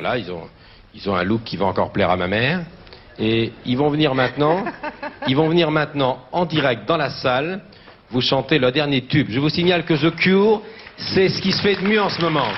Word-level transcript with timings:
Voilà, 0.00 0.16
ils 0.16 0.32
ont, 0.32 0.48
ils 0.94 1.10
ont 1.10 1.14
un 1.14 1.24
look 1.24 1.44
qui 1.44 1.58
va 1.58 1.66
encore 1.66 1.92
plaire 1.92 2.08
à 2.08 2.16
ma 2.16 2.26
mère. 2.26 2.60
Et 3.18 3.52
ils 3.66 3.76
vont 3.76 3.90
venir 3.90 4.14
maintenant, 4.14 4.64
ils 5.28 5.36
vont 5.36 5.46
venir 5.46 5.70
maintenant 5.70 6.24
en 6.32 6.46
direct 6.46 6.88
dans 6.88 6.96
la 6.96 7.10
salle, 7.10 7.60
vous 8.10 8.22
chanter 8.22 8.58
le 8.58 8.72
dernier 8.72 9.02
tube. 9.02 9.26
Je 9.28 9.38
vous 9.38 9.50
signale 9.50 9.84
que 9.84 9.92
The 9.92 10.16
Cure, 10.16 10.62
c'est 10.96 11.28
ce 11.28 11.42
qui 11.42 11.52
se 11.52 11.60
fait 11.60 11.74
de 11.74 11.86
mieux 11.86 12.00
en 12.00 12.08
ce 12.08 12.18
moment. 12.22 12.48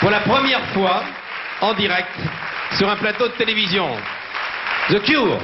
Pour 0.00 0.10
la 0.10 0.20
première 0.22 0.64
fois, 0.70 1.04
en 1.60 1.72
direct, 1.74 2.10
sur 2.72 2.90
un 2.90 2.96
plateau 2.96 3.28
de 3.28 3.34
télévision. 3.34 3.90
The 4.88 5.00
Cure. 5.02 5.38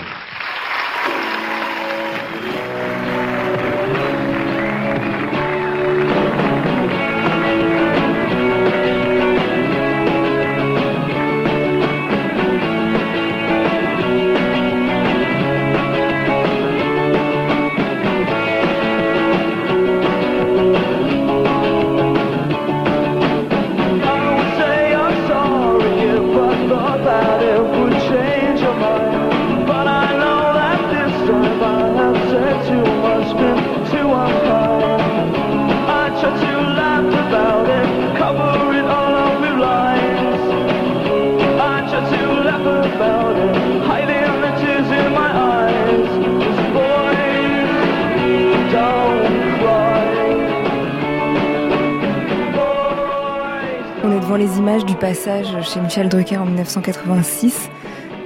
Les 54.39 54.57
images 54.57 54.87
du 54.87 54.95
passage 54.95 55.47
chez 55.63 55.79
Michel 55.79 56.09
Drucker 56.09 56.39
en 56.39 56.47
1986. 56.47 57.69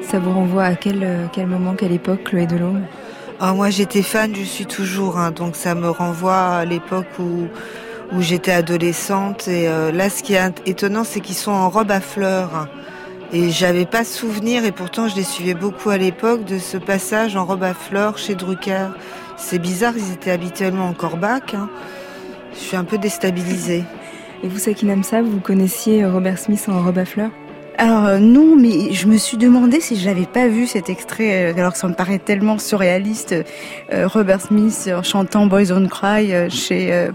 Ça 0.03 0.21
vous 0.21 0.33
renvoie 0.33 0.63
à 0.63 0.75
quel, 0.77 1.03
euh, 1.03 1.47
moment, 1.47 1.75
quelle 1.75 1.91
époque, 1.91 2.23
Chloé 2.25 2.47
Delhomme 2.47 2.83
Ah, 3.41 3.53
moi 3.55 3.71
j'étais 3.71 4.03
fan, 4.03 4.33
je 4.33 4.45
suis 4.45 4.67
toujours, 4.67 5.19
hein, 5.19 5.33
donc 5.33 5.57
ça 5.57 5.75
me 5.75 5.91
renvoie 5.91 6.59
à 6.59 6.65
l'époque 6.65 7.09
où, 7.19 7.49
où 8.13 8.21
j'étais 8.21 8.53
adolescente. 8.53 9.49
Et 9.49 9.67
euh, 9.69 9.91
là, 9.91 10.09
ce 10.09 10.23
qui 10.23 10.35
est 10.35 10.63
étonnant, 10.65 11.03
c'est 11.03 11.19
qu'ils 11.19 11.35
sont 11.35 11.51
en 11.51 11.69
robe 11.69 11.91
à 11.91 12.01
fleurs. 12.01 12.69
Et 13.33 13.51
j'avais 13.51 13.87
pas 13.87 14.05
souvenir, 14.05 14.65
et 14.65 14.73
pourtant 14.73 15.09
je 15.09 15.17
les 15.17 15.25
suivais 15.25 15.55
beaucoup 15.55 15.91
à 15.91 15.99
l'époque, 15.99 16.45
de 16.45 16.59
ce 16.59 16.77
passage 16.77 17.35
en 17.35 17.45
robe 17.45 17.65
à 17.65 17.75
fleurs 17.75 18.17
chez 18.17 18.37
Drucker. 18.37 18.91
C'est 19.37 19.59
bizarre, 19.59 19.95
ils 19.97 20.13
étaient 20.13 20.31
habituellement 20.31 20.89
en 20.89 20.95
corbac. 20.95 21.55
Hein. 21.55 21.69
Je 22.53 22.59
suis 22.59 22.77
un 22.77 22.85
peu 22.85 22.97
déstabilisée. 22.97 23.83
Et 24.43 24.49
vous, 24.49 24.59
Sakina 24.59 25.03
ça, 25.03 25.23
vous 25.23 25.41
connaissiez 25.41 26.05
Robert 26.05 26.39
Smith 26.39 26.67
en 26.69 26.83
robe 26.83 26.99
à 26.99 27.05
fleurs? 27.05 27.31
Alors 27.79 28.07
euh, 28.07 28.19
non, 28.19 28.57
mais 28.57 28.93
je 28.93 29.07
me 29.07 29.19
suis 29.19 29.37
demandé 29.37 29.81
si 29.81 29.97
j'avais 29.97 30.25
pas 30.25 30.49
vu 30.49 30.67
cet 30.67 30.89
extrait, 30.89 31.53
euh, 31.53 31.59
alors 31.59 31.73
que 31.75 31.79
ça 31.79 31.89
me 31.89 31.95
paraît 31.95 32.19
tellement 32.19 32.59
surréaliste, 32.59 33.35
euh, 33.93 34.09
Robert 34.09 34.41
Smith 34.41 34.91
chantant 35.03 35.47
Boys 35.47 35.67
Don't 35.67 35.89
Cry 35.89 36.51
chez 36.51 37.09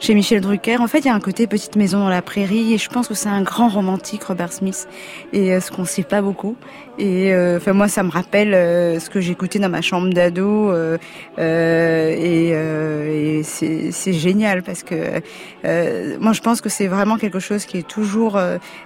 chez 0.00 0.14
Michel 0.14 0.40
Drucker. 0.40 0.80
En 0.80 0.86
fait, 0.86 1.00
il 1.00 1.06
y 1.06 1.08
a 1.08 1.14
un 1.14 1.20
côté 1.20 1.46
petite 1.46 1.76
maison 1.76 1.98
dans 1.98 2.08
la 2.08 2.22
prairie 2.22 2.74
et 2.74 2.78
je 2.78 2.88
pense 2.88 3.08
que 3.08 3.14
c'est 3.14 3.28
un 3.28 3.42
grand 3.42 3.68
romantique, 3.68 4.24
Robert 4.24 4.52
Smith, 4.52 4.88
et 5.32 5.52
euh, 5.52 5.60
ce 5.60 5.70
qu'on 5.70 5.84
sait 5.84 6.02
pas 6.02 6.22
beaucoup. 6.22 6.56
Et 6.98 7.32
euh, 7.32 7.58
enfin 7.58 7.72
moi, 7.72 7.88
ça 7.88 8.02
me 8.02 8.10
rappelle 8.10 8.54
euh, 8.54 8.98
ce 8.98 9.10
que 9.10 9.20
j'écoutais 9.20 9.58
dans 9.58 9.68
ma 9.68 9.82
chambre 9.82 10.12
d'ado 10.12 10.72
et, 11.38 12.48
et 12.48 13.42
c'est 13.42 14.12
génial 14.12 14.62
parce 14.62 14.82
que 14.82 15.20
moi, 16.18 16.32
je 16.32 16.40
pense 16.40 16.60
que 16.60 16.68
c'est 16.68 16.86
vraiment 16.86 17.16
quelque 17.16 17.40
chose 17.40 17.64
qui 17.64 17.78
est 17.78 17.88
toujours 17.88 18.40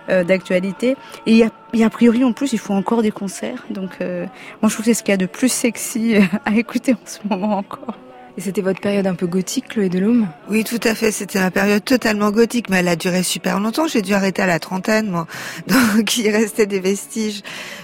d'actualité. 0.09 0.97
Et 1.27 1.33
il 1.33 1.37
y 1.37 1.45
a 1.45 1.87
a 1.87 1.91
priori, 1.91 2.23
en 2.25 2.33
plus, 2.33 2.53
il 2.53 2.59
faut 2.59 2.75
encore 2.75 3.03
des 3.03 3.11
concerts. 3.11 3.65
Donc, 3.71 3.99
moi, 4.01 4.69
je 4.69 4.75
trouve 4.75 4.79
que 4.79 4.85
c'est 4.85 4.95
ce 4.95 5.03
qu'il 5.03 5.13
y 5.13 5.15
a 5.15 5.19
de 5.19 5.27
plus 5.27 5.51
sexy 5.51 6.17
à 6.45 6.55
écouter 6.55 6.93
en 6.93 7.07
ce 7.07 7.19
moment 7.29 7.59
encore. 7.59 7.97
Et 8.39 8.41
c'était 8.41 8.63
votre 8.63 8.81
période 8.81 9.07
un 9.07 9.15
peu 9.15 9.27
gothique, 9.27 9.69
Chloé 9.69 9.91
Delhomme? 9.91 10.27
Oui, 10.49 10.65
tout 10.65 10.81
à 10.85 10.95
fait. 10.95 11.13
C'était 11.13 11.39
ma 11.39 11.51
période 11.51 11.85
totalement 11.85 12.31
gothique, 12.31 12.71
mais 12.71 12.79
elle 12.79 12.89
a 12.89 12.97
duré 12.97 13.23
super 13.23 13.61
longtemps. 13.61 13.87
J'ai 13.87 14.01
dû 14.01 14.15
arrêter 14.15 14.41
à 14.41 14.47
la 14.47 14.59
trentaine, 14.59 15.11
moi. 15.11 15.27
Donc, 15.67 16.17
il 16.17 16.31
restait 16.31 16.65
des 16.65 16.81
vestiges. 16.81 17.43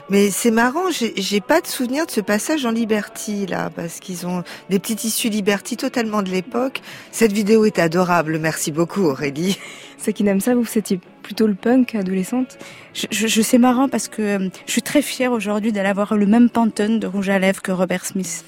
Mais 0.08 0.30
c'est 0.30 0.50
marrant, 0.50 0.84
j'ai 0.90 1.40
pas 1.42 1.60
de 1.60 1.66
souvenir 1.66 2.06
de 2.06 2.10
ce 2.10 2.22
passage 2.22 2.64
en 2.64 2.70
Liberty, 2.70 3.44
là, 3.44 3.68
parce 3.74 4.00
qu'ils 4.00 4.26
ont 4.26 4.42
des 4.70 4.78
petits 4.78 4.96
tissus 4.96 5.28
Liberty 5.28 5.76
totalement 5.76 6.22
de 6.22 6.30
l'époque. 6.30 6.80
Cette 7.12 7.32
vidéo 7.32 7.66
est 7.66 7.78
adorable. 7.78 8.38
Merci 8.38 8.72
beaucoup, 8.72 9.02
Aurélie. 9.02 9.58
C'est 9.98 10.12
qui 10.12 10.22
n'aime 10.22 10.40
ça, 10.40 10.54
vous, 10.54 10.64
c'était 10.64 10.98
plutôt 11.22 11.48
le 11.48 11.54
punk 11.54 11.96
adolescente? 11.96 12.56
Je, 12.94 13.06
je, 13.10 13.26
je 13.26 13.42
c'est 13.42 13.58
marrant 13.58 13.88
parce 13.88 14.06
que 14.06 14.22
euh, 14.22 14.48
je 14.64 14.72
suis 14.72 14.80
très 14.80 15.02
fière 15.02 15.32
aujourd'hui 15.32 15.72
d'aller 15.72 15.88
avoir 15.88 16.16
le 16.16 16.24
même 16.24 16.48
pantone 16.48 17.00
de 17.00 17.06
rouge 17.08 17.28
à 17.28 17.40
lèvres 17.40 17.60
que 17.60 17.72
Robert 17.72 18.06
Smith. 18.06 18.44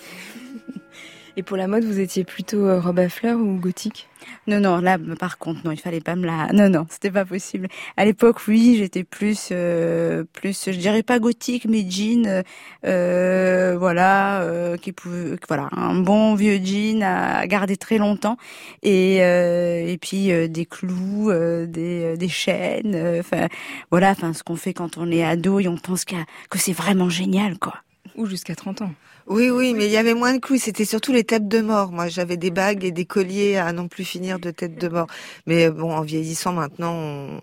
Et 1.40 1.42
pour 1.42 1.56
la 1.56 1.68
mode, 1.68 1.84
vous 1.84 2.00
étiez 2.00 2.22
plutôt 2.22 2.66
euh, 2.66 2.80
robe 2.80 2.98
à 2.98 3.08
fleurs 3.08 3.38
ou 3.38 3.56
gothique? 3.56 4.10
Non, 4.46 4.60
non, 4.60 4.76
là, 4.76 4.98
par 5.18 5.38
contre, 5.38 5.64
non, 5.64 5.70
il 5.70 5.80
fallait 5.80 6.02
pas 6.02 6.14
me 6.14 6.26
la. 6.26 6.48
Non, 6.52 6.68
non, 6.68 6.86
c'était 6.90 7.10
pas 7.10 7.24
possible. 7.24 7.66
À 7.96 8.04
l'époque, 8.04 8.46
oui, 8.46 8.76
j'étais 8.76 9.04
plus, 9.04 9.48
euh, 9.50 10.24
plus, 10.34 10.66
je 10.66 10.78
dirais 10.78 11.02
pas 11.02 11.18
gothique, 11.18 11.64
mais 11.66 11.88
jean, 11.88 12.44
euh, 12.84 13.74
voilà, 13.78 14.42
euh, 14.42 14.76
qui 14.76 14.92
pouvait, 14.92 15.36
voilà, 15.48 15.70
un 15.72 15.94
bon 15.94 16.34
vieux 16.34 16.60
jean 16.62 17.02
à 17.02 17.46
garder 17.46 17.78
très 17.78 17.96
longtemps, 17.96 18.36
et 18.82 19.16
et 19.20 19.98
puis 19.98 20.30
des 20.50 20.66
clous, 20.66 21.32
des 21.66 22.18
des 22.18 22.28
chaînes, 22.28 23.18
enfin, 23.18 23.48
voilà, 23.90 24.10
enfin, 24.10 24.34
ce 24.34 24.42
qu'on 24.42 24.56
fait 24.56 24.74
quand 24.74 24.98
on 24.98 25.10
est 25.10 25.24
ado 25.24 25.58
et 25.58 25.68
on 25.68 25.78
pense 25.78 26.04
que 26.04 26.16
c'est 26.58 26.74
vraiment 26.74 27.08
génial, 27.08 27.58
quoi. 27.58 27.76
Ou 28.16 28.26
jusqu'à 28.26 28.54
30 28.54 28.82
ans. 28.82 28.92
Oui, 29.30 29.48
oui, 29.48 29.74
mais 29.74 29.86
il 29.86 29.92
y 29.92 29.96
avait 29.96 30.14
moins 30.14 30.34
de 30.34 30.38
clous. 30.40 30.58
C'était 30.58 30.84
surtout 30.84 31.12
les 31.12 31.22
têtes 31.22 31.46
de 31.46 31.60
mort. 31.60 31.92
Moi, 31.92 32.08
j'avais 32.08 32.36
des 32.36 32.50
bagues 32.50 32.82
et 32.84 32.90
des 32.90 33.04
colliers 33.04 33.58
à 33.58 33.72
non 33.72 33.86
plus 33.86 34.04
finir 34.04 34.40
de 34.40 34.50
têtes 34.50 34.74
de 34.76 34.88
mort. 34.88 35.06
Mais 35.46 35.70
bon, 35.70 35.92
en 35.92 36.00
vieillissant 36.02 36.52
maintenant, 36.52 36.92
on, 36.94 37.40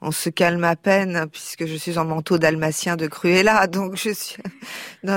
on, 0.00 0.10
se 0.10 0.30
calme 0.30 0.64
à 0.64 0.74
peine 0.74 1.28
puisque 1.30 1.66
je 1.66 1.76
suis 1.76 1.96
en 1.96 2.04
manteau 2.04 2.38
dalmatien 2.38 2.96
de 2.96 3.06
Cruella. 3.06 3.66
Donc, 3.68 3.94
je 3.94 4.10
suis. 4.10 4.42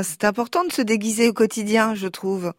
C'est 0.03 0.25
important 0.25 0.63
de 0.63 0.71
se 0.71 0.83
déguiser 0.83 1.27
au 1.29 1.33
quotidien, 1.33 1.95
je 1.95 2.07
trouve. 2.07 2.53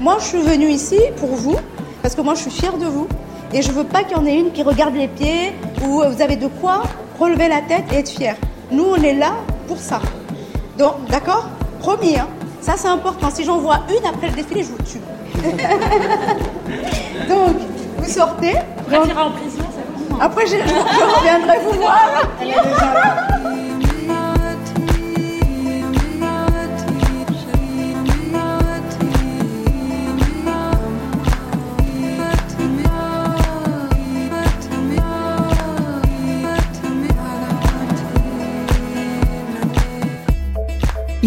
Moi, 0.00 0.16
je 0.20 0.24
suis 0.24 0.42
venue 0.42 0.68
ici 0.68 0.98
pour 1.16 1.30
vous, 1.30 1.56
parce 2.02 2.14
que 2.14 2.20
moi, 2.20 2.34
je 2.34 2.42
suis 2.42 2.50
fière 2.50 2.76
de 2.76 2.86
vous. 2.86 3.08
Et 3.52 3.62
je 3.62 3.70
veux 3.72 3.84
pas 3.84 4.02
qu'il 4.02 4.16
y 4.16 4.20
en 4.20 4.26
ait 4.26 4.38
une 4.38 4.52
qui 4.52 4.62
regarde 4.62 4.94
les 4.94 5.08
pieds, 5.08 5.52
ou 5.82 6.02
vous 6.02 6.22
avez 6.22 6.36
de 6.36 6.48
quoi 6.48 6.82
relever 7.18 7.48
la 7.48 7.60
tête 7.62 7.84
et 7.92 7.96
être 7.96 8.10
fier. 8.10 8.36
Nous, 8.70 8.84
on 8.84 8.96
est 8.96 9.14
là 9.14 9.32
pour 9.68 9.78
ça. 9.78 10.00
Donc, 10.78 11.04
d'accord? 11.08 11.46
Promis, 11.80 12.18
hein 12.18 12.26
ça 12.66 12.74
c'est 12.76 12.88
important. 12.88 13.30
Si 13.30 13.44
j'en 13.44 13.58
vois 13.58 13.80
une 13.88 14.04
après 14.04 14.28
le 14.28 14.34
défilé, 14.34 14.64
je 14.64 14.70
vous 14.70 14.78
tue. 14.78 15.00
Donc, 17.28 17.56
vous 17.98 18.10
sortez. 18.10 18.56
Après, 18.80 18.98
en 18.98 19.30
prison, 19.30 19.62
ça 19.62 20.16
Après, 20.20 20.46
je, 20.46 20.56
je 20.56 21.16
reviendrai 21.16 21.58
vous 21.64 21.78
voir. 21.80 22.10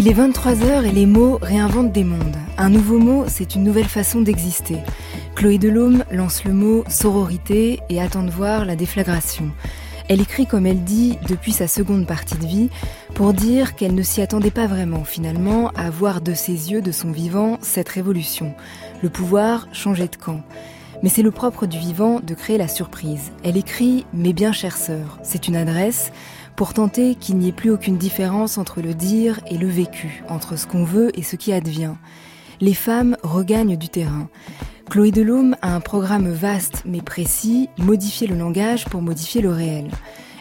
Il 0.00 0.08
est 0.08 0.14
23h 0.14 0.86
et 0.86 0.92
les 0.92 1.04
mots 1.04 1.38
réinventent 1.42 1.92
des 1.92 2.04
mondes. 2.04 2.38
Un 2.56 2.70
nouveau 2.70 2.98
mot, 2.98 3.24
c'est 3.28 3.54
une 3.54 3.64
nouvelle 3.64 3.84
façon 3.84 4.22
d'exister. 4.22 4.78
Chloé 5.34 5.58
Delhomme 5.58 6.04
lance 6.10 6.44
le 6.44 6.54
mot 6.54 6.84
sororité 6.88 7.80
et 7.90 8.00
attend 8.00 8.22
de 8.22 8.30
voir 8.30 8.64
la 8.64 8.76
déflagration. 8.76 9.50
Elle 10.08 10.22
écrit 10.22 10.46
comme 10.46 10.64
elle 10.64 10.84
dit 10.84 11.18
depuis 11.28 11.52
sa 11.52 11.68
seconde 11.68 12.06
partie 12.06 12.38
de 12.38 12.46
vie 12.46 12.70
pour 13.14 13.34
dire 13.34 13.74
qu'elle 13.74 13.94
ne 13.94 14.02
s'y 14.02 14.22
attendait 14.22 14.50
pas 14.50 14.66
vraiment 14.66 15.04
finalement 15.04 15.68
à 15.76 15.90
voir 15.90 16.22
de 16.22 16.32
ses 16.32 16.72
yeux, 16.72 16.80
de 16.80 16.92
son 16.92 17.10
vivant, 17.10 17.58
cette 17.60 17.90
révolution. 17.90 18.54
Le 19.02 19.10
pouvoir 19.10 19.68
changeait 19.74 20.08
de 20.08 20.16
camp. 20.16 20.40
Mais 21.02 21.10
c'est 21.10 21.22
le 21.22 21.30
propre 21.30 21.66
du 21.66 21.78
vivant 21.78 22.20
de 22.20 22.34
créer 22.34 22.56
la 22.56 22.68
surprise. 22.68 23.32
Elle 23.42 23.58
écrit 23.58 24.06
Mes 24.14 24.32
bien 24.32 24.52
chères 24.52 24.78
sœurs. 24.78 25.18
C'est 25.22 25.46
une 25.46 25.56
adresse 25.56 26.10
pour 26.60 26.74
tenter 26.74 27.14
qu'il 27.14 27.38
n'y 27.38 27.48
ait 27.48 27.52
plus 27.52 27.70
aucune 27.70 27.96
différence 27.96 28.58
entre 28.58 28.82
le 28.82 28.92
dire 28.92 29.40
et 29.50 29.56
le 29.56 29.66
vécu, 29.66 30.22
entre 30.28 30.56
ce 30.56 30.66
qu'on 30.66 30.84
veut 30.84 31.10
et 31.18 31.22
ce 31.22 31.36
qui 31.36 31.54
advient. 31.54 31.94
Les 32.60 32.74
femmes 32.74 33.16
regagnent 33.22 33.78
du 33.78 33.88
terrain. 33.88 34.28
Chloé 34.90 35.10
Delhomme 35.10 35.56
a 35.62 35.74
un 35.74 35.80
programme 35.80 36.28
vaste 36.28 36.82
mais 36.84 37.00
précis, 37.00 37.70
modifier 37.78 38.26
le 38.26 38.36
langage 38.36 38.84
pour 38.84 39.00
modifier 39.00 39.40
le 39.40 39.48
réel. 39.48 39.88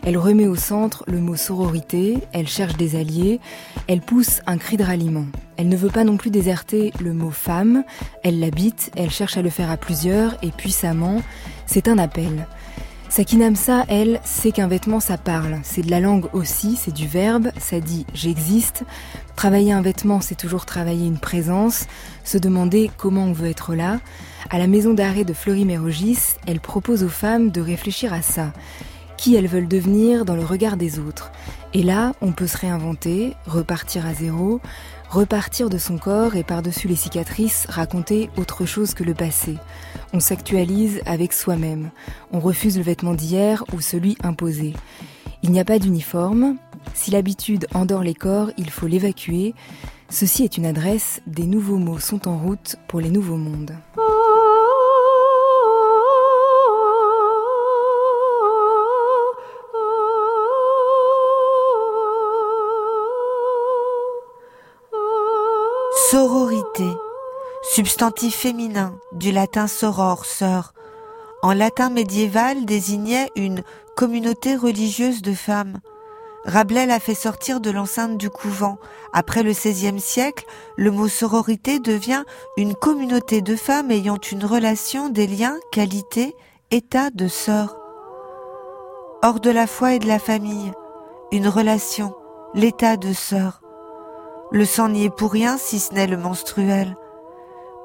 Elle 0.03 0.17
remet 0.17 0.47
au 0.47 0.57
centre 0.57 1.05
le 1.07 1.21
mot 1.21 1.37
sororité, 1.37 2.17
elle 2.33 2.49
cherche 2.49 2.75
des 2.75 2.97
alliés, 2.97 3.39
elle 3.87 4.01
pousse 4.01 4.41
un 4.45 4.57
cri 4.57 4.75
de 4.75 4.83
ralliement. 4.83 5.25
Elle 5.55 5.69
ne 5.69 5.77
veut 5.77 5.87
pas 5.87 6.03
non 6.03 6.17
plus 6.17 6.31
déserter 6.31 6.91
le 6.99 7.13
mot 7.13 7.31
femme, 7.31 7.85
elle 8.23 8.41
l'habite, 8.41 8.91
elle 8.97 9.09
cherche 9.09 9.37
à 9.37 9.41
le 9.41 9.49
faire 9.49 9.71
à 9.71 9.77
plusieurs 9.77 10.35
et 10.43 10.51
puissamment, 10.51 11.21
c'est 11.65 11.87
un 11.87 11.97
appel. 11.97 12.45
Sakinamsa, 13.09 13.85
elle, 13.87 14.21
sait 14.23 14.51
qu'un 14.51 14.67
vêtement, 14.67 14.99
ça 14.99 15.17
parle. 15.17 15.59
C'est 15.63 15.81
de 15.81 15.89
la 15.89 15.99
langue 15.99 16.27
aussi, 16.31 16.75
c'est 16.75 16.93
du 16.93 17.07
verbe, 17.07 17.49
ça 17.57 17.79
dit 17.79 18.05
j'existe. 18.13 18.83
Travailler 19.35 19.73
un 19.73 19.81
vêtement, 19.81 20.21
c'est 20.21 20.35
toujours 20.35 20.67
travailler 20.67 21.07
une 21.07 21.17
présence, 21.17 21.87
se 22.23 22.37
demander 22.37 22.91
comment 22.97 23.23
on 23.23 23.33
veut 23.33 23.49
être 23.49 23.73
là. 23.73 23.99
À 24.51 24.59
la 24.59 24.67
maison 24.67 24.93
d'arrêt 24.93 25.23
de 25.23 25.33
Fleury-Mérogis, 25.33 26.35
elle 26.45 26.59
propose 26.59 27.03
aux 27.03 27.09
femmes 27.09 27.49
de 27.49 27.61
réfléchir 27.61 28.13
à 28.13 28.21
ça. 28.21 28.53
Qui 29.17 29.35
elles 29.35 29.47
veulent 29.47 29.67
devenir 29.67 30.23
dans 30.23 30.35
le 30.35 30.45
regard 30.45 30.77
des 30.77 30.99
autres. 30.99 31.31
Et 31.73 31.81
là, 31.81 32.13
on 32.21 32.31
peut 32.31 32.47
se 32.47 32.57
réinventer, 32.57 33.33
repartir 33.47 34.05
à 34.05 34.13
zéro, 34.13 34.61
repartir 35.09 35.71
de 35.71 35.79
son 35.79 35.97
corps 35.97 36.35
et 36.35 36.43
par-dessus 36.43 36.87
les 36.87 36.95
cicatrices 36.95 37.65
raconter 37.69 38.29
autre 38.37 38.65
chose 38.65 38.93
que 38.93 39.03
le 39.03 39.15
passé. 39.15 39.57
On 40.11 40.19
s'actualise 40.19 41.01
avec 41.05 41.33
soi-même. 41.33 41.91
On 42.31 42.39
refuse 42.39 42.77
le 42.77 42.83
vêtement 42.83 43.13
d'hier 43.13 43.63
ou 43.73 43.81
celui 43.81 44.17
imposé. 44.23 44.73
Il 45.43 45.51
n'y 45.51 45.59
a 45.59 45.65
pas 45.65 45.79
d'uniforme. 45.79 46.57
Si 46.93 47.11
l'habitude 47.11 47.67
endort 47.73 48.03
les 48.03 48.15
corps, 48.15 48.49
il 48.57 48.69
faut 48.69 48.87
l'évacuer. 48.87 49.53
Ceci 50.09 50.43
est 50.43 50.57
une 50.57 50.65
adresse, 50.65 51.21
des 51.27 51.45
nouveaux 51.45 51.77
mots 51.77 51.99
sont 51.99 52.27
en 52.27 52.37
route 52.37 52.77
pour 52.87 52.99
les 52.99 53.11
nouveaux 53.11 53.37
mondes. 53.37 53.75
Sororité, 66.09 66.87
substantif 67.61 68.35
féminin 68.35 68.97
du 69.11 69.31
latin 69.31 69.67
soror, 69.67 70.25
sœur, 70.25 70.73
en 71.41 71.53
latin 71.53 71.89
médiéval 71.89 72.65
désignait 72.65 73.29
une 73.35 73.63
communauté 73.95 74.55
religieuse 74.55 75.21
de 75.21 75.33
femmes. 75.33 75.79
Rabelais 76.45 76.85
l'a 76.85 76.99
fait 76.99 77.15
sortir 77.15 77.59
de 77.59 77.69
l'enceinte 77.69 78.17
du 78.17 78.29
couvent. 78.29 78.77
Après 79.11 79.43
le 79.43 79.51
XVIe 79.51 79.99
siècle, 79.99 80.45
le 80.77 80.89
mot 80.89 81.09
sororité 81.09 81.79
devient 81.79 82.23
une 82.55 82.75
communauté 82.75 83.41
de 83.41 83.55
femmes 83.55 83.91
ayant 83.91 84.17
une 84.31 84.45
relation, 84.45 85.09
des 85.09 85.27
liens, 85.27 85.57
qualité, 85.71 86.35
état 86.71 87.09
de 87.09 87.27
sœur. 87.27 87.77
Hors 89.21 89.41
de 89.41 89.49
la 89.49 89.67
foi 89.67 89.95
et 89.95 89.99
de 89.99 90.07
la 90.07 90.19
famille, 90.19 90.71
une 91.33 91.49
relation, 91.49 92.15
l'état 92.53 92.95
de 92.95 93.11
sœur. 93.11 93.61
Le 94.51 94.65
sang 94.65 94.89
n'y 94.89 95.05
est 95.05 95.09
pour 95.09 95.31
rien 95.31 95.57
si 95.57 95.79
ce 95.79 95.93
n'est 95.93 96.07
le 96.07 96.17
menstruel. 96.17 96.95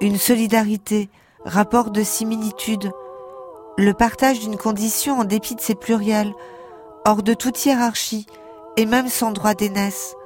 Une 0.00 0.18
solidarité, 0.18 1.08
rapport 1.44 1.90
de 1.90 2.02
similitude, 2.02 2.90
le 3.78 3.94
partage 3.94 4.40
d'une 4.40 4.56
condition 4.56 5.20
en 5.20 5.24
dépit 5.24 5.54
de 5.54 5.60
ses 5.60 5.76
pluriels, 5.76 6.34
hors 7.04 7.22
de 7.22 7.32
toute 7.32 7.64
hiérarchie 7.64 8.26
et 8.76 8.86
même 8.86 9.08
sans 9.08 9.30
droit 9.30 9.54
d'aînesse. 9.54 10.16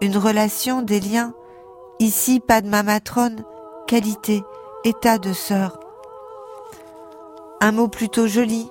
Une 0.00 0.16
relation, 0.16 0.82
des 0.82 1.00
liens, 1.00 1.32
ici 2.00 2.40
pas 2.40 2.60
de 2.60 2.68
matrone, 2.68 3.44
qualité, 3.86 4.42
état 4.84 5.18
de 5.18 5.32
sœur. 5.32 5.78
Un 7.60 7.72
mot 7.72 7.88
plutôt 7.88 8.26
joli, 8.26 8.68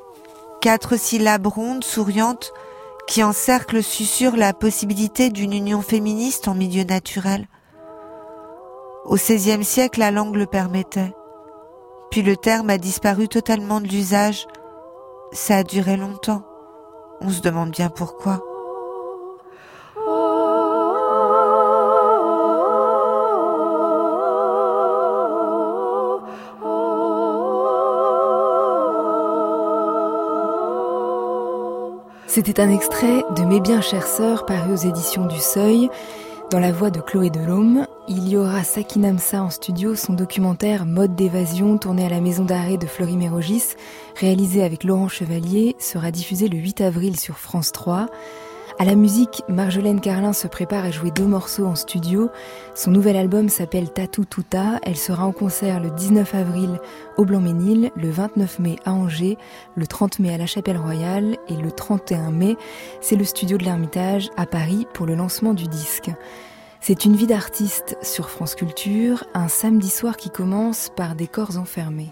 quatre 0.61 0.97
syllabes 0.97 1.47
rondes, 1.47 1.85
souriantes, 1.85 2.53
qui 3.07 3.23
encercle 3.23 3.81
susurre 3.81 4.35
la 4.35 4.53
possibilité 4.53 5.29
d'une 5.29 5.53
union 5.53 5.81
féministe 5.81 6.49
en 6.49 6.53
milieu 6.53 6.83
naturel. 6.83 7.47
Au 9.07 9.15
XVIe 9.15 9.63
siècle, 9.63 10.01
la 10.01 10.11
langue 10.11 10.35
le 10.35 10.45
permettait. 10.45 11.13
Puis 12.11 12.21
le 12.23 12.35
terme 12.35 12.69
a 12.69 12.77
disparu 12.77 13.29
totalement 13.29 13.79
de 13.79 13.87
l'usage. 13.87 14.47
Ça 15.31 15.57
a 15.57 15.63
duré 15.63 15.95
longtemps. 15.95 16.43
On 17.21 17.29
se 17.29 17.39
demande 17.39 17.71
bien 17.71 17.89
pourquoi. 17.89 18.43
C'était 32.27 32.59
un 32.59 32.69
extrait 32.69 33.23
de 33.35 33.43
Mes 33.43 33.61
bien 33.61 33.79
chères 33.79 34.05
sœurs 34.05 34.45
paru 34.45 34.73
aux 34.73 34.75
éditions 34.75 35.25
du 35.25 35.39
Seuil. 35.39 35.89
Dans 36.49 36.59
la 36.59 36.71
voix 36.71 36.91
de 36.91 37.01
Chloé 37.01 37.29
Delhomme, 37.29 37.85
il 38.07 38.29
y 38.29 38.37
aura 38.37 38.63
Sakinamsa 38.63 39.43
en 39.43 39.49
studio, 39.49 39.95
son 39.95 40.13
documentaire 40.13 40.85
Mode 40.85 41.13
d'évasion 41.13 41.77
tourné 41.77 42.05
à 42.05 42.09
la 42.09 42.21
maison 42.21 42.45
d'arrêt 42.45 42.77
de 42.77 42.87
Fleury-Mérogis, 42.87 43.75
réalisé 44.15 44.63
avec 44.63 44.85
Laurent 44.85 45.09
Chevalier, 45.09 45.75
sera 45.77 46.09
diffusé 46.09 46.47
le 46.47 46.57
8 46.57 46.79
avril 46.79 47.19
sur 47.19 47.37
France 47.37 47.73
3. 47.73 48.07
À 48.79 48.85
la 48.85 48.93
musique, 48.93 49.41
Marjolaine 49.49 49.99
Carlin 49.99 50.33
se 50.33 50.47
prépare 50.47 50.85
à 50.85 50.91
jouer 50.91 51.09
deux 51.09 51.25
morceaux 51.25 51.65
en 51.65 51.73
studio. 51.73 52.29
Son 52.75 52.91
nouvel 52.91 53.15
album 53.15 53.49
s'appelle 53.49 53.91
Tatou 53.91 54.23
Tuta. 54.23 54.79
Elle 54.83 54.97
sera 54.97 55.25
en 55.25 55.31
concert 55.31 55.79
le 55.79 55.89
19 55.89 56.35
avril 56.35 56.79
au 57.17 57.25
Blanc-Ménil, 57.25 57.89
le 57.95 58.11
29 58.11 58.59
mai 58.59 58.75
à 58.85 58.93
Angers, 58.93 59.39
le 59.75 59.87
30 59.87 60.19
mai 60.19 60.31
à 60.31 60.37
la 60.37 60.45
Chapelle 60.45 60.77
Royale 60.77 61.37
et 61.47 61.55
le 61.55 61.71
31 61.71 62.29
mai, 62.29 62.55
c'est 63.01 63.15
le 63.15 63.23
studio 63.23 63.57
de 63.57 63.63
l'Ermitage 63.63 64.29
à 64.37 64.45
Paris 64.45 64.85
pour 64.93 65.07
le 65.07 65.15
lancement 65.15 65.55
du 65.55 65.67
disque. 65.67 66.11
C'est 66.79 67.03
une 67.03 67.15
vie 67.15 67.25
d'artiste 67.25 67.97
sur 68.03 68.29
France 68.29 68.53
Culture, 68.53 69.23
un 69.33 69.47
samedi 69.47 69.89
soir 69.89 70.17
qui 70.17 70.29
commence 70.29 70.91
par 70.95 71.15
des 71.15 71.27
corps 71.27 71.57
enfermés. 71.57 72.11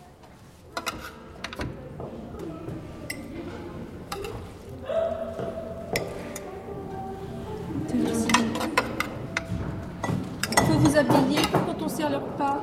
Vous 10.96 11.14
habiller 11.14 11.42
quand 11.52 11.76
on 11.84 11.90
sert 11.90 12.10
le 12.10 12.18
repas 12.18 12.58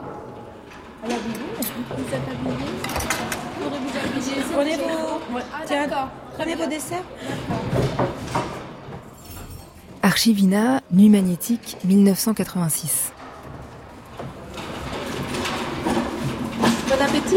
À 1.05 1.09
l'habiller 1.09 1.35
Vous 1.59 2.15
êtes 2.15 2.29
habillé 2.29 2.67
Faudrait 3.61 3.79
vous 3.79 3.99
habiller. 3.99 4.43
Prenez 4.53 4.77
vos, 4.77 5.35
Ouais. 5.37 5.43
Ah, 5.53 5.59
Tiens, 5.67 5.87
d'accord. 5.87 6.09
prenez 6.39 6.55
vos 6.55 6.67
desserts. 6.67 7.03
Archivina, 10.03 10.81
Nuit 10.91 11.09
magnétique, 11.09 11.77
1986. 11.85 13.13
Bon 16.89 16.95
appétit 17.01 17.37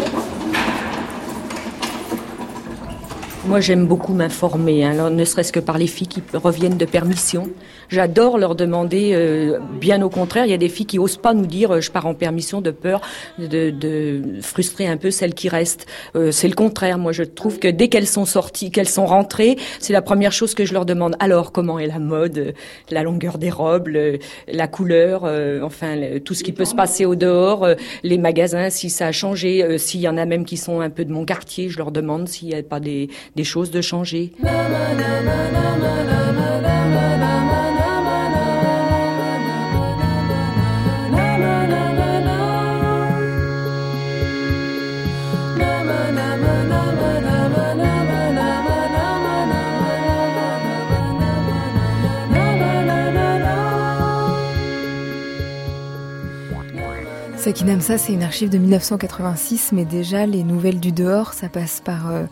Moi, 3.48 3.60
j'aime 3.62 3.86
beaucoup 3.86 4.14
m'informer, 4.14 4.84
hein, 4.84 4.92
alors, 4.94 5.12
ne 5.12 5.24
serait-ce 5.24 5.54
que 5.54 5.60
par 5.60 5.78
les 5.78 5.86
filles 5.86 6.08
qui 6.08 6.24
reviennent 6.34 6.78
de 6.78 6.86
permission. 6.86 7.48
J'adore 7.90 8.40
leur 8.40 8.56
demander, 8.56 9.12
euh, 9.14 9.60
bien 9.80 10.02
au 10.02 10.10
contraire, 10.10 10.46
il 10.46 10.50
y 10.50 10.54
a 10.56 10.58
des 10.58 10.68
filles 10.70 10.88
qui 10.88 10.98
osent 10.98 11.18
pas 11.18 11.36
nous 11.36 11.46
dire 11.46 11.70
euh, 11.75 11.80
je 11.82 11.92
pars 11.92 12.08
en 12.08 12.16
permission 12.16 12.60
de 12.60 12.72
peur 12.72 13.02
de, 13.38 13.70
de 13.70 14.22
frustrer 14.42 14.88
un 14.88 14.98
peu 14.98 15.12
celles 15.12 15.36
qui 15.36 15.48
restent. 15.48 15.86
Euh, 16.16 16.32
c'est 16.32 16.48
le 16.48 16.56
contraire. 16.56 16.98
Moi, 16.98 17.12
je 17.12 17.22
trouve 17.22 17.60
que 17.60 17.68
dès 17.68 17.88
qu'elles 17.88 18.08
sont 18.08 18.25
sorties, 18.25 18.72
qu'elles 18.72 18.90
sont 18.90 19.06
rentrées, 19.06 19.58
c'est 19.80 19.94
la 19.94 20.02
première 20.02 20.32
chose 20.32 20.56
que 20.56 20.66
je 20.66 20.74
leur 20.74 20.86
demande. 20.88 21.16
Alors, 21.20 21.52
comment 21.52 21.78
est 21.78 21.86
la 21.86 22.00
mode, 22.00 22.38
euh, 22.40 22.52
la 22.90 23.04
longueur 23.04 23.38
des 23.38 23.52
robes, 23.52 23.90
le- 23.90 24.18
la 24.52 24.68
couleur, 24.68 25.22
euh, 25.25 25.62
enfin 25.62 25.96
tout 26.25 26.34
ce 26.34 26.44
qui 26.44 26.52
peut 26.52 26.66
se 26.66 26.74
passer 26.74 27.06
au 27.06 27.14
dehors, 27.14 27.64
euh, 27.64 27.75
les 28.02 28.18
magasins, 28.18 28.72
si 28.72 28.90
ça 28.90 29.06
a 29.08 29.12
changé, 29.12 29.78
s'il 29.78 30.00
y 30.02 30.10
en 30.10 30.18
a 30.18 30.25
même 30.25 30.46
qui 30.46 30.58
sont 30.58 30.80
un 30.82 30.90
peu 30.90 31.06
de 31.06 31.14
mon 31.14 31.24
quartier, 31.25 31.70
je 31.70 31.78
leur 31.78 31.92
demande 31.92 32.28
s'il 32.28 32.48
n'y 32.48 32.56
a 32.56 32.64
pas 32.64 32.80
des, 32.80 33.10
des 33.36 33.44
choses 33.44 33.72
de 33.72 33.82
changer. 33.82 34.32
Sakinamsa, 57.46 58.00
c'est 58.00 58.13
une 58.13 58.24
archive 58.24 58.50
de 58.50 58.58
1986, 58.58 59.70
mais 59.72 59.86
déjà 59.86 60.25
les 60.25 60.44
nouvelles 60.44 60.80
du 60.80 60.92
dehors, 60.92 61.34
ça 61.34 61.48
passe 61.48 61.80
par 61.80 62.10
euh, 62.10 62.24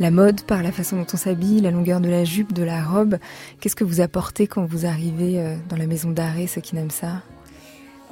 la 0.00 0.10
mode, 0.10 0.42
par 0.42 0.62
la 0.62 0.72
façon 0.72 0.96
dont 0.96 1.06
on 1.12 1.16
s'habille, 1.16 1.60
la 1.60 1.70
longueur 1.70 2.00
de 2.00 2.08
la 2.08 2.24
jupe, 2.24 2.52
de 2.52 2.62
la 2.62 2.84
robe. 2.84 3.18
Qu'est-ce 3.60 3.76
que 3.76 3.84
vous 3.84 4.00
apportez 4.00 4.46
quand 4.46 4.64
vous 4.64 4.86
arrivez 4.86 5.40
euh, 5.40 5.56
dans 5.68 5.76
la 5.76 5.86
maison 5.86 6.10
d'arrêt 6.10 6.46
Sakinamsa 6.46 7.22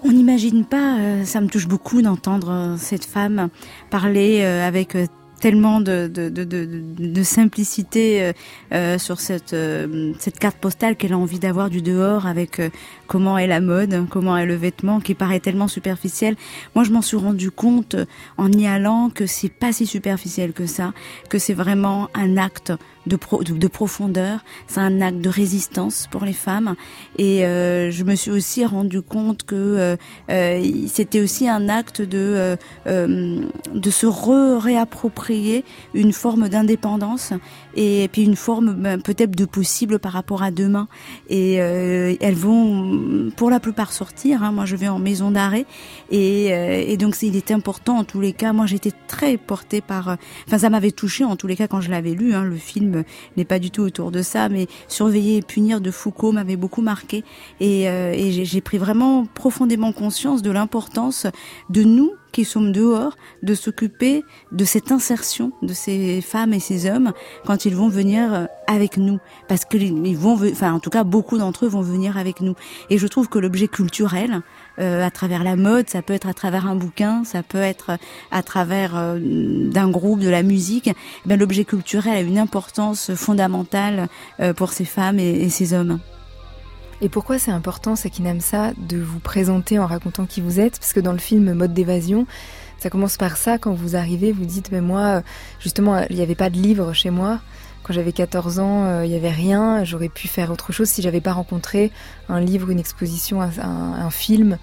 on 0.05 0.11
n'imagine 0.11 0.65
pas, 0.65 0.99
euh, 0.99 1.25
ça 1.25 1.41
me 1.41 1.47
touche 1.47 1.69
beaucoup 1.69 2.03
d'entendre 2.03 2.75
cette 2.77 3.05
femme 3.05 3.51
parler 3.89 4.43
avec 4.43 4.97
tellement 5.43 5.81
de, 5.81 6.07
de, 6.07 6.29
de, 6.29 6.45
de 6.45 7.23
simplicité 7.25 8.23
euh, 8.23 8.33
euh, 8.73 8.97
sur 8.97 9.19
cette, 9.19 9.55
euh, 9.55 10.13
cette 10.21 10.39
carte 10.39 10.57
postale 10.57 10.95
qu'elle 10.95 11.15
a 11.15 11.19
envie 11.19 11.41
d'avoir 11.41 11.69
du 11.69 11.83
dehors 11.83 12.29
avec 12.29 12.63
comment 13.09 13.37
est 13.37 13.49
la 13.49 13.61
mode, 13.61 14.07
comment 14.09 14.37
est 14.39 14.47
le 14.47 14.55
vêtement 14.55 15.01
qui 15.01 15.15
paraît 15.15 15.41
tellement 15.41 15.67
superficiel. 15.67 16.37
Moi, 16.77 16.85
je 16.85 16.93
m'en 16.93 17.03
suis 17.03 17.17
rendu 17.17 17.51
compte 17.51 17.97
en 18.39 18.53
y 18.53 18.69
allant 18.69 19.11
que 19.11 19.27
c'est 19.27 19.49
pas 19.49 19.73
si 19.73 19.85
superficiel 19.85 20.53
que 20.53 20.67
ça, 20.67 20.93
que 21.29 21.41
c'est 21.41 21.55
vraiment 21.55 22.09
un 22.15 22.37
acte 22.37 22.73
de, 23.07 23.19
de, 23.55 23.69
profondeur, 23.69 24.45
c'est 24.67 24.81
un 24.81 25.01
acte 25.01 25.19
de 25.19 25.29
résistance 25.29 26.09
pour 26.11 26.25
les 26.25 26.33
femmes. 26.33 26.75
Et 27.19 27.45
euh, 27.45 27.91
je 27.91 28.05
me 28.05 28.15
suis 28.15 28.31
aussi 28.31 28.65
rendu 28.65 29.03
compte 29.03 29.43
que 29.45 29.55
euh, 29.55 29.97
euh 30.31 30.63
c'était 30.87 31.21
aussi 31.21 31.49
un 31.49 31.69
acte 31.69 32.03
de 32.03 32.19
euh, 32.19 32.57
euh, 32.87 33.41
de 33.75 33.91
se 33.91 34.07
réapproprier 34.07 35.65
une 35.95 36.13
forme 36.13 36.49
d'indépendance 36.49 37.33
et 37.75 38.09
puis 38.13 38.25
une 38.25 38.37
forme 38.37 38.75
ben, 38.75 39.01
peut-être 39.01 39.35
de 39.35 39.45
possible 39.45 39.99
par 39.99 40.13
rapport 40.13 40.43
à 40.43 40.51
demain. 40.51 40.89
Et 41.29 41.55
elles 41.55 42.35
vont 42.35 43.31
pour 43.37 43.51
la 43.51 43.61
plupart 43.61 43.93
sortir. 43.93 44.43
Hein. 44.43 44.53
Moi, 44.53 44.67
je 44.67 44.77
vais 44.77 44.89
en 44.89 44.99
maison 44.99 45.31
d'arrêt 45.31 45.67
et, 46.11 46.47
et 46.47 46.97
donc 46.97 47.17
il 47.23 47.37
est 47.37 47.51
important 47.51 47.99
en 47.99 48.05
tous 48.05 48.21
les 48.21 48.33
cas. 48.33 48.53
Moi, 48.53 48.67
j'étais 48.67 48.93
très 49.09 49.37
portée 49.37 49.81
par. 49.81 50.17
Enfin, 50.47 50.59
ça 50.59 50.71
m'avait 50.71 50.91
touchée 50.91 51.25
en 51.25 51.37
tous 51.37 51.47
les 51.47 51.57
cas 51.57 51.69
quand 51.69 51.81
je 51.81 51.91
l'avais 51.91 52.15
lu, 52.15 52.35
hein, 52.35 52.45
le 52.45 52.57
film 52.57 52.92
n'est 53.37 53.45
pas 53.45 53.59
du 53.59 53.71
tout 53.71 53.83
autour 53.83 54.11
de 54.11 54.23
ça, 54.23 54.49
mais 54.49 54.67
Surveiller 54.89 55.39
et 55.39 55.43
punir 55.43 55.81
de 55.81 55.91
Foucault 55.91 56.33
m'avait 56.33 56.57
beaucoup 56.57 56.83
marqué 56.83 57.25
et, 57.61 57.89
euh, 57.89 58.13
et 58.13 58.45
j'ai 58.45 58.61
pris 58.61 58.79
vraiment 58.79 59.27
profondément 59.27 59.93
conscience 59.93 60.43
de 60.43 60.51
l'importance 60.51 61.27
de 61.71 61.83
nous 61.83 62.13
qui 62.33 62.45
sommes 62.45 62.73
dehors, 62.73 63.17
de 63.43 63.55
s'occuper 63.55 64.25
de 64.51 64.65
cette 64.65 64.91
insertion 64.91 65.53
de 65.63 65.73
ces 65.75 66.21
femmes 66.21 66.53
et 66.53 66.61
ces 66.61 66.91
hommes 66.91 67.13
quand 67.47 67.65
ils 67.67 67.77
vont 67.77 67.89
venir 67.89 68.35
euh, 68.35 68.47
avec 68.67 68.97
nous. 68.97 69.19
Parce 69.49 69.65
que 69.65 69.77
ils 69.77 70.17
vont, 70.17 70.35
enfin, 70.35 70.73
en 70.73 70.81
tout 70.81 70.91
cas, 70.91 71.05
beaucoup 71.05 71.39
d'entre 71.39 71.67
eux 71.67 71.69
vont 71.69 71.83
venir 71.83 72.17
avec 72.17 72.41
nous. 72.41 72.55
Et 72.91 72.99
je 72.99 73.07
trouve 73.07 73.29
que 73.29 73.39
l'objet 73.39 73.69
culturel, 73.69 74.41
à 74.79 75.11
travers 75.11 75.45
la 75.45 75.57
mode, 75.57 75.89
ça 75.89 76.03
peut 76.03 76.15
être 76.15 76.29
à 76.29 76.35
travers 76.35 76.67
un 76.67 76.75
bouquin, 76.75 77.25
ça 77.25 77.43
peut 77.43 77.61
être 77.61 77.99
à 78.31 78.43
travers 78.43 78.97
euh, 78.97 79.19
d'un 79.21 79.91
groupe, 79.91 80.21
de 80.21 80.29
la 80.29 80.43
musique. 80.43 80.89
Eh 80.89 80.95
ben, 81.29 81.39
l'objet 81.39 81.65
culturel 81.65 82.17
a 82.17 82.21
une 82.21 82.39
importance 82.39 83.15
fondamentale 83.15 84.09
pour 84.57 84.73
ces 84.73 84.85
femmes 84.85 85.19
et, 85.19 85.31
et 85.31 85.51
ces 85.51 85.75
hommes. 85.75 85.99
Et 87.01 87.09
pourquoi 87.09 87.39
c'est 87.39 87.51
important, 87.51 87.97
ça, 87.97 88.09
de 88.77 88.97
vous 88.97 89.19
présenter 89.19 89.79
en 89.81 89.87
racontant 89.87 90.25
qui 90.25 90.41
vous 90.41 90.61
êtes? 90.61 90.79
Parce 90.79 90.93
que 90.93 91.01
dans 91.01 91.13
le 91.13 91.19
film 91.19 91.53
Mode 91.53 91.75
d'évasion, 91.75 92.27
ça 92.79 92.91
commence 92.91 93.17
par 93.17 93.37
ça, 93.37 93.59
quand 93.59 93.75
vous 93.75 93.97
arrivez, 93.97 94.31
vous 94.31 94.45
dites, 94.45 94.71
mais 94.71 94.81
moi, 94.81 95.23
justement, 95.59 96.05
il 96.11 96.17
n'y 96.17 96.23
avait 96.23 96.37
pas 96.37 96.49
de 96.49 96.57
livre 96.57 96.93
chez 96.93 97.11
moi. 97.11 97.41
Quand 97.83 97.93
j'avais 97.93 98.13
14 98.13 98.59
ans, 98.59 98.85
euh, 98.85 99.05
il 99.05 99.11
n'y 99.11 99.17
avait 99.17 99.31
rien. 99.31 99.85
J'aurais 99.85 100.09
pu 100.09 100.29
faire 100.29 100.51
autre 100.51 100.73
chose 100.73 100.89
si 100.89 101.03
j'avais 101.03 101.21
pas 101.21 101.33
rencontré 101.33 101.91
un 102.29 102.41
livre, 102.41 102.71
une 102.71 102.79
exposition, 102.79 103.43
un, 103.43 103.51
un 103.59 104.11
film. 104.11 104.59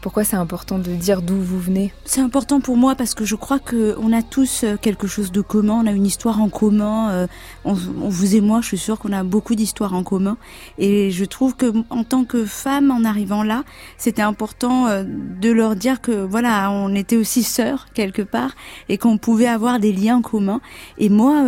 Pourquoi 0.00 0.24
c'est 0.24 0.36
important 0.36 0.78
de 0.78 0.92
dire 0.94 1.20
d'où 1.20 1.36
vous 1.36 1.58
venez? 1.58 1.92
C'est 2.04 2.20
important 2.20 2.60
pour 2.60 2.76
moi 2.76 2.94
parce 2.94 3.14
que 3.14 3.24
je 3.24 3.34
crois 3.34 3.58
que 3.58 3.96
on 4.00 4.12
a 4.12 4.22
tous 4.22 4.64
euh, 4.64 4.76
quelque 4.76 5.06
chose 5.06 5.32
de 5.32 5.40
commun, 5.40 5.82
on 5.82 5.86
a 5.86 5.90
une 5.90 6.06
histoire 6.06 6.40
en 6.40 6.48
commun. 6.48 7.28
Euh, 7.66 7.70
on, 7.70 8.08
vous 8.08 8.36
et 8.36 8.40
moi, 8.40 8.60
je 8.60 8.68
suis 8.68 8.78
sûre 8.78 8.98
qu'on 8.98 9.12
a 9.12 9.22
beaucoup 9.22 9.54
d'histoires 9.54 9.94
en 9.94 10.02
commun. 10.02 10.36
Et 10.78 11.10
je 11.10 11.24
trouve 11.24 11.56
que 11.56 11.72
en 11.90 12.04
tant 12.04 12.24
que 12.24 12.44
femme, 12.44 12.90
en 12.90 13.04
arrivant 13.04 13.42
là, 13.42 13.64
c'était 13.98 14.22
important 14.22 14.86
euh, 14.86 15.04
de 15.04 15.50
leur 15.50 15.76
dire 15.76 16.00
que 16.00 16.12
voilà, 16.24 16.70
on 16.70 16.94
était 16.94 17.16
aussi 17.16 17.42
sœurs 17.42 17.86
quelque 17.94 18.22
part 18.22 18.54
et 18.88 18.98
qu'on 18.98 19.18
pouvait 19.18 19.46
avoir 19.46 19.80
des 19.80 19.92
liens 19.92 20.22
communs. 20.22 20.60
Et 20.98 21.08
moi, 21.08 21.44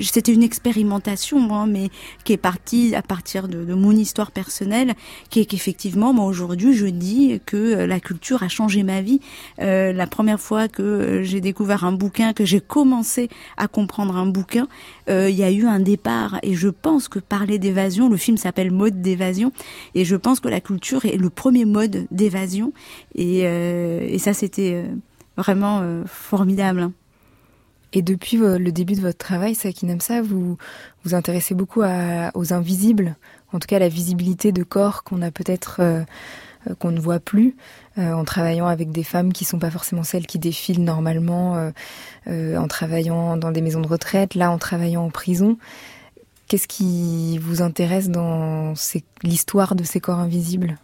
c'était 0.00 0.32
une 0.32 0.42
expérimentation, 0.42 1.40
moi, 1.40 1.66
mais 1.66 1.90
qui 2.24 2.32
est 2.32 2.38
partie 2.38 2.94
à 2.94 3.02
partir 3.02 3.48
de, 3.48 3.64
de 3.64 3.74
mon 3.74 3.92
histoire 3.92 4.30
personnelle, 4.30 4.94
qui 5.30 5.40
est 5.40 5.46
qu'effectivement, 5.46 6.12
moi 6.12 6.26
aujourd'hui, 6.26 6.74
je 6.74 6.86
dis 6.86 7.40
que 7.46 7.56
euh, 7.56 7.86
la 7.86 8.00
culture 8.00 8.42
a 8.42 8.48
changé 8.48 8.82
ma 8.82 9.00
vie. 9.00 9.20
Euh, 9.60 9.92
la 9.92 10.06
première 10.06 10.40
fois 10.40 10.68
que 10.68 10.82
euh, 10.82 11.22
j'ai 11.22 11.40
découvert 11.40 11.84
un 11.84 11.92
bouquin, 11.92 12.32
que 12.32 12.44
j'ai 12.44 12.60
commencé 12.60 13.28
à 13.56 13.68
comprendre 13.68 14.16
un 14.16 14.26
bouquin, 14.26 14.66
il 15.28 15.34
y 15.34 15.42
a 15.42 15.50
eu 15.50 15.66
un 15.66 15.80
départ. 15.80 16.38
Et 16.42 16.54
je 16.54 16.68
pense 16.68 17.08
que 17.08 17.18
parler 17.18 17.58
d'évasion, 17.58 18.08
le 18.08 18.16
film 18.16 18.36
s'appelle 18.36 18.70
Mode 18.70 19.00
d'évasion, 19.02 19.52
et 19.94 20.04
je 20.04 20.16
pense 20.16 20.40
que 20.40 20.48
la 20.48 20.60
culture 20.60 21.04
est 21.04 21.16
le 21.16 21.30
premier 21.30 21.64
mode 21.64 22.06
d'évasion. 22.10 22.72
Et, 23.14 23.40
et 23.40 24.18
ça, 24.18 24.32
c'était 24.34 24.84
vraiment 25.36 25.82
formidable. 26.06 26.90
Et 27.92 28.02
depuis 28.02 28.38
le 28.38 28.72
début 28.72 28.94
de 28.94 29.00
votre 29.00 29.18
travail, 29.18 29.54
Sakinamsa, 29.54 30.20
vous 30.20 30.56
vous 31.04 31.14
intéressez 31.14 31.54
beaucoup 31.54 31.82
aux 31.82 32.52
invisibles, 32.52 33.16
en 33.54 33.60
tout 33.60 33.66
cas 33.66 33.78
la 33.78 33.88
visibilité 33.88 34.52
de 34.52 34.64
corps 34.64 35.04
qu'on 35.04 35.22
a 35.22 35.30
peut-être 35.30 35.76
euh, 35.78 36.02
qu'on 36.78 36.90
ne 36.90 37.00
voit 37.00 37.20
plus 37.20 37.56
euh, 37.98 38.12
en 38.12 38.24
travaillant 38.24 38.66
avec 38.66 38.90
des 38.90 39.04
femmes 39.04 39.32
qui 39.32 39.44
sont 39.44 39.58
pas 39.58 39.70
forcément 39.70 40.02
celles 40.02 40.26
qui 40.26 40.38
défilent 40.38 40.84
normalement, 40.84 41.70
euh, 42.26 42.56
en 42.56 42.68
travaillant 42.68 43.36
dans 43.36 43.50
des 43.50 43.60
maisons 43.60 43.80
de 43.80 43.88
retraite, 43.88 44.34
là 44.34 44.50
en 44.50 44.58
travaillant 44.58 45.04
en 45.04 45.10
prison. 45.10 45.58
Qu'est-ce 46.48 46.68
qui 46.68 47.38
vous 47.38 47.62
intéresse 47.62 48.10
dans 48.10 48.74
l'histoire 49.22 49.74
de 49.74 49.84
ces 49.84 50.00
corps 50.00 50.18
invisibles? 50.18 50.76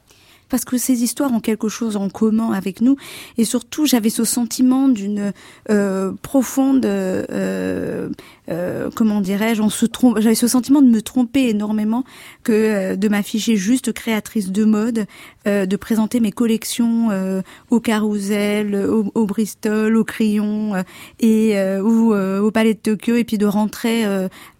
Parce 0.51 0.65
que 0.65 0.77
ces 0.77 1.03
histoires 1.03 1.33
ont 1.33 1.41
quelque 1.41 1.69
chose 1.69 1.97
en 1.97 2.09
commun 2.09 2.53
avec 2.53 2.81
nous. 2.81 2.97
Et 3.39 3.45
surtout 3.45 3.87
j'avais 3.87 4.11
ce 4.11 4.25
sentiment 4.25 4.89
d'une 4.89 5.33
euh, 5.71 6.13
profonde 6.23 6.85
euh, 6.85 8.09
euh, 8.51 8.91
comment 8.95 9.21
dirais-je 9.21 9.63
on 9.63 9.71
se 9.71 9.87
trompe 9.87 10.19
j'avais 10.19 10.35
ce 10.35 10.49
sentiment 10.49 10.83
de 10.83 10.89
me 10.89 11.03
tromper 11.03 11.49
énormément 11.49 12.05
que 12.43 12.53
euh, 12.53 12.97
de 12.97 13.09
m'afficher 13.09 13.57
juste 13.57 13.93
créatrice 13.93 14.51
de 14.51 14.65
mode 14.65 15.07
euh, 15.47 15.67
de 15.67 15.77
présenter 15.77 16.21
mes 16.21 16.33
collections 16.33 17.11
euh, 17.11 17.43
au 17.71 17.81
carrousel 17.81 18.75
au, 18.75 19.11
au, 19.15 19.27
Bristol 19.27 19.97
au 19.97 20.05
crayon 20.05 20.73
et 21.21 21.55
ou 21.81 22.13
au 22.13 22.51
palais 22.51 22.75
de 22.75 22.79
Tokyo 22.79 23.15
et 23.15 23.25
puis 23.25 23.39
de 23.39 23.47
rentrer 23.47 24.05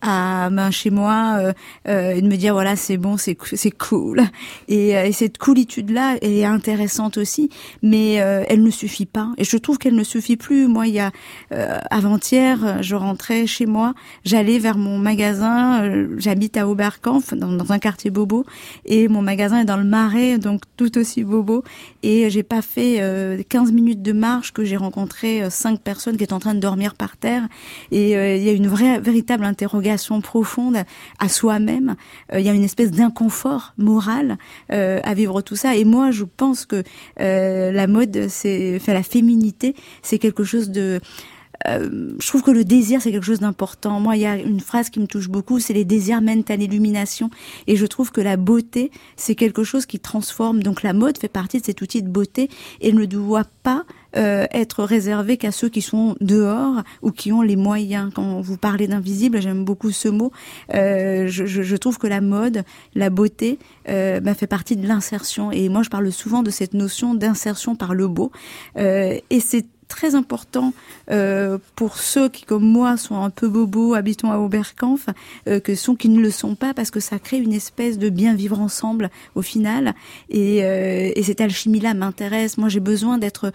à 0.01 0.49
ben, 0.51 0.71
chez 0.71 0.91
moi 0.91 1.53
et 1.87 2.23
de 2.23 2.27
me 2.27 2.37
dire 2.37 2.55
voilà 2.55 2.77
c'est 2.77 2.97
bon 2.97 3.17
c'est 3.17 3.37
c'est 3.55 3.71
cool 3.71 4.23
et, 4.69 4.91
et 4.91 5.13
cette 5.13 5.39
coolitude 5.39 5.91
là 5.91 6.17
est 6.23 6.45
intéressante 6.45 7.17
aussi, 7.17 7.51
mais 7.83 8.21
euh, 8.21 8.45
elle 8.49 8.63
ne 8.63 8.71
suffit 8.71 9.07
pas. 9.07 9.33
Et 9.39 9.45
je 9.45 9.57
trouve 9.57 9.79
qu'elle 9.79 9.95
ne 9.95 10.05
suffit 10.05 10.37
plus. 10.37 10.67
Moi, 10.67 10.87
il 10.89 10.95
y 10.95 11.01
a 11.01 11.11
euh, 11.53 11.79
avant-hier, 11.91 12.83
je 12.83 12.95
rentrais 12.95 13.47
chez 13.47 13.67
moi, 13.67 13.95
j'allais 14.25 14.59
vers 14.59 14.79
mon 14.79 14.99
magasin. 14.99 15.83
Euh, 15.83 16.15
j'habite 16.19 16.57
à 16.57 16.69
Oberkampf, 16.69 17.35
dans, 17.35 17.53
dans, 17.53 17.73
un 17.73 17.79
quartier 17.79 18.11
bobo, 18.11 18.45
et 18.85 19.09
mon 19.09 19.23
magasin 19.23 19.61
est 19.61 19.65
dans 19.65 19.77
le 19.77 19.85
Marais, 19.85 20.39
donc 20.39 20.63
tout 20.77 20.99
aussi 20.99 21.25
bobo. 21.25 21.63
Et 22.03 22.31
j'ai 22.31 22.43
pas 22.43 22.63
fait 22.63 23.01
15 23.49 23.73
minutes 23.73 24.03
de 24.03 24.13
marche 24.13 24.53
que 24.53 24.65
j'ai 24.65 24.77
rencontré 24.77 25.49
cinq 25.51 25.81
personnes 25.81 26.17
qui 26.17 26.25
étaient 26.25 26.33
en 26.33 26.41
train 26.41 26.55
de 26.55 26.61
dormir 26.61 26.95
par 26.95 27.17
terre. 27.17 27.47
Et 27.91 28.13
il 28.13 28.43
y 28.43 28.49
a 28.49 28.53
une 28.53 28.69
vraie, 28.69 28.99
véritable 29.01 29.45
interrogation 29.45 29.90
profonde 30.23 30.85
à 31.19 31.29
soi-même. 31.29 31.97
Il 32.33 32.41
y 32.41 32.49
a 32.49 32.53
une 32.53 32.65
espèce 32.65 32.91
d'inconfort 32.91 33.75
moral 33.79 34.39
à 34.69 35.15
vivre 35.15 35.41
tout 35.43 35.57
ça 35.57 35.77
et 35.77 35.85
moi, 35.85 36.11
je 36.11 36.25
pense 36.25 36.67
que 36.67 36.83
euh, 37.21 37.73
la 37.73 37.87
mode, 37.87 38.29
c'est, 38.29 38.79
fait 38.79 38.95
la 38.95 39.03
féminité, 39.03 39.75
c'est 40.03 40.19
quelque 40.19 40.45
chose 40.45 40.71
de 40.71 41.01
euh, 41.69 42.15
je 42.19 42.27
trouve 42.27 42.43
que 42.43 42.51
le 42.51 42.65
désir 42.65 43.03
c'est 43.03 43.13
quelque 43.13 43.27
chose 43.27 43.41
d'important. 43.41 44.01
Moi, 44.01 44.17
il 44.17 44.23
y 44.23 44.27
a 44.27 44.37
une 44.37 44.61
phrase 44.61 44.89
qui 44.89 44.99
me 44.99 45.07
touche 45.07 45.29
beaucoup, 45.29 45.61
c'est 45.61 45.75
les 45.75 45.85
désirs 45.85 46.23
mènent 46.23 46.45
à 46.49 46.57
l'illumination. 46.57 47.29
Et 47.67 47.77
je 47.77 47.85
trouve 47.85 48.13
que 48.13 48.23
la 48.23 48.39
beauté, 48.39 48.91
c'est 49.17 49.35
quelque 49.35 49.63
chose 49.63 49.85
qui 49.85 50.01
transforme. 50.01 50.63
Donc 50.63 50.83
la 50.83 50.95
mode 50.95 51.19
fait 51.19 51.29
partie 51.29 51.61
de 51.61 51.67
cet 51.67 51.83
outil 51.83 52.03
de 52.03 52.09
beauté 52.09 52.49
et 52.81 52.93
ne 52.93 53.05
doit 53.05 53.47
pas 53.63 53.85
euh, 54.17 54.47
être 54.53 54.85
réservé 54.85 55.37
qu'à 55.37 55.53
ceux 55.53 55.69
qui 55.69 55.83
sont 55.83 56.17
dehors 56.21 56.83
ou 57.03 57.11
qui 57.11 57.33
ont 57.33 57.43
les 57.43 57.57
moyens. 57.57 58.11
Quand 58.15 58.41
vous 58.41 58.57
parlez 58.57 58.89
d'invisible, 58.89 59.41
j'aime 59.41 59.65
beaucoup 59.65 59.91
ce 59.91 60.09
mot. 60.09 60.33
Euh, 60.75 61.27
je, 61.29 61.47
je, 61.47 61.77
trouve 61.77 61.99
que 61.99 62.07
la 62.07 62.21
mode, 62.21 62.65
la 62.95 63.11
beauté, 63.11 63.59
euh, 63.89 64.21
bah, 64.21 64.35
fait 64.35 64.47
partie 64.47 64.77
de 64.77 64.87
l'insertion. 64.87 65.51
Et 65.53 65.69
moi, 65.69 65.83
je 65.83 65.91
parle 65.91 66.11
souvent 66.13 66.43
de 66.43 66.51
cette 66.51 66.75
notion 66.75 67.15
d'insertion 67.15 67.77
par 67.77 67.95
le 67.95 68.09
beau. 68.09 68.31
Euh, 68.77 69.19
et 69.31 69.41
c'est 69.41 69.67
très 69.91 70.15
important 70.15 70.73
euh, 71.11 71.59
pour 71.77 71.99
ceux 71.99 72.31
qui, 72.31 72.45
comme 72.45 72.65
moi, 72.65 72.97
sont 72.97 73.23
un 73.23 73.29
peu 73.29 73.49
bobos, 73.49 73.93
habitants 73.93 74.31
à 74.31 74.39
Oberkampf, 74.39 75.09
euh, 75.49 75.61
que 75.61 75.75
ceux 75.75 75.97
qui 75.97 76.09
ne 76.09 76.21
le 76.21 76.31
sont 76.31 76.55
pas, 76.55 76.73
parce 76.73 76.91
que 76.91 77.01
ça 77.01 77.19
crée 77.19 77.39
une 77.39 77.53
espèce 77.53 77.99
de 77.99 78.09
bien 78.09 78.35
vivre 78.35 78.61
ensemble 78.61 79.11
au 79.35 79.43
final. 79.43 79.95
Et, 80.31 80.65
euh, 80.65 81.11
et 81.15 81.23
cette 81.23 81.41
alchimie-là 81.41 81.93
m'intéresse. 81.93 82.57
Moi, 82.57 82.69
j'ai 82.69 82.81
besoin 82.81 83.19
d'être, 83.19 83.53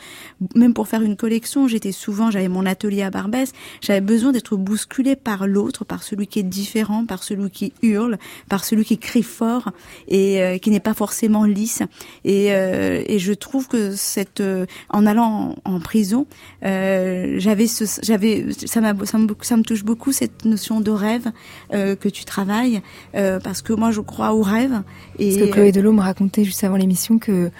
même 0.56 0.74
pour 0.74 0.88
faire 0.88 1.01
une 1.01 1.15
collection, 1.15 1.68
j'étais 1.68 1.94
souvent, 1.94 2.30
j'avais 2.30 2.50
mon 2.50 2.65
atelier 2.65 3.01
à 3.01 3.10
Barbès, 3.10 3.54
j'avais 3.82 4.01
besoin 4.01 4.32
d'être 4.32 4.58
bousculée 4.58 5.15
par 5.15 5.48
l'autre, 5.48 5.86
par 5.86 6.04
celui 6.04 6.27
qui 6.27 6.39
est 6.39 6.44
différent, 6.44 7.06
par 7.06 7.24
celui 7.24 7.50
qui 7.50 7.74
hurle, 7.82 8.18
par 8.50 8.65
celui 8.65 8.84
qui 8.84 8.98
crie 8.98 9.24
fort 9.24 9.72
et 10.08 10.42
euh, 10.42 10.58
qui 10.58 10.70
n'est 10.70 10.80
pas 10.80 10.94
forcément 10.94 11.46
lisse. 11.46 11.82
Et, 12.25 12.54
euh, 12.54 13.04
et 13.08 13.20
je 13.20 13.34
trouve 13.34 13.68
que 13.68 13.96
cette, 13.96 14.42
euh, 14.42 14.65
en 14.89 15.06
allant 15.06 15.56
en 15.63 15.80
prison, 15.80 16.25
euh, 16.63 17.36
j'avais 17.38 17.67
j'avais, 18.01 18.46
ça, 18.65 18.82
m'a, 18.82 18.94
ça 19.05 19.17
me 19.17 19.62
touche 19.63 19.84
beaucoup 19.84 20.12
cette 20.12 20.46
notion 20.46 20.82
de 20.82 20.91
rêve 20.91 21.32
euh, 21.74 21.96
que 21.96 22.10
tu 22.10 22.25
travailles, 22.25 22.82
euh, 23.15 23.39
parce 23.39 23.62
que 23.62 23.74
moi 23.74 23.91
je 23.91 24.01
crois 24.01 24.34
au 24.34 24.41
rêve. 24.41 24.82
Et 25.20 25.29
Parce 25.29 25.48
que 25.48 25.53
Chloé 25.53 25.72
Delot 25.72 25.94
me 25.94 26.01
racontait 26.01 26.44
juste 26.44 26.63
avant 26.63 26.77
l'émission 26.77 27.20
que 27.20 27.51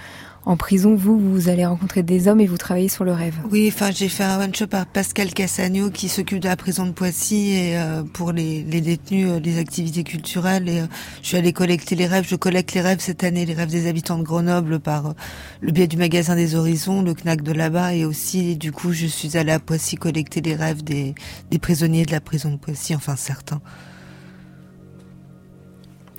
en 0.46 0.56
prison, 0.56 0.94
vous, 0.94 1.18
vous 1.18 1.48
allez 1.48 1.66
rencontrer 1.66 2.04
des 2.04 2.28
hommes 2.28 2.40
et 2.40 2.46
vous 2.46 2.56
travaillez 2.56 2.88
sur 2.88 3.04
le 3.04 3.12
rêve. 3.12 3.34
Oui, 3.50 3.68
enfin, 3.68 3.90
j'ai 3.90 4.08
fait 4.08 4.22
un 4.22 4.40
one-shot 4.40 4.68
par 4.68 4.86
Pascal 4.86 5.34
Cassagno 5.34 5.90
qui 5.90 6.08
s'occupe 6.08 6.38
de 6.38 6.46
la 6.46 6.54
prison 6.54 6.86
de 6.86 6.92
Poissy 6.92 7.50
et 7.50 7.76
euh, 7.76 8.04
pour 8.04 8.30
les, 8.30 8.62
les 8.62 8.80
détenus, 8.80 9.28
euh, 9.28 9.40
les 9.40 9.58
activités 9.58 10.04
culturelles. 10.04 10.68
Et 10.68 10.80
euh, 10.82 10.86
je 11.20 11.26
suis 11.26 11.36
allée 11.36 11.52
collecter 11.52 11.96
les 11.96 12.06
rêves. 12.06 12.26
Je 12.28 12.36
collecte 12.36 12.74
les 12.74 12.80
rêves 12.80 13.00
cette 13.00 13.24
année, 13.24 13.44
les 13.44 13.54
rêves 13.54 13.70
des 13.70 13.88
habitants 13.88 14.18
de 14.18 14.22
Grenoble 14.22 14.78
par 14.78 15.06
euh, 15.06 15.12
le 15.60 15.72
biais 15.72 15.88
du 15.88 15.96
magasin 15.96 16.36
des 16.36 16.54
Horizons, 16.54 17.02
le 17.02 17.12
CNAC 17.12 17.42
de 17.42 17.52
là-bas. 17.52 17.94
Et 17.94 18.04
aussi, 18.04 18.56
du 18.56 18.70
coup, 18.70 18.92
je 18.92 19.06
suis 19.06 19.36
allée 19.36 19.52
à 19.52 19.58
Poissy 19.58 19.96
collecter 19.96 20.42
les 20.42 20.54
rêves 20.54 20.84
des, 20.84 21.16
des 21.50 21.58
prisonniers 21.58 22.04
de 22.04 22.12
la 22.12 22.20
prison 22.20 22.52
de 22.52 22.56
Poissy, 22.56 22.94
enfin 22.94 23.16
certains. 23.16 23.60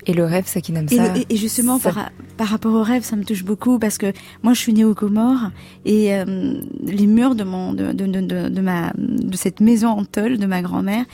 Et 0.08 0.14
le 0.14 0.24
rêve, 0.24 0.46
ça 0.48 0.62
qui 0.62 0.72
n'aime 0.72 0.88
ça. 0.88 1.16
Et, 1.18 1.26
et 1.30 1.36
justement, 1.38 1.80
ça... 1.80 1.92
par, 1.92 2.10
par 2.38 2.48
rapport 2.48 2.74
au 2.74 2.82
rêve, 2.82 3.04
ça 3.04 3.16
me 3.16 3.24
touche 3.26 3.44
beaucoup 3.44 3.78
parce 3.78 3.98
que 3.98 4.14
moi, 4.42 4.54
je 4.54 4.60
suis 4.60 4.74
née 4.74 4.86
aux 4.86 4.96
Comores 4.96 5.52
et 5.86 6.16
euh, 6.16 6.62
les 6.86 7.08
murs 7.08 7.36
de 7.36 7.44
mon, 7.44 7.74
de, 7.74 7.92
de, 7.92 8.06
de, 8.06 8.50
de, 8.50 8.62
ma, 8.62 8.94
de 8.98 9.36
cette 9.36 9.60
maison 9.60 9.90
en 9.90 10.06
tôle 10.06 10.38
de 10.38 10.46
ma 10.46 10.62
grand-mère 10.62 11.06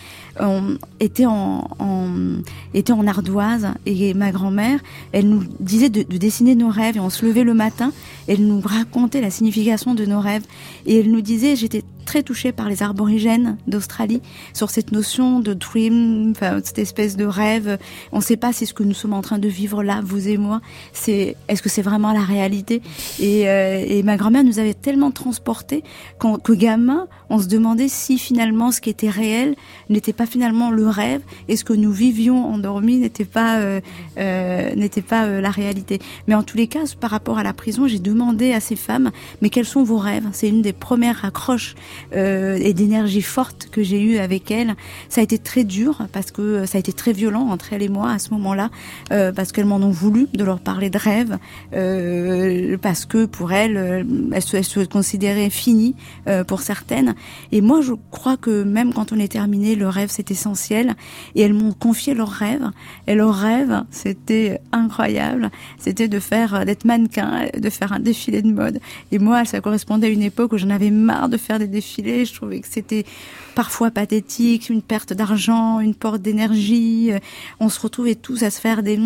euh, 0.42 0.78
étaient 1.00 1.26
en, 1.26 1.68
étaient 2.74 2.94
en 2.94 3.06
ardoise. 3.08 3.68
Et 3.86 4.14
ma 4.14 4.32
grand-mère, 4.32 4.80
elle 5.12 5.30
nous 5.30 5.44
disait 5.60 5.90
de, 5.90 6.04
de 6.04 6.18
dessiner 6.18 6.56
nos 6.56 6.70
rêves. 6.70 6.98
Et 6.98 7.00
on 7.00 7.10
se 7.10 7.26
levait 7.26 7.44
le 7.44 7.54
matin, 7.54 7.92
elle 8.28 8.46
nous 8.46 8.62
racontait 8.62 9.22
la 9.22 9.30
signification 9.30 9.96
de 9.96 10.06
nos 10.06 10.20
rêves. 10.20 10.44
Et 10.86 11.00
elle 11.00 11.12
nous 11.12 11.22
disait, 11.22 11.56
j'étais 11.56 11.84
très 12.04 12.24
touchée 12.24 12.52
par 12.52 12.70
les 12.70 12.84
aborigènes 12.84 13.58
d'Australie 13.68 14.22
sur 14.54 14.70
cette 14.70 14.92
notion 14.92 15.40
de 15.40 15.54
dream, 15.54 16.32
enfin, 16.32 16.60
cette 16.64 16.80
espèce 16.80 17.16
de 17.16 17.26
rêve. 17.26 17.78
On 18.12 18.18
ne 18.18 18.22
sait 18.22 18.38
pas 18.38 18.54
si 18.54 18.66
ce 18.66 18.74
que 18.74 18.84
nous 18.84 18.94
sommes 18.94 19.14
en 19.14 19.22
train 19.22 19.40
de 19.40 19.48
vivre 19.48 19.84
là, 19.84 20.02
vous 20.04 20.28
et 20.28 20.38
moi, 20.38 20.62
c'est 20.92 21.36
est-ce 21.48 21.62
que 21.62 21.70
c'est 21.70 21.82
vraiment 21.82 22.14
la 22.14 22.22
réalité? 22.22 22.82
Et, 23.20 23.50
euh, 23.50 23.84
et, 23.88 24.04
ma 24.04 24.18
grand-mère 24.18 24.44
nous 24.44 24.60
avait 24.60 24.74
tellement 24.74 25.12
transportés 25.12 25.84
qu'au 26.20 26.38
gamin, 26.50 27.08
on 27.30 27.40
se 27.40 27.48
demandait 27.48 27.88
si 27.88 28.18
finalement 28.18 28.72
ce 28.72 28.82
qui 28.82 28.90
était 28.90 29.10
réel 29.10 29.56
n'était 29.90 30.14
pas 30.14 30.23
finalement 30.26 30.72
le 30.72 30.88
rêve 30.88 31.22
et 31.48 31.56
ce 31.56 31.64
que 31.64 31.74
nous 31.74 31.92
vivions 31.92 32.46
endormis 32.54 32.98
n'était 32.98 33.26
pas 33.26 33.58
euh, 33.58 33.82
euh, 34.18 34.76
n'était 34.76 35.02
pas 35.02 35.26
euh, 35.26 35.42
la 35.42 35.52
réalité. 35.52 36.00
Mais 36.28 36.36
en 36.36 36.44
tous 36.44 36.58
les 36.58 36.68
cas, 36.68 36.82
par 37.00 37.12
rapport 37.12 37.38
à 37.38 37.44
la 37.44 37.54
prison, 37.54 37.88
j'ai 37.88 38.00
demandé 38.00 38.54
à 38.54 38.60
ces 38.60 38.76
femmes 38.76 39.12
mais 39.42 39.50
quels 39.50 39.66
sont 39.66 39.84
vos 39.84 39.98
rêves? 39.98 40.28
C'est 40.32 40.50
une 40.50 40.62
des 40.62 40.74
premières 40.74 41.26
accroches 41.26 41.76
euh, 42.16 42.58
et 42.62 42.74
d'énergie 42.74 43.22
forte 43.22 43.70
que 43.72 43.84
j'ai 43.84 44.02
eue 44.02 44.18
avec 44.18 44.52
elles. 44.52 44.76
Ça 45.10 45.22
a 45.22 45.24
été 45.24 45.38
très 45.38 45.64
dur 45.64 46.08
parce 46.12 46.32
que 46.32 46.66
ça 46.66 46.78
a 46.78 46.80
été 46.80 46.94
très 46.94 47.14
violent 47.14 47.48
entre 47.50 47.74
elles 47.74 47.84
et 47.84 47.90
moi 47.90 48.12
à 48.12 48.20
ce 48.20 48.32
moment-là 48.32 48.70
euh, 49.12 49.32
parce 49.32 49.52
qu'elles 49.52 49.66
m'en 49.66 49.78
ont 49.78 49.92
voulu 49.92 50.28
de 50.34 50.44
leur 50.44 50.60
parler 50.60 50.90
de 50.90 50.98
rêve 50.98 51.38
euh, 51.74 52.78
parce 52.82 53.06
que 53.06 53.26
pour 53.26 53.52
elles, 53.52 54.06
elles 54.32 54.42
se, 54.42 54.58
elles 54.58 54.64
se 54.64 54.82
considéraient 54.82 55.50
finies 55.50 55.96
pour 56.48 56.62
certaines. 56.62 57.16
Et 57.52 57.62
moi, 57.62 57.82
je 57.82 57.94
crois 58.12 58.38
que 58.38 58.64
même 58.64 58.94
quand 58.94 59.12
on 59.12 59.20
est 59.20 59.32
terminé, 59.32 59.76
le 59.76 59.88
rêve 59.88 60.10
c'est 60.14 60.32
essentiel. 60.32 60.96
Et 61.36 61.42
elles 61.42 61.54
m'ont 61.54 61.74
confié 61.74 62.14
leurs 62.14 62.30
rêves. 62.30 62.70
Et 63.08 63.16
leur 63.16 63.34
rêve, 63.34 63.84
c'était 63.92 64.60
incroyable. 64.72 65.52
C'était 65.78 66.08
de 66.08 66.20
faire 66.20 66.66
d'être 66.66 66.86
mannequin, 66.86 67.48
de 67.58 67.70
faire 67.70 67.94
un 67.94 68.00
défilé 68.00 68.42
de 68.42 68.52
mode. 68.52 68.80
Et 69.12 69.20
moi, 69.20 69.46
ça 69.46 69.62
correspondait 69.62 70.08
à 70.08 70.10
une 70.10 70.22
époque 70.22 70.54
où 70.54 70.58
j'en 70.58 70.70
avais 70.70 70.92
marre 70.92 71.30
de 71.30 71.38
faire 71.38 71.60
des 71.60 71.68
défilés. 71.68 72.26
Je 72.26 72.34
trouvais 72.34 72.60
que 72.60 72.68
c'était 72.70 73.06
parfois 73.54 73.92
pathétique, 73.92 74.70
une 74.70 74.82
perte 74.82 75.14
d'argent, 75.14 75.80
une 75.80 75.96
perte 75.96 76.22
d'énergie. 76.22 77.12
On 77.60 77.70
se 77.70 77.80
retrouvait 77.80 78.16
tous 78.16 78.44
à 78.44 78.50
se 78.50 78.60
faire 78.60 78.84
des 78.84 79.00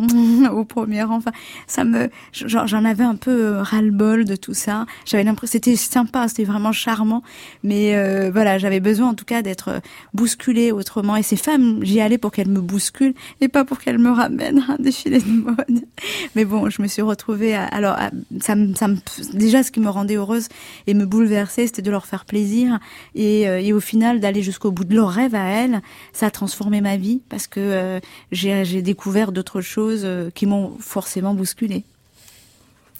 au 0.52 0.64
premier 0.64 1.02
rang. 1.02 1.16
Enfin, 1.16 1.32
ça 1.66 1.84
me, 1.84 2.10
j'en 2.32 2.84
avais 2.84 3.04
un 3.04 3.16
peu 3.16 3.58
ras-le-bol 3.58 4.24
de 4.24 4.36
tout 4.36 4.54
ça. 4.54 4.86
J'avais 5.04 5.24
l'impression, 5.24 5.52
c'était 5.52 5.76
sympa, 5.76 6.28
c'était 6.28 6.44
vraiment 6.44 6.72
charmant, 6.72 7.22
mais 7.62 7.96
euh, 7.96 8.30
voilà, 8.32 8.58
j'avais 8.58 8.80
besoin 8.80 9.08
en 9.08 9.14
tout 9.14 9.24
cas 9.24 9.42
d'être 9.42 9.80
bousculée 10.14 10.72
autrement. 10.72 11.16
Et 11.16 11.22
ces 11.22 11.36
femmes, 11.36 11.80
j'y 11.82 12.00
allais 12.00 12.18
pour 12.18 12.32
qu'elles 12.32 12.48
me 12.48 12.60
bousculent 12.60 13.14
et 13.40 13.48
pas 13.48 13.64
pour 13.64 13.78
qu'elles 13.78 13.98
me 13.98 14.10
ramènent 14.10 14.64
un 14.68 14.76
défilé 14.78 15.20
de 15.20 15.28
mode. 15.28 15.84
Mais 16.36 16.44
bon, 16.44 16.70
je 16.70 16.82
me 16.82 16.88
suis 16.88 17.02
retrouvée. 17.02 17.54
À, 17.54 17.64
alors, 17.64 17.96
ça, 18.40 18.56
me, 18.56 18.74
ça 18.74 18.88
déjà, 19.34 19.62
ce 19.62 19.70
qui 19.70 19.80
me 19.80 19.88
rendait 19.88 20.16
heureuse 20.16 20.48
et 20.86 20.94
me 20.94 21.06
bouleversait, 21.06 21.66
c'était 21.66 21.82
de 21.82 21.90
leur 21.90 22.06
faire 22.06 22.24
plaisir 22.24 22.78
et, 23.14 23.48
euh, 23.48 23.60
et 23.60 23.72
au 23.72 23.80
d'aller 23.96 24.42
jusqu'au 24.42 24.70
bout 24.70 24.84
de 24.84 24.94
leur 24.94 25.10
rêve 25.10 25.34
à 25.34 25.48
elles. 25.48 25.80
Ça 26.12 26.26
a 26.26 26.30
transformé 26.30 26.80
ma 26.80 26.96
vie 26.96 27.20
parce 27.28 27.46
que 27.46 27.60
euh, 27.60 28.00
j'ai 28.32 28.82
découvert 28.82 29.32
d'autres 29.32 29.60
choses 29.60 30.02
euh, 30.04 30.30
qui 30.30 30.46
m'ont 30.46 30.76
forcément 30.78 31.34
bousculée. 31.34 31.84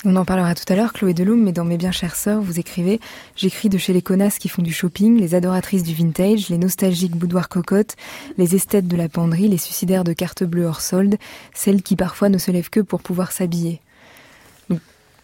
On 0.06 0.16
en 0.16 0.24
parlera 0.24 0.54
tout 0.54 0.64
à 0.72 0.76
l'heure, 0.76 0.94
Chloé 0.94 1.12
Delhomme, 1.12 1.42
mais 1.42 1.52
dans 1.52 1.66
Mes 1.66 1.76
bien 1.76 1.92
chères 1.92 2.16
sœurs, 2.16 2.40
vous 2.40 2.58
écrivez 2.58 3.00
«J'écris 3.36 3.68
de 3.68 3.76
chez 3.76 3.92
les 3.92 4.00
connasses 4.00 4.38
qui 4.38 4.48
font 4.48 4.62
du 4.62 4.72
shopping, 4.72 5.18
les 5.18 5.34
adoratrices 5.34 5.82
du 5.82 5.92
vintage, 5.92 6.48
les 6.48 6.56
nostalgiques 6.56 7.16
boudoirs 7.16 7.50
cocottes, 7.50 7.96
les 8.38 8.54
esthètes 8.54 8.88
de 8.88 8.96
la 8.96 9.10
penderie, 9.10 9.48
les 9.48 9.58
suicidaires 9.58 10.04
de 10.04 10.14
cartes 10.14 10.42
bleues 10.42 10.64
hors 10.64 10.80
solde, 10.80 11.16
celles 11.52 11.82
qui 11.82 11.96
parfois 11.96 12.30
ne 12.30 12.38
se 12.38 12.50
lèvent 12.50 12.70
que 12.70 12.80
pour 12.80 13.02
pouvoir 13.02 13.30
s'habiller.» 13.30 13.82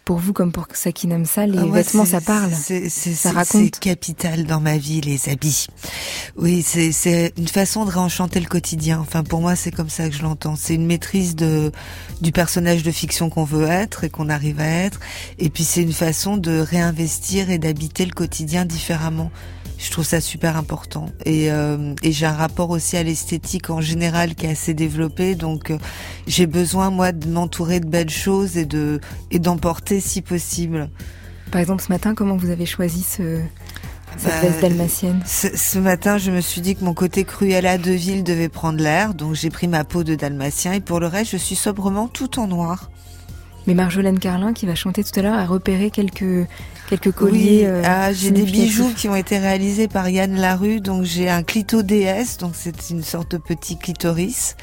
pour 0.07 0.19
vous 0.19 0.31
comme 0.31 0.53
pour 0.53 0.67
Sakinam 0.71 1.25
ça, 1.25 1.45
les 1.45 1.57
ah 1.57 1.65
ouais, 1.65 1.83
vêtements, 1.83 2.05
ça 2.05 2.21
parle. 2.21 2.53
C'est, 2.53 2.87
ça 2.87 3.33
raconte. 3.33 3.75
C'est 3.75 3.79
capital 3.79 4.45
dans 4.45 4.61
ma 4.61 4.77
vie, 4.77 5.01
les 5.01 5.27
habits. 5.27 5.67
Oui, 6.37 6.63
c'est, 6.65 6.93
c'est 6.93 7.33
une 7.37 7.49
façon 7.49 7.83
de 7.83 7.91
réenchanter 7.91 8.39
le 8.39 8.45
quotidien. 8.45 8.99
Enfin, 9.01 9.23
pour 9.23 9.41
moi, 9.41 9.57
c'est 9.57 9.71
comme 9.71 9.89
ça 9.89 10.07
que 10.07 10.15
je 10.15 10.21
l'entends. 10.21 10.55
C'est 10.55 10.75
une 10.75 10.85
maîtrise 10.85 11.35
de, 11.35 11.73
du 12.21 12.31
personnage 12.31 12.83
de 12.83 12.91
fiction 12.91 13.29
qu'on 13.29 13.43
veut 13.43 13.67
être 13.67 14.05
et 14.05 14.09
qu'on 14.09 14.29
arrive 14.29 14.61
à 14.61 14.67
être. 14.85 15.01
Et 15.39 15.49
puis, 15.49 15.65
c'est 15.65 15.81
une 15.81 15.91
façon 15.91 16.37
de 16.37 16.57
réinvestir 16.57 17.49
et 17.49 17.57
d'habiter 17.57 18.05
le 18.05 18.13
quotidien 18.13 18.63
différemment. 18.63 19.29
Je 19.77 19.91
trouve 19.91 20.05
ça 20.05 20.21
super 20.21 20.57
important. 20.57 21.09
Et, 21.25 21.51
euh, 21.51 21.93
et 22.01 22.11
j'ai 22.11 22.25
un 22.25 22.33
rapport 22.33 22.71
aussi 22.71 22.97
à 22.97 23.03
l'esthétique 23.03 23.69
en 23.69 23.81
général 23.81 24.35
qui 24.35 24.47
est 24.47 24.51
assez 24.51 24.73
développé. 24.73 25.35
Donc 25.35 25.71
euh, 25.71 25.77
j'ai 26.25 26.47
besoin, 26.47 26.89
moi, 26.89 27.11
de 27.11 27.27
m'entourer 27.27 27.79
de 27.79 27.87
belles 27.87 28.09
choses 28.09 28.57
et 28.57 28.65
de 28.65 28.99
et 29.31 29.39
d'emporter 29.39 29.99
si 29.99 30.21
possible. 30.21 30.89
Par 31.51 31.61
exemple, 31.61 31.83
ce 31.83 31.89
matin, 31.89 32.15
comment 32.15 32.35
vous 32.35 32.49
avez 32.49 32.65
choisi 32.65 33.03
ce, 33.03 33.39
cette 34.17 34.31
bah, 34.31 34.41
veste 34.41 34.61
dalmatienne? 34.61 35.21
ce, 35.25 35.55
ce, 35.55 35.77
matin, 35.79 36.17
je 36.17 36.31
me 36.31 36.41
suis 36.41 36.61
dit 36.61 36.75
que 36.75 36.83
mon 36.83 36.93
côté 36.93 37.23
Cruella 37.23 37.77
de 37.77 37.91
ville 37.91 38.23
devait 38.23 38.49
prendre 38.49 38.81
l'air. 38.81 39.13
Donc 39.13 39.35
j'ai 39.35 39.51
pris 39.51 39.67
ma 39.67 39.83
peau 39.83 40.03
de 40.03 40.15
dalmatien. 40.15 40.73
Et 40.73 40.81
pour 40.81 40.99
le 40.99 41.07
reste, 41.07 41.31
je 41.31 41.37
suis 41.37 41.55
sobrement 41.55 42.07
tout 42.07 42.39
en 42.39 42.47
noir. 42.47 42.89
Mais 43.67 43.73
Marjolaine 43.73 44.17
Carlin, 44.17 44.53
qui 44.53 44.65
va 44.65 44.75
chanter 44.75 45.03
tout 45.03 45.19
à 45.19 45.21
l'heure, 45.21 45.37
a 45.37 45.45
repéré 45.45 45.91
quelques 45.91 46.47
quelques 46.89 47.11
colliers. 47.11 47.63
Oui. 47.63 47.65
Euh, 47.65 47.81
ah, 47.85 48.13
j'ai 48.13 48.31
des 48.31 48.43
bijoux 48.43 48.93
qui 48.95 49.09
ont 49.09 49.15
été 49.15 49.37
réalisés 49.37 49.89
par 49.89 50.07
Yann 50.07 50.39
Larue. 50.39 50.79
Donc 50.79 51.03
j'ai 51.03 51.29
un 51.29 51.43
clito 51.43 51.83
DS, 51.83 52.37
donc 52.39 52.53
c'est 52.53 52.89
une 52.89 53.03
sorte 53.03 53.31
de 53.31 53.37
petit 53.37 53.77
clitoris 53.77 54.55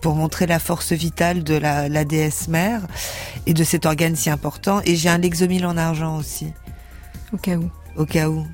pour 0.00 0.14
montrer 0.14 0.46
la 0.46 0.60
force 0.60 0.92
vitale 0.92 1.42
de 1.42 1.54
la, 1.54 1.88
la 1.88 2.04
déesse 2.04 2.48
mère 2.48 2.82
et 3.46 3.54
de 3.54 3.64
cet 3.64 3.84
organe 3.84 4.14
si 4.14 4.30
important. 4.30 4.80
Et 4.84 4.94
j'ai 4.94 5.08
un 5.08 5.18
lexomile 5.18 5.66
en 5.66 5.76
argent 5.76 6.16
aussi. 6.16 6.52
Au 7.32 7.36
cas 7.36 7.56
où. 7.56 7.68
Au 7.96 8.06
cas 8.06 8.28
où. 8.28 8.46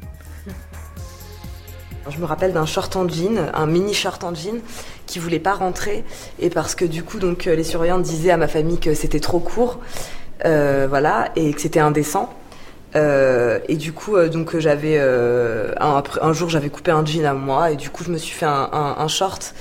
Je 2.11 2.17
me 2.19 2.25
rappelle 2.25 2.55
d'un 2.55 2.65
short 2.65 2.97
en 2.97 3.07
jean, 3.07 3.51
un 3.53 3.67
mini 3.67 3.93
short 3.93 4.25
en 4.25 4.35
jean 4.35 4.63
qui 5.09 5.19
voulait 5.19 5.41
pas 5.41 5.55
rentrer. 5.55 6.05
Et 6.39 6.51
parce 6.51 6.77
que 6.77 6.85
du 6.85 7.03
coup 7.03 7.19
donc 7.19 7.47
les 7.47 7.65
surveillants 7.65 7.99
disaient 7.99 8.31
à 8.31 8.37
ma 8.37 8.47
famille 8.47 8.79
que 8.79 8.95
c'était 8.95 9.19
trop 9.19 9.41
court, 9.41 9.81
euh, 10.45 10.87
voilà, 10.89 11.31
et 11.35 11.53
que 11.53 11.61
c'était 11.61 11.81
indécent. 11.81 12.33
Euh, 12.97 13.59
et 13.69 13.77
du 13.77 13.93
coup, 13.93 14.17
euh, 14.17 14.29
donc 14.29 14.57
j'avais 14.59 14.97
euh, 14.99 15.73
un, 15.79 16.03
un, 16.23 16.33
jour 16.33 16.49
j'avais 16.49 16.71
coupé 16.71 16.91
un 16.91 17.05
jean 17.05 17.27
à 17.27 17.35
moi. 17.35 17.71
Et 17.73 17.77
du 17.77 17.91
coup 17.91 18.05
je 18.05 18.11
me 18.11 18.19
suis 18.19 18.35
fait 18.35 18.47
un, 18.47 18.69
un, 18.73 18.97
un 18.99 19.09
short 19.09 19.55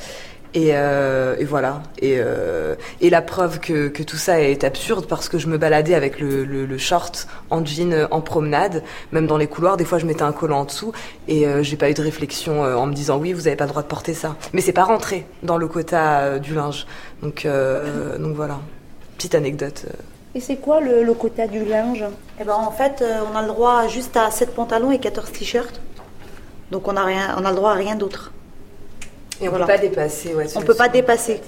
Et, 0.53 0.69
euh, 0.71 1.35
et, 1.39 1.43
voilà. 1.45 1.83
Et, 1.99 2.15
euh, 2.17 2.75
et 3.01 3.09
la 3.09 3.21
preuve 3.21 3.59
que, 3.59 3.89
que, 3.89 4.01
tout 4.03 4.17
ça 4.17 4.41
est 4.41 4.63
absurde 4.63 5.05
parce 5.07 5.29
que 5.29 5.37
je 5.37 5.47
me 5.47 5.57
baladais 5.57 5.93
avec 5.93 6.19
le, 6.19 6.45
le, 6.45 6.65
le, 6.65 6.77
short 6.77 7.27
en 7.49 7.63
jean 7.65 7.93
euh, 7.93 8.07
en 8.11 8.21
promenade, 8.21 8.83
même 9.11 9.27
dans 9.27 9.37
les 9.37 9.47
couloirs. 9.47 9.77
Des 9.77 9.85
fois, 9.85 9.99
je 9.99 10.05
mettais 10.05 10.23
un 10.23 10.31
collant 10.31 10.59
en 10.59 10.65
dessous 10.65 10.93
et 11.27 11.45
euh, 11.45 11.63
j'ai 11.63 11.75
pas 11.75 11.89
eu 11.89 11.93
de 11.93 12.01
réflexion 12.01 12.63
euh, 12.63 12.75
en 12.75 12.85
me 12.85 12.93
disant 12.93 13.17
oui, 13.17 13.33
vous 13.33 13.47
avez 13.47 13.55
pas 13.57 13.65
le 13.65 13.71
droit 13.71 13.81
de 13.83 13.87
porter 13.87 14.13
ça. 14.13 14.35
Mais 14.53 14.61
c'est 14.61 14.73
pas 14.73 14.85
rentré 14.85 15.27
dans 15.43 15.57
le 15.57 15.67
quota 15.67 16.19
euh, 16.19 16.39
du 16.39 16.53
linge. 16.53 16.87
Donc, 17.21 17.47
donc 18.19 18.35
voilà. 18.35 18.59
Petite 19.17 19.35
anecdote. 19.35 19.85
Et 20.35 20.39
c'est 20.39 20.57
quoi 20.57 20.79
le, 20.79 21.03
le, 21.03 21.13
quota 21.13 21.47
du 21.47 21.65
linge? 21.65 22.03
Eh 22.39 22.43
ben 22.43 22.53
en 22.53 22.71
fait, 22.71 23.03
on 23.31 23.35
a 23.35 23.41
le 23.41 23.47
droit 23.47 23.87
juste 23.87 24.15
à 24.15 24.29
7 24.29 24.53
pantalons 24.53 24.91
et 24.91 24.99
14 24.99 25.31
t-shirts. 25.31 25.81
Donc 26.71 26.87
on 26.87 26.95
a 26.95 27.03
rien, 27.03 27.35
on 27.39 27.45
a 27.45 27.49
le 27.49 27.55
droit 27.55 27.71
à 27.71 27.75
rien 27.75 27.95
d'autre. 27.95 28.31
Et 29.41 29.47
on 29.47 29.51
voilà. 29.51 29.65
peut 29.65 29.73
pas 29.73 29.77
dépasser. 29.77 30.33
Ouais, 30.33 30.45
on 30.55 30.61
peut 30.61 30.75
pas 30.75 30.89
dépasser. 30.89 31.41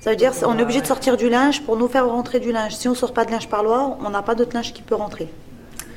Ça 0.00 0.10
veut 0.10 0.16
dire 0.16 0.32
on 0.44 0.58
est 0.58 0.62
obligé 0.62 0.80
de 0.80 0.86
sortir 0.86 1.16
du 1.16 1.28
linge 1.28 1.62
pour 1.62 1.76
nous 1.76 1.88
faire 1.88 2.08
rentrer 2.08 2.40
du 2.40 2.50
linge. 2.50 2.74
Si 2.74 2.88
on 2.88 2.94
sort 2.94 3.12
pas 3.12 3.24
de 3.24 3.30
linge 3.30 3.48
par 3.48 3.62
loi, 3.62 3.98
on 4.04 4.10
n'a 4.10 4.22
pas 4.22 4.34
d'autre 4.34 4.54
linge 4.54 4.72
qui 4.72 4.82
peut 4.82 4.96
rentrer. 4.96 5.28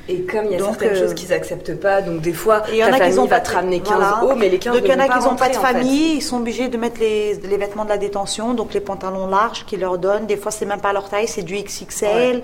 Et 0.08 0.20
comme 0.22 0.44
il 0.44 0.52
y 0.52 0.54
a 0.54 0.58
donc, 0.58 0.68
certaines 0.68 0.96
euh, 0.96 1.00
choses 1.00 1.14
qu'ils 1.14 1.32
acceptent 1.32 1.74
pas, 1.80 2.00
donc 2.00 2.20
des 2.20 2.32
fois, 2.32 2.62
il 2.70 2.76
y 2.76 2.84
en 2.84 2.92
a 2.92 3.00
qui 3.00 3.18
ont 3.18 3.26
pas 3.26 3.40
te 3.40 3.50
ramener 3.50 3.80
15 3.80 3.92
voilà. 3.92 4.24
hauts, 4.24 4.36
mais 4.36 4.48
les 4.48 4.58
15 4.58 4.76
Donc 4.76 4.84
il 4.84 4.90
y 4.90 4.94
en 4.94 5.00
a 5.00 5.08
qui 5.08 5.24
n'ont 5.24 5.34
pas 5.34 5.48
de 5.48 5.56
famille, 5.56 6.16
ils 6.18 6.22
sont 6.22 6.36
obligés 6.36 6.68
de 6.68 6.76
mettre 6.76 7.00
les, 7.00 7.34
les, 7.34 7.56
vêtements 7.56 7.84
de 7.84 7.88
la 7.88 7.98
détention, 7.98 8.54
donc 8.54 8.72
les 8.72 8.80
pantalons 8.80 9.26
larges 9.26 9.64
qu'ils 9.66 9.80
leur 9.80 9.98
donnent. 9.98 10.26
Des 10.26 10.36
fois, 10.36 10.52
c'est 10.52 10.64
même 10.64 10.80
pas 10.80 10.92
leur 10.92 11.08
taille, 11.08 11.26
c'est 11.26 11.42
du 11.42 11.56
XXL, 11.56 12.36
ouais. 12.36 12.42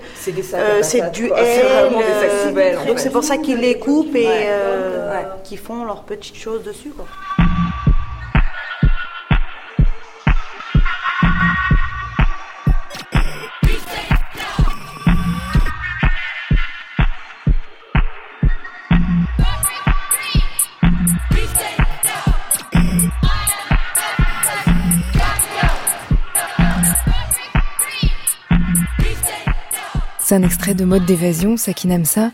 c'est 0.81 1.01
euh, 1.03 1.09
du. 1.09 1.27
L. 1.27 1.33
Euh, 1.37 2.85
donc 2.85 2.99
c'est 2.99 3.11
pour 3.11 3.23
ça 3.23 3.37
qu'ils 3.37 3.59
les 3.59 3.79
coupent 3.79 4.15
et 4.15 4.27
euh, 4.27 5.13
ouais. 5.13 5.25
qu'ils 5.45 5.59
font 5.59 5.85
leurs 5.85 6.03
petites 6.03 6.37
choses 6.37 6.63
dessus. 6.63 6.89
Quoi. 6.89 7.05
C'est 30.33 30.37
un 30.39 30.41
extrait 30.41 30.73
de 30.73 30.83
Mode 30.83 31.05
d'évasion, 31.05 31.57
Sakinamsa. 31.57 32.31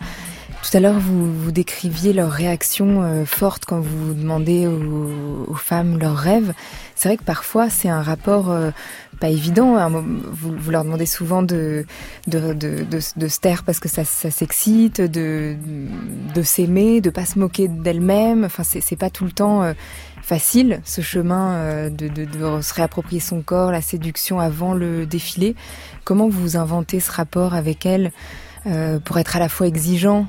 Tout 0.64 0.78
à 0.78 0.80
l'heure, 0.80 0.98
vous, 1.00 1.52
décriviez 1.52 2.14
leur 2.14 2.32
réaction 2.32 3.04
euh, 3.04 3.26
forte 3.26 3.66
quand 3.66 3.82
vous 3.82 4.14
demandez 4.14 4.68
aux, 4.68 5.54
femmes 5.56 6.00
leurs 6.00 6.16
rêves. 6.16 6.54
C'est 6.96 7.10
vrai 7.10 7.18
que 7.18 7.24
parfois, 7.24 7.70
c'est 7.70 7.90
un 7.90 8.02
rapport 8.02 8.52
euh, 8.52 8.72
pas 9.20 9.28
évident. 9.28 9.76
Vous, 10.32 10.72
leur 10.72 10.86
demandez 10.86 11.06
souvent 11.06 11.44
de, 11.44 11.86
se 12.32 13.40
taire 13.40 13.64
parce 13.64 13.82
que 13.82 13.90
ça, 13.90 14.06
s'excite, 14.06 15.02
de, 15.02 15.58
s'aimer, 16.42 17.02
de 17.02 17.10
pas 17.10 17.26
se 17.26 17.38
moquer 17.38 17.68
d'elle-même. 17.68 18.46
Enfin, 18.46 18.64
c'est 18.64 18.96
pas 18.96 19.10
tout 19.10 19.26
le 19.26 19.32
temps 19.32 19.64
euh, 19.64 19.74
facile, 20.30 20.80
ce 20.86 21.02
chemin 21.02 21.56
euh, 21.56 21.90
de, 21.90 22.62
se 22.62 22.74
réapproprier 22.76 23.20
son 23.20 23.42
corps, 23.42 23.72
la 23.72 23.82
séduction 23.82 24.40
avant 24.40 24.76
le 24.76 25.08
défilé. 25.08 25.56
Comment 26.04 26.30
vous 26.30 26.56
inventez 26.56 27.00
ce 27.00 27.12
rapport 27.12 27.56
avec 27.56 27.84
elle 27.88 28.12
euh, 28.68 29.00
pour 29.00 29.18
être 29.18 29.36
à 29.36 29.40
la 29.40 29.50
fois 29.50 29.66
exigeant? 29.66 30.28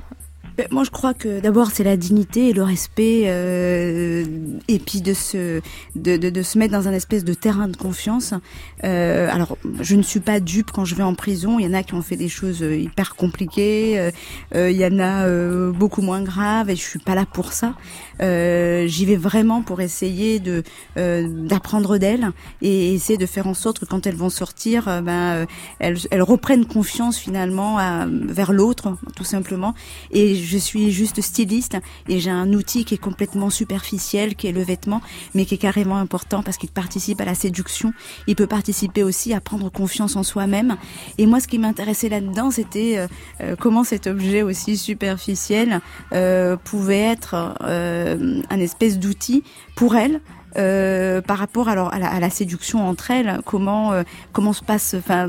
Moi, 0.70 0.84
je 0.84 0.90
crois 0.90 1.12
que 1.12 1.40
d'abord 1.40 1.70
c'est 1.70 1.84
la 1.84 1.98
dignité 1.98 2.48
et 2.48 2.52
le 2.54 2.62
respect, 2.62 3.24
euh, 3.26 4.24
et 4.68 4.78
puis 4.78 5.00
de 5.00 5.14
se 5.14 5.60
de, 5.96 6.42
se 6.42 6.58
mettre 6.58 6.72
dans 6.72 6.88
un 6.88 6.92
espèce 6.92 7.24
de 7.24 7.34
terrain 7.34 7.68
de 7.68 7.76
confiance. 7.76 8.34
Alors, 8.82 9.56
je 9.80 9.96
ne 9.96 10.02
suis 10.02 10.20
pas 10.20 10.40
dupe 10.40 10.70
quand 10.70 10.84
je 10.84 10.94
vais 10.94 11.02
en 11.02 11.14
prison. 11.14 11.58
Il 11.58 11.66
y 11.66 11.68
en 11.68 11.74
a 11.74 11.82
qui 11.82 11.94
ont 11.94 12.02
fait 12.02 12.16
des 12.16 12.28
choses 12.28 12.60
hyper 12.60 13.16
compliquées. 13.16 14.10
Il 14.54 14.72
y 14.72 14.84
en 14.84 14.98
a 14.98 15.70
beaucoup 15.72 16.02
moins 16.02 16.22
graves, 16.22 16.68
et 16.68 16.76
je 16.76 16.82
suis 16.82 16.98
pas 16.98 17.14
là 17.14 17.24
pour 17.30 17.52
ça. 17.54 17.74
Euh, 18.22 18.86
J'y 18.86 19.04
vais 19.04 19.16
vraiment 19.16 19.62
pour 19.62 19.80
essayer 19.80 20.40
de 20.40 20.62
euh, 20.96 21.26
d'apprendre 21.28 21.98
d'elles 21.98 22.30
et 22.62 22.94
essayer 22.94 23.18
de 23.18 23.26
faire 23.26 23.46
en 23.46 23.54
sorte 23.54 23.78
que 23.78 23.84
quand 23.84 24.06
elles 24.06 24.16
vont 24.16 24.30
sortir, 24.30 25.02
ben 25.02 25.46
elles, 25.78 25.98
elles 26.10 26.22
reprennent 26.22 26.66
confiance 26.66 27.18
finalement 27.18 27.78
à, 27.78 28.06
vers 28.06 28.52
l'autre, 28.52 28.96
tout 29.16 29.24
simplement. 29.24 29.74
Et 30.10 30.34
je 30.34 30.58
suis 30.58 30.90
juste 30.90 31.20
styliste 31.20 31.76
et 32.08 32.20
j'ai 32.20 32.30
un 32.30 32.52
outil 32.52 32.84
qui 32.84 32.94
est 32.94 32.98
complètement 32.98 33.50
superficiel, 33.50 34.34
qui 34.34 34.46
est 34.46 34.52
le 34.52 34.62
vêtement, 34.62 35.00
mais 35.34 35.44
qui 35.44 35.54
est 35.54 35.58
carrément 35.58 35.96
important 35.96 36.42
parce 36.42 36.56
qu'il 36.56 36.70
participe 36.70 37.20
à 37.20 37.24
la 37.24 37.34
séduction. 37.34 37.92
Il 38.26 38.36
peut 38.36 38.46
participer 38.46 39.02
aussi 39.02 39.34
à 39.34 39.40
prendre 39.40 39.70
confiance 39.70 40.16
en 40.16 40.22
soi-même. 40.22 40.76
Et 41.18 41.26
moi, 41.26 41.40
ce 41.40 41.48
qui 41.48 41.58
m'intéressait 41.58 42.08
là-dedans, 42.08 42.50
c'était 42.50 43.06
euh, 43.40 43.56
comment 43.58 43.84
cet 43.84 44.06
objet 44.06 44.42
aussi 44.42 44.76
superficiel 44.76 45.80
euh, 46.12 46.56
pouvait 46.56 46.98
être 46.98 47.54
euh, 47.62 48.09
un 48.50 48.60
espèce 48.60 48.98
d'outil 48.98 49.42
pour 49.76 49.96
elle 49.96 50.20
euh, 50.56 51.20
par 51.20 51.38
rapport 51.38 51.68
alors 51.68 51.92
à 51.92 51.98
la, 51.98 52.08
à 52.08 52.20
la, 52.20 52.30
séduction 52.30 52.86
entre 52.86 53.10
elles, 53.10 53.40
comment 53.44 53.92
euh, 53.92 54.02
comment 54.32 54.52
se 54.52 54.62
passe. 54.62 54.94
Enfin, 54.98 55.28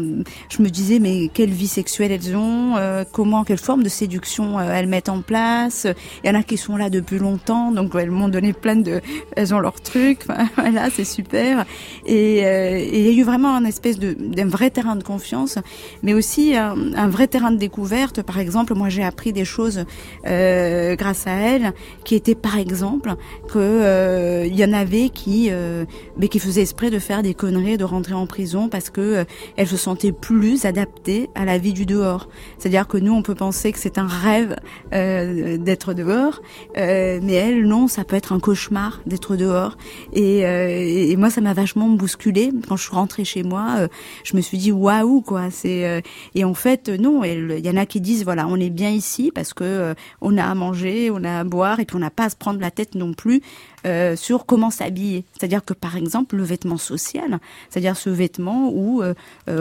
je 0.50 0.62
me 0.62 0.70
disais 0.70 1.00
mais 1.00 1.30
quelle 1.34 1.50
vie 1.50 1.68
sexuelle 1.68 2.12
elles 2.12 2.36
ont, 2.36 2.76
euh, 2.78 3.04
comment 3.12 3.44
quelle 3.44 3.58
forme 3.58 3.84
de 3.84 3.90
séduction 3.90 4.60
euh, 4.60 4.72
elles 4.74 4.88
mettent 4.88 5.10
en 5.10 5.22
place. 5.22 5.88
Il 6.24 6.28
y 6.28 6.30
en 6.32 6.40
a 6.40 6.44
qui 6.44 6.58
sont 6.58 6.78
là 6.78 6.90
depuis 6.90 7.20
longtemps, 7.20 7.72
donc 7.72 7.94
elles 7.96 8.12
m'ont 8.12 8.30
donné 8.30 8.54
plein 8.54 8.76
de, 8.76 9.02
elles 9.36 9.54
ont 9.54 9.60
leurs 9.60 9.82
trucs. 9.82 10.22
Enfin, 10.32 10.48
voilà, 10.56 10.90
c'est 10.90 11.04
super. 11.04 11.66
Et, 12.06 12.46
euh, 12.46 12.78
et, 12.78 13.00
il 13.00 13.06
y 13.06 13.10
a 13.10 13.22
eu 13.22 13.24
vraiment 13.24 13.56
un 13.56 13.66
espèce 13.66 13.98
de 13.98 14.14
d'un 14.14 14.48
vrai 14.48 14.70
terrain 14.70 14.96
de 14.96 15.04
confiance, 15.04 15.58
mais 16.04 16.14
aussi 16.14 16.56
un, 16.56 16.76
un, 16.96 17.08
vrai 17.08 17.28
terrain 17.28 17.52
de 17.52 17.58
découverte. 17.58 18.22
Par 18.22 18.40
exemple, 18.40 18.74
moi 18.76 18.90
j'ai 18.90 19.04
appris 19.04 19.34
des 19.34 19.46
choses 19.46 19.86
euh, 20.28 20.96
grâce 20.96 21.28
à 21.28 21.32
elles, 21.32 21.74
qui 22.06 22.16
étaient 22.16 22.36
par 22.36 22.58
exemple 22.58 23.16
que 23.52 24.46
il 24.46 24.56
y 24.56 24.64
en 24.64 24.74
avait 24.74 25.11
qui, 25.14 25.48
euh, 25.50 25.86
mais 26.18 26.28
qui 26.28 26.40
faisait 26.40 26.62
exprès 26.62 26.90
de 26.90 27.00
faire 27.00 27.24
des 27.24 27.34
conneries, 27.34 27.78
de 27.78 27.84
rentrer 27.84 28.14
en 28.14 28.28
prison 28.28 28.70
parce 28.70 28.90
que 28.90 29.02
euh, 29.02 29.24
elle 29.58 29.68
se 29.68 29.78
sentait 29.78 30.12
plus 30.12 30.66
adaptée 30.66 31.30
à 31.36 31.46
la 31.46 31.58
vie 31.58 31.74
du 31.74 31.86
dehors. 31.86 32.30
C'est-à-dire 32.58 32.88
que 32.88 32.98
nous, 32.98 33.14
on 33.14 33.22
peut 33.22 33.36
penser 33.36 33.72
que 33.72 33.80
c'est 33.80 33.98
un 33.98 34.08
rêve 34.08 34.56
euh, 34.94 35.58
d'être 35.58 35.94
dehors, 35.94 36.42
euh, 36.78 37.20
mais 37.22 37.34
elle, 37.34 37.66
non, 37.66 37.88
ça 37.88 38.04
peut 38.04 38.16
être 38.16 38.34
un 38.34 38.40
cauchemar 38.40 39.02
d'être 39.06 39.36
dehors. 39.36 39.78
Et, 40.14 40.46
euh, 40.46 40.68
et, 40.70 41.16
moi, 41.16 41.30
ça 41.30 41.42
m'a 41.42 41.54
vachement 41.54 41.88
bousculé 41.90 42.52
quand 42.68 42.76
je 42.76 42.84
suis 42.84 42.96
rentrée 42.96 43.26
chez 43.26 43.44
moi. 43.44 43.88
je 44.24 44.36
me 44.36 44.42
suis 44.42 44.58
dit 44.58 44.72
waouh 44.72 45.22
quoi. 45.22 45.52
C'est 45.52 46.04
et 46.36 46.44
en 46.44 46.54
fait 46.54 46.90
non. 46.90 47.24
Il 47.24 47.66
y 47.66 47.70
en 47.70 47.78
a 47.78 47.86
qui 47.86 48.02
disent 48.02 48.24
voilà, 48.24 48.48
on 48.48 48.56
est 48.56 48.70
bien 48.70 48.90
ici 48.90 49.32
parce 49.34 49.54
que 49.54 49.94
on 50.22 50.38
a 50.38 50.44
à 50.44 50.56
manger, 50.56 51.12
on 51.12 51.24
a 51.24 51.40
à 51.40 51.44
boire 51.44 51.80
et 51.80 51.86
puis 51.86 51.96
on 51.96 52.00
n'a 52.00 52.10
pas 52.10 52.26
à 52.26 52.30
se 52.30 52.36
prendre 52.36 52.60
la 52.60 52.72
tête 52.72 52.96
non 52.96 53.14
plus 53.14 53.42
euh, 53.86 54.16
sur 54.16 54.46
comment 54.46 54.70
s'habiller. 54.70 55.26
C'est-à-dire 55.38 55.64
que 55.64 55.74
par 55.74 55.98
exemple 55.98 56.36
le 56.36 56.44
vêtement 56.44 56.78
social, 56.78 57.40
c'est-à-dire 57.70 57.98
ce 57.98 58.10
vêtement 58.10 58.70
où 58.70 59.02
euh, 59.04 59.14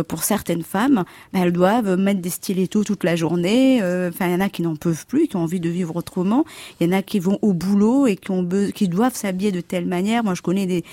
pour 0.05 0.25
certaines 0.25 0.63
femmes, 0.63 1.05
ben, 1.33 1.43
elles 1.43 1.53
doivent 1.53 1.97
mettre 1.97 2.21
des 2.21 2.31
stilettos 2.31 2.85
toute 2.85 3.05
la 3.05 3.17
journée. 3.17 3.79
Enfin, 4.09 4.27
il 4.27 4.33
y 4.33 4.35
en 4.35 4.41
a 4.41 4.49
qui 4.49 4.63
n'en 4.63 4.77
peuvent 4.77 5.07
plus, 5.07 5.29
qui 5.29 5.37
ont 5.37 5.43
envie 5.43 5.61
de 5.61 5.69
vivre 5.69 5.97
autrement. 5.97 6.45
Il 6.81 6.87
y 6.87 6.91
en 6.91 6.97
a 6.97 7.03
qui 7.03 7.19
vont 7.19 7.39
au 7.43 7.53
boulot 7.53 8.07
et 8.07 8.17
qui 8.17 8.31
ont 8.31 8.47
qui 8.75 8.89
doivent 8.89 9.15
s'habiller 9.15 9.53
de 9.53 9.61
telle 9.61 9.87
manière. 9.87 10.25
Moi, 10.25 10.35
je 10.35 10.43
connais 10.43 10.67
des 10.67 10.85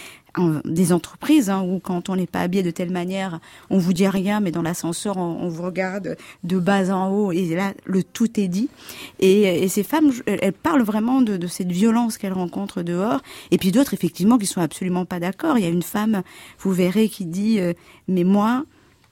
des 0.66 0.94
entreprises 0.94 1.50
hein, 1.50 1.62
où 1.62 1.80
quand 1.80 2.10
on 2.10 2.16
n'est 2.16 2.28
pas 2.28 2.42
habillé 2.42 2.64
de 2.64 2.72
telle 2.72 2.92
manière, 2.92 3.40
on 3.70 3.78
vous 3.78 3.94
dit 3.94 4.08
rien, 4.08 4.40
mais 4.40 4.52
dans 4.52 4.62
l'ascenseur, 4.62 5.18
on, 5.18 5.48
vous 5.50 5.64
regarde 5.64 6.18
de 6.44 6.60
bas 6.60 6.94
en 6.94 7.10
haut 7.12 7.32
et 7.32 7.56
là, 7.56 7.74
le 7.86 8.04
tout 8.04 8.40
est 8.40 8.48
dit. 8.48 8.70
Et, 9.20 9.64
et 9.64 9.68
ces 9.68 9.84
femmes, 9.84 10.12
elles 10.26 10.54
parlent 10.54 10.84
vraiment 10.84 11.22
de, 11.22 11.38
de 11.38 11.48
cette 11.48 11.72
violence 11.72 12.18
qu'elles 12.18 12.34
rencontrent 12.34 12.82
dehors. 12.82 13.22
Et 13.52 13.58
puis 13.58 13.72
d'autres, 13.72 13.94
effectivement, 13.94 14.38
qui 14.38 14.46
sont 14.46 14.62
absolument 14.62 15.06
pas 15.06 15.20
d'accord. 15.20 15.58
Il 15.58 15.64
y 15.64 15.68
a 15.68 15.70
une 15.70 15.84
femme, 15.84 16.24
vous 16.60 16.72
verrez, 16.72 17.10
qui 17.10 17.26
dit, 17.26 17.60
euh, 17.60 17.74
mais 18.08 18.24
moi, 18.24 18.66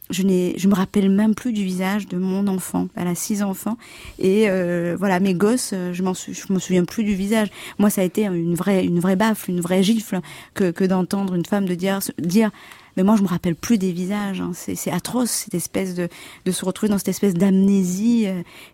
je 0.09 0.23
n'ai, 0.23 0.53
je 0.57 0.67
me 0.67 0.75
rappelle 0.75 1.09
même 1.09 1.33
plus 1.33 1.51
du 1.51 1.63
visage 1.63 2.07
de 2.07 2.17
mon 2.17 2.47
enfant. 2.47 2.87
Elle 2.95 3.07
a 3.07 3.15
six 3.15 3.41
enfants 3.41 3.77
et 4.19 4.49
euh, 4.49 4.95
voilà 4.97 5.19
mes 5.19 5.33
gosses, 5.33 5.73
je 5.91 6.03
m'en 6.03 6.13
me 6.49 6.59
souviens 6.59 6.85
plus 6.85 7.03
du 7.03 7.15
visage. 7.15 7.49
Moi, 7.79 7.89
ça 7.89 8.01
a 8.01 8.03
été 8.03 8.25
une 8.25 8.55
vraie, 8.55 8.85
une 8.85 8.99
vraie 8.99 9.15
baffe, 9.15 9.47
une 9.47 9.61
vraie 9.61 9.83
gifle 9.83 10.21
que, 10.53 10.71
que 10.71 10.83
d'entendre 10.83 11.33
une 11.33 11.45
femme 11.45 11.65
de 11.65 11.75
dire, 11.75 11.99
dire. 12.19 12.51
Mais 12.97 13.03
moi, 13.03 13.17
je 13.17 13.23
me 13.23 13.27
rappelle 13.27 13.55
plus 13.55 13.77
des 13.77 13.91
visages. 13.91 14.39
Hein. 14.39 14.51
C'est 14.53 14.91
atroce 14.91 15.29
cette 15.29 15.53
espèce 15.53 15.95
de, 15.95 16.07
de 16.45 16.51
se 16.51 16.63
retrouver 16.63 16.89
dans 16.89 16.97
cette 16.97 17.09
espèce 17.09 17.33
d'amnésie. 17.33 18.25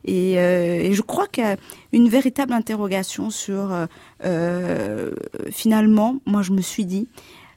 Et, 0.06 0.38
euh, 0.38 0.80
et 0.80 0.94
je 0.94 1.02
crois 1.02 1.28
qu'il 1.28 1.44
y 1.44 1.48
a 1.48 1.58
une 1.92 2.08
véritable 2.08 2.54
interrogation 2.54 3.32
sur 3.32 3.76
euh, 4.24 5.12
finalement. 5.50 6.18
Moi, 6.28 6.44
je 6.44 6.52
me 6.52 6.62
suis 6.62 6.86
dit 6.86 7.08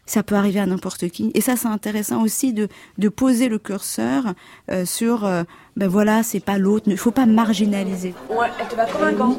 ça 0.07 0.23
peut 0.23 0.35
arriver 0.35 0.61
à 0.61 0.67
n'importe 0.67 1.09
qui. 1.09 1.31
Et 1.35 1.41
ça, 1.41 1.57
c'est 1.57 1.69
intéressant 1.69 2.23
aussi 2.23 2.53
de, 2.53 2.69
de 2.99 3.09
poser 3.09 3.49
le 3.49 3.59
curseur 3.59 4.35
euh, 4.71 4.85
sur, 4.85 5.25
euh, 5.25 5.43
ben 5.77 5.89
voilà, 5.89 6.23
c'est 6.23 6.41
pas 6.41 6.59
l'autre, 6.59 6.85
il 6.89 6.97
faut 6.99 7.11
pas 7.11 7.27
marginaliser. 7.27 8.15
Ouais, 8.31 8.47
elle 8.61 8.69
te 8.69 8.75
va 8.77 8.85
comme 8.87 9.03
un 9.03 9.13
gant. 9.13 9.37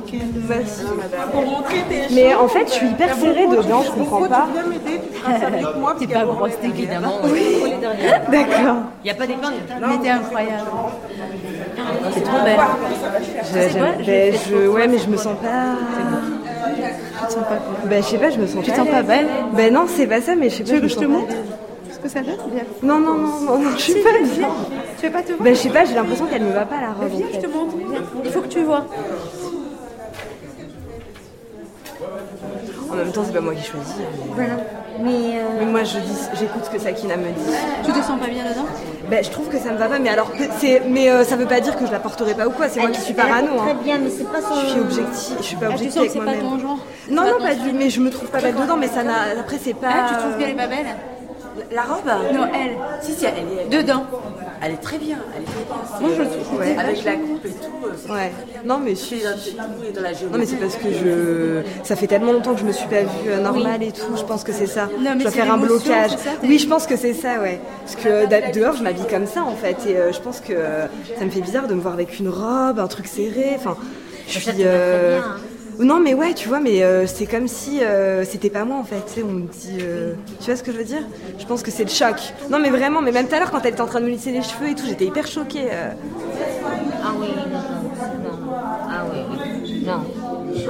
Mais 2.12 2.34
en 2.36 2.48
fait, 2.48 2.68
je 2.68 2.72
suis 2.74 2.88
hyper 2.88 3.16
serrée 3.16 3.48
dedans, 3.48 3.84
je 3.84 3.92
comprends 3.92 4.28
pas. 4.28 4.48
avec 5.46 5.62
moi. 5.78 5.96
C'est 6.00 6.08
pas 6.08 6.26
grosse, 6.26 6.52
évidemment. 6.64 7.20
Oui. 7.26 7.74
D'accord. 8.32 8.78
Il 9.04 9.06
n'y 9.06 9.12
a 9.12 9.16
pas 9.16 9.28
d'écran. 9.28 9.50
Il 9.90 9.96
était 9.96 10.10
incroyable. 10.10 10.64
C'est 12.14 12.22
trop 12.24 12.44
belle. 12.44 12.60
Je- 14.04 14.68
ouais, 14.68 14.88
mais 14.88 14.98
je 14.98 15.10
me 15.10 15.18
sens 15.18 15.38
pas. 15.42 15.76
Tu 17.28 17.36
te 17.36 17.40
sens 17.40 17.44
pas. 17.48 17.60
Ben, 17.86 18.04
je 18.04 18.08
sais 18.08 18.18
pas, 18.18 18.30
je 18.30 18.40
me 18.40 18.48
sens 18.48 18.64
Tu 18.64 18.72
pas. 18.72 18.78
te 18.78 18.82
sens 18.82 18.90
pas 18.90 19.02
belle 19.04 19.28
Ben 19.54 19.74
non, 19.74 19.86
c'est 19.88 20.08
pas 20.08 20.22
ça, 20.22 20.36
mais 20.36 20.50
je 20.50 20.56
sais 20.58 20.64
pas. 20.64 20.70
Tu 20.70 20.76
veux 20.76 20.82
que 20.82 20.88
je 20.88 20.96
te 20.98 21.06
montre 21.06 21.34
ce 21.92 22.00
que 22.00 22.10
ça 22.10 22.22
donne. 22.22 22.36
Non, 22.84 23.00
non, 23.00 23.14
non, 23.16 23.40
non, 23.42 23.60
non, 23.60 23.70
je 23.78 23.82
suis 23.82 23.94
pas 23.96 24.10
bien. 24.22 24.48
Tu 25.00 25.06
veux 25.08 25.12
pas 25.12 25.22
te 25.22 25.28
voir 25.34 25.40
Ben, 25.42 25.56
je 25.56 25.60
sais 25.60 25.70
pas, 25.70 25.86
j'ai 25.86 25.96
l'impression 25.96 26.26
qu'elle 26.26 26.44
me 26.44 26.52
va 26.52 26.66
pas 26.66 26.82
la 26.82 26.88
robe. 26.94 27.10
Viens, 27.12 27.26
en 27.28 27.34
je 27.34 27.40
te 27.40 27.48
montre. 27.48 27.76
Viens. 27.78 28.02
Il 28.24 28.32
faut 28.32 28.42
que 28.42 28.48
tu 28.48 28.62
vois. 28.64 28.86
En 32.92 32.96
même 32.96 33.12
temps, 33.12 33.24
c'est 33.26 33.34
pas 33.34 33.42
moi 33.42 33.54
qui 33.56 33.64
choisis. 33.64 33.96
Voilà. 34.36 34.54
Mais, 35.02 35.12
euh, 35.12 35.42
Mais 35.60 35.66
moi, 35.66 35.84
je 35.84 35.98
dis, 36.00 36.18
j'écoute 36.40 36.64
ce 36.66 36.70
que 36.70 36.80
Sakina 36.80 37.18
me 37.18 37.24
dit. 37.26 37.52
tu 37.84 37.92
te 37.92 37.98
sens 37.98 38.18
pas 38.20 38.28
bien 38.28 38.44
dedans 38.44 38.66
Ben, 39.10 39.22
je 39.24 39.30
trouve 39.30 39.50
que 39.50 39.58
ça 39.58 39.72
me 39.72 39.78
va 39.78 39.88
pas, 39.88 40.00
mais 40.00 40.10
alors, 40.10 40.32
c'est, 40.60 40.82
mais 40.90 41.10
euh, 41.10 41.24
ça 41.26 41.36
veut 41.36 41.46
pas 41.48 41.60
dire 41.60 41.76
que 41.78 41.86
je 41.86 41.92
la 41.92 42.00
porterai 42.00 42.34
pas 42.34 42.48
ou 42.48 42.52
quoi. 42.52 42.70
C'est 42.70 42.80
moi 42.80 42.90
qui 42.92 43.02
suis 43.02 43.14
parano. 43.14 43.48
Très 43.58 43.72
Hein. 43.72 43.78
bien, 43.84 43.98
mais 43.98 44.10
c'est 44.10 44.24
pas 44.32 44.42
son. 44.42 44.56
Je 44.62 44.68
suis 44.72 44.80
objective, 44.80 45.36
je 45.40 45.44
suis 45.44 45.56
pas 45.58 45.66
Ah, 45.66 45.70
tu 45.70 45.74
objective 45.76 46.02
sens 46.04 46.14
que 46.14 46.18
avec 46.20 46.32
c'est 46.36 46.42
pas 46.42 46.48
ton 46.50 46.60
genre 46.60 46.80
Non, 47.10 47.24
non, 47.24 47.40
pas 47.40 47.56
du, 47.56 47.72
mais 47.72 47.90
je 47.90 48.00
me 48.02 48.10
trouve 48.10 48.30
pas 48.30 48.40
belle 48.42 48.56
dedans, 48.56 48.78
mais 48.78 48.88
ça 48.88 49.04
n'a, 49.04 49.40
après, 49.40 49.58
c'est 49.64 49.74
pas. 49.74 49.90
Ah, 49.92 50.06
tu 50.10 50.16
trouves 50.18 50.38
qu'elle 50.40 50.50
est 50.52 50.54
pas 50.54 50.68
belle? 50.68 50.88
La 51.72 51.84
robe? 51.84 52.06
Non, 52.34 52.46
elle. 52.54 52.72
Si, 53.02 53.14
si, 53.14 53.26
elle 53.26 53.34
est, 53.36 53.70
Dedans. 53.82 54.04
elle 54.62 54.74
est 54.74 54.78
très 54.82 54.98
bien. 54.98 55.18
Elle 55.36 55.44
est 55.44 55.46
très 55.46 55.64
bien. 55.64 56.00
Moi, 56.02 56.10
je 56.18 56.22
le 56.24 56.44
trouve. 56.44 56.60
Ouais. 56.60 56.76
Avec 56.78 57.04
la 57.06 57.14
coupe 57.14 57.46
et 57.46 57.50
tout. 57.50 58.10
euh, 58.10 58.14
Ouais. 58.14 58.32
Non, 58.66 58.80
mais 58.84 58.92
je 58.92 58.96
suis. 58.96 59.22
dans 59.94 60.02
la. 60.02 60.12
Non 60.12 60.38
mais 60.38 60.46
c'est 60.46 60.58
parce 60.58 60.76
que 60.76 60.92
je 60.92 61.62
ça 61.84 61.96
fait 61.96 62.08
tellement 62.08 62.34
longtemps 62.34 62.54
que 62.56 62.60
je 62.60 62.66
me 62.66 62.72
suis 62.74 62.88
pas 62.88 63.02
vue 63.04 63.30
euh, 63.30 63.40
normale 63.42 63.84
et 63.84 63.92
tout, 63.92 64.16
je 64.18 64.24
pense 64.24 64.44
que 64.44 64.52
c'est 64.52 64.68
ça. 64.68 64.90
mais 65.00 65.12
je 65.18 65.22
dois 65.24 65.32
faire 65.32 65.54
un 65.54 65.58
blocage. 65.58 66.12
ça, 66.12 66.32
oui, 66.44 66.60
je 66.60 66.68
pense 66.68 66.86
que 66.88 66.98
c'est 66.98 67.14
ça, 67.14 67.40
ouais. 67.42 67.60
Parce 67.86 67.96
que 67.96 68.52
dehors, 68.54 68.76
je 68.76 68.84
m'habille 68.84 69.08
comme 69.10 69.26
ça 69.28 69.44
en 69.44 69.56
fait 69.56 69.78
et 69.88 69.96
euh, 69.98 70.12
je 70.12 70.20
pense 70.20 70.42
que 70.42 70.52
euh, 70.54 70.88
ça 71.18 71.24
me 71.26 71.30
fait 71.30 71.42
bizarre 71.42 71.68
de 71.68 71.74
me 71.74 71.82
voir 71.82 71.94
avec 71.94 72.20
une 72.20 72.28
robe, 72.30 72.80
un 72.80 72.88
truc 72.88 73.08
serré, 73.08 73.54
enfin 73.56 73.78
je 74.28 74.40
suis 74.40 74.52
euh, 74.62 75.20
Non 75.80 76.00
mais 76.00 76.14
ouais, 76.14 76.34
tu 76.34 76.48
vois, 76.48 76.60
mais 76.60 76.84
euh, 76.84 77.06
c'est 77.08 77.26
comme 77.26 77.48
si 77.48 77.84
euh, 77.84 78.24
c'était 78.24 78.50
pas 78.50 78.66
moi 78.66 78.78
en 78.78 78.84
fait, 78.84 79.02
tu 79.08 79.14
sais, 79.14 79.24
on 79.24 79.32
me 79.32 79.48
dit 79.48 79.78
euh, 79.82 80.14
tu 80.40 80.46
vois 80.46 80.56
ce 80.56 80.64
que 80.64 80.72
je 80.72 80.78
veux 80.78 80.84
dire? 80.84 81.04
Je 81.38 81.46
pense 81.46 81.64
que 81.64 81.72
c'est 81.72 81.84
le 81.84 81.90
choc. 81.90 82.16
Non 82.50 82.60
mais 82.60 82.70
vraiment, 82.70 83.02
mais 83.02 83.12
même 83.12 83.28
tout 83.28 83.36
à 83.36 83.40
l'heure 83.40 83.52
quand 83.52 83.62
elle 83.64 83.74
était 83.74 83.82
en 83.82 83.86
train 83.88 84.00
de 84.00 84.06
me 84.06 84.12
lisser 84.12 84.32
les 84.32 84.42
cheveux 84.42 84.70
et 84.70 84.76
tout, 84.76 84.86
j'étais 84.88 85.06
hyper 85.06 85.28
choquée. 85.28 85.68
Ah 85.72 87.12
oui, 87.20 87.28
non, 87.36 87.46
non. 87.46 88.54
Ah 88.90 89.06
oui, 89.12 89.84
non. 89.86 90.04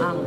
Ah. 0.02 0.13
Oui, 0.18 0.25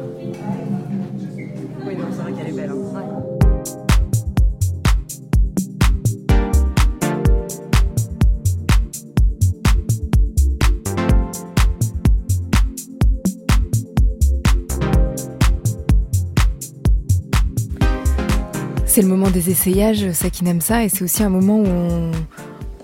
C'est 18.98 19.02
le 19.02 19.10
moment 19.10 19.30
des 19.30 19.48
essayages, 19.50 20.10
ça 20.10 20.28
qui 20.28 20.42
n'aime 20.42 20.60
ça, 20.60 20.82
et 20.82 20.88
c'est 20.88 21.02
aussi 21.04 21.22
un 21.22 21.28
moment 21.28 21.60
où 21.60 21.66
on, 21.68 22.10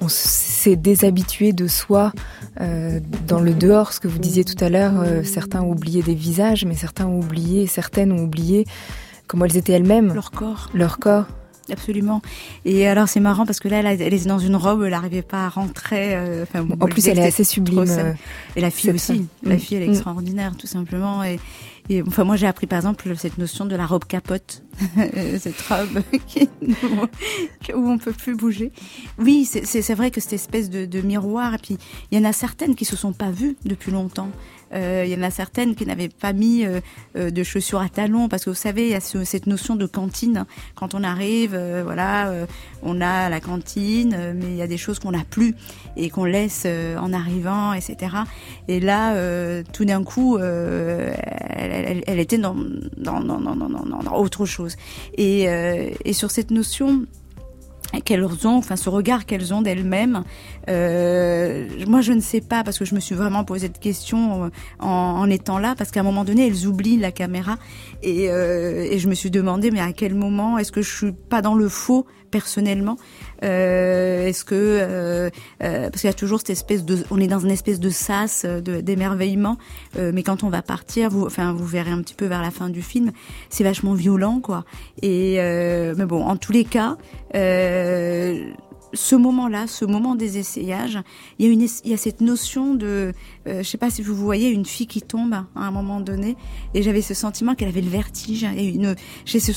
on 0.00 0.09
s'est 0.09 0.77
déshabitué 0.77 1.53
de 1.53 1.66
soi 1.66 2.12
euh, 2.61 3.00
dans 3.27 3.40
le 3.40 3.53
dehors, 3.53 3.92
ce 3.92 3.98
que 3.98 4.07
vous 4.07 4.20
disiez 4.20 4.44
tout 4.44 4.55
à 4.64 4.68
l'heure, 4.68 4.92
euh, 5.00 5.24
certains 5.24 5.62
ont 5.62 5.72
oublié 5.72 6.05
des 6.05 6.14
visages, 6.14 6.64
mais 6.66 6.77
certains 6.77 7.07
ont 7.07 7.18
oublié, 7.18 7.66
certaines 7.66 8.12
ont 8.12 8.22
oublié 8.22 8.64
comment 9.27 9.44
elles 9.44 9.57
étaient 9.57 9.72
elles-mêmes, 9.72 10.14
Leur 10.14 10.31
corps. 10.31 10.70
leur 10.72 11.00
corps. 11.00 11.24
Absolument. 11.72 12.22
Et 12.64 12.87
alors 12.87 13.09
c'est 13.09 13.18
marrant 13.20 13.44
parce 13.44 13.59
que 13.59 13.66
là, 13.66 13.79
elle, 13.83 14.14
est 14.14 14.27
dans 14.29 14.38
une 14.38 14.55
robe, 14.55 14.85
elle 14.85 14.90
n'arrivait 14.92 15.22
pas 15.22 15.46
à 15.46 15.48
rentrer. 15.48 16.14
euh, 16.14 16.44
enfin, 16.44 16.64
En 16.79 16.87
plus, 16.87 17.09
elle 17.09 17.18
est 17.18 17.27
assez 17.27 17.42
sublime. 17.42 17.87
trop. 17.87 17.96
Et 18.55 18.61
la 18.61 18.70
fille 18.70 18.92
aussi. 18.92 19.27
La 19.42 19.59
fille, 19.59 19.79
elle 19.79 19.83
est 19.83 19.88
Mm. 19.88 19.94
extraordinaire, 19.94 20.53
tout 20.57 20.68
simplement. 20.68 21.24
Et, 21.24 21.40
et 21.90 22.02
enfin, 22.02 22.24
moi, 22.24 22.36
j'ai 22.36 22.46
appris 22.46 22.66
par 22.66 22.78
exemple 22.78 23.14
cette 23.16 23.36
notion 23.36 23.66
de 23.66 23.76
la 23.76 23.84
robe 23.84 24.04
capote, 24.04 24.62
cette 25.38 25.60
robe 25.62 26.02
qui, 26.26 26.48
où 27.74 27.88
on 27.88 27.98
peut 27.98 28.12
plus 28.12 28.34
bouger. 28.34 28.72
Oui, 29.18 29.44
c'est 29.44 29.94
vrai 29.94 30.10
que 30.10 30.20
cette 30.20 30.32
espèce 30.32 30.70
de, 30.70 30.86
de 30.86 31.00
miroir. 31.02 31.54
Et 31.54 31.58
puis, 31.58 31.76
il 32.10 32.18
y 32.18 32.20
en 32.20 32.24
a 32.24 32.32
certaines 32.32 32.74
qui 32.74 32.84
se 32.84 32.96
sont 32.96 33.12
pas 33.12 33.30
vues 33.30 33.56
depuis 33.64 33.92
longtemps. 33.92 34.30
Euh, 34.72 35.05
Il 35.07 35.12
y 35.12 35.16
en 35.16 35.22
a 35.22 35.31
certaines 35.31 35.74
qui 35.74 35.87
n'avaient 35.87 36.09
pas 36.09 36.33
mis 36.33 36.64
euh, 36.64 36.81
euh, 37.16 37.31
de 37.31 37.42
chaussures 37.42 37.81
à 37.81 37.88
talons 37.88 38.29
parce 38.29 38.44
que 38.44 38.50
vous 38.50 38.57
savez, 38.57 38.87
il 38.87 38.90
y 38.90 38.94
a 38.94 39.00
ce- 39.00 39.24
cette 39.24 39.46
notion 39.46 39.77
de 39.77 39.87
cantine. 39.87 40.46
Quand 40.74 40.94
on 40.94 41.03
arrive, 41.05 41.57
voilà, 41.85 42.33
on 42.83 43.00
a 43.00 43.29
la 43.29 43.40
cantine, 43.40 44.35
mais 44.35 44.46
il 44.46 44.57
y 44.57 44.62
a 44.62 44.66
des 44.66 44.77
choses 44.79 44.98
qu'on 44.98 45.12
n'a 45.12 45.24
plus 45.29 45.55
et 45.96 46.11
qu'on 46.11 46.24
laisse 46.24 46.66
en 46.66 47.12
arrivant, 47.12 47.72
etc. 47.72 48.16
Et 48.68 48.81
là, 48.81 49.14
tout 49.72 49.85
d'un 49.85 50.03
coup, 50.05 50.38
elle, 50.38 51.14
elle- 51.59 52.05
elle 52.07 52.18
était 52.18 52.38
dans, 52.38 52.57
dans, 52.96 53.20
dans, 53.20 53.40
dans, 53.40 54.14
autre 54.16 54.46
chose. 54.46 54.77
Et, 55.16 55.42
et 56.05 56.12
sur 56.12 56.31
cette 56.31 56.50
notion 56.50 57.05
qu'elles 58.04 58.24
ont, 58.24 58.56
enfin 58.56 58.76
ce 58.76 58.88
regard 58.88 59.26
qu'elles 59.26 59.54
ont 59.54 59.62
d'elles-mêmes. 59.62 60.24
Euh, 60.68 61.68
moi, 61.86 62.00
je 62.00 62.12
ne 62.12 62.20
sais 62.20 62.40
pas 62.40 62.64
parce 62.64 62.78
que 62.78 62.84
je 62.84 62.94
me 62.94 63.00
suis 63.00 63.14
vraiment 63.14 63.44
posé 63.44 63.68
de 63.68 63.78
questions 63.78 64.44
euh, 64.44 64.48
en, 64.80 64.88
en 64.88 65.30
étant 65.30 65.58
là, 65.58 65.74
parce 65.76 65.90
qu'à 65.90 66.00
un 66.00 66.04
moment 66.04 66.24
donné, 66.24 66.46
elles 66.46 66.66
oublient 66.66 66.98
la 66.98 67.12
caméra 67.12 67.56
et, 68.02 68.30
euh, 68.30 68.86
et 68.90 68.98
je 68.98 69.08
me 69.08 69.14
suis 69.14 69.30
demandé, 69.30 69.70
mais 69.70 69.80
à 69.80 69.92
quel 69.92 70.14
moment 70.14 70.58
est-ce 70.58 70.72
que 70.72 70.82
je 70.82 70.94
suis 70.94 71.12
pas 71.12 71.42
dans 71.42 71.54
le 71.54 71.68
faux 71.68 72.06
personnellement? 72.30 72.96
Est-ce 73.42 74.44
que 74.44 74.54
euh, 74.54 75.30
euh, 75.62 75.90
parce 75.90 76.00
qu'il 76.00 76.08
y 76.08 76.12
a 76.12 76.14
toujours 76.14 76.38
cette 76.38 76.50
espèce 76.50 76.84
de, 76.84 77.04
on 77.10 77.20
est 77.20 77.26
dans 77.26 77.40
une 77.40 77.50
espèce 77.50 77.80
de 77.80 77.90
sas, 77.90 78.44
euh, 78.44 78.60
d'émerveillement, 78.60 79.58
euh, 79.96 80.12
mais 80.14 80.22
quand 80.22 80.42
on 80.42 80.48
va 80.48 80.62
partir, 80.62 81.10
vous, 81.10 81.26
enfin 81.26 81.52
vous 81.52 81.66
verrez 81.66 81.90
un 81.90 82.02
petit 82.02 82.14
peu 82.14 82.26
vers 82.26 82.42
la 82.42 82.50
fin 82.50 82.68
du 82.68 82.82
film, 82.82 83.12
c'est 83.50 83.64
vachement 83.64 83.94
violent 83.94 84.40
quoi. 84.40 84.64
Et 85.02 85.36
euh, 85.38 85.94
mais 85.96 86.06
bon, 86.06 86.24
en 86.24 86.36
tous 86.36 86.52
les 86.52 86.64
cas. 86.64 86.96
Ce 88.94 89.14
moment-là, 89.14 89.66
ce 89.66 89.85
moment 89.85 90.14
des 90.14 90.38
essayages, 90.38 90.98
il 91.38 91.46
y 91.46 91.48
a, 91.48 91.52
une, 91.52 91.66
il 91.85 91.90
y 91.90 91.94
a 91.94 91.96
cette 91.96 92.20
notion 92.20 92.74
de, 92.74 93.12
euh, 93.46 93.62
je 93.62 93.62
sais 93.62 93.78
pas 93.78 93.90
si 93.90 94.02
vous 94.02 94.14
voyez 94.14 94.50
une 94.50 94.64
fille 94.64 94.87
qui 94.87 95.02
tombe 95.02 95.35
à 95.35 95.46
un 95.54 95.70
moment 95.70 96.00
donné, 96.00 96.37
et 96.74 96.83
j'avais 96.83 97.02
ce 97.02 97.14
sentiment 97.14 97.54
qu'elle 97.54 97.68
avait 97.68 97.80
le 97.80 97.90
vertige. 97.90 98.44
Et 98.57 98.68
une, 98.68 98.94
j'ai 99.24 99.40
ce 99.40 99.52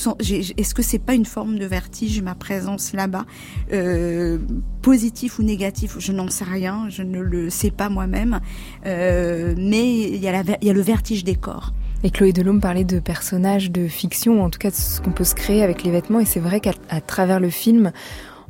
est-ce 0.58 0.74
que 0.74 0.82
c'est 0.82 1.00
pas 1.00 1.14
une 1.14 1.26
forme 1.26 1.58
de 1.58 1.66
vertige 1.66 2.22
ma 2.22 2.36
présence 2.36 2.94
là-bas, 2.94 3.26
euh, 3.74 4.40
positif 4.82 5.40
ou 5.40 5.44
négatif, 5.44 5.96
je 6.00 6.12
n'en 6.12 6.30
sais 6.30 6.46
rien, 6.46 6.90
je 6.90 7.04
ne 7.04 7.20
le 7.20 7.50
sais 7.50 7.72
pas 7.72 7.90
moi-même, 7.90 8.40
euh, 8.86 9.54
mais 9.58 10.10
il 10.10 10.18
y 10.18 10.28
a 10.28 10.32
la, 10.32 10.58
il 10.62 10.68
y 10.68 10.70
a 10.70 10.74
le 10.74 10.82
vertige 10.82 11.24
des 11.24 11.36
corps. 11.36 11.74
Et 12.04 12.12
Chloé 12.12 12.32
Delhomme 12.32 12.62
parlait 12.62 12.84
de 12.84 13.00
personnages 13.00 13.72
de 13.72 13.88
fiction, 13.88 14.40
ou 14.40 14.44
en 14.44 14.52
tout 14.52 14.60
cas 14.60 14.70
de 14.70 14.76
ce 14.76 15.02
qu'on 15.02 15.12
peut 15.12 15.24
se 15.24 15.34
créer 15.34 15.64
avec 15.64 15.84
les 15.84 15.90
vêtements. 15.90 16.20
Et 16.20 16.26
c'est 16.26 16.40
vrai 16.40 16.60
qu'à 16.60 16.74
travers 17.06 17.40
le 17.40 17.50
film, 17.50 17.92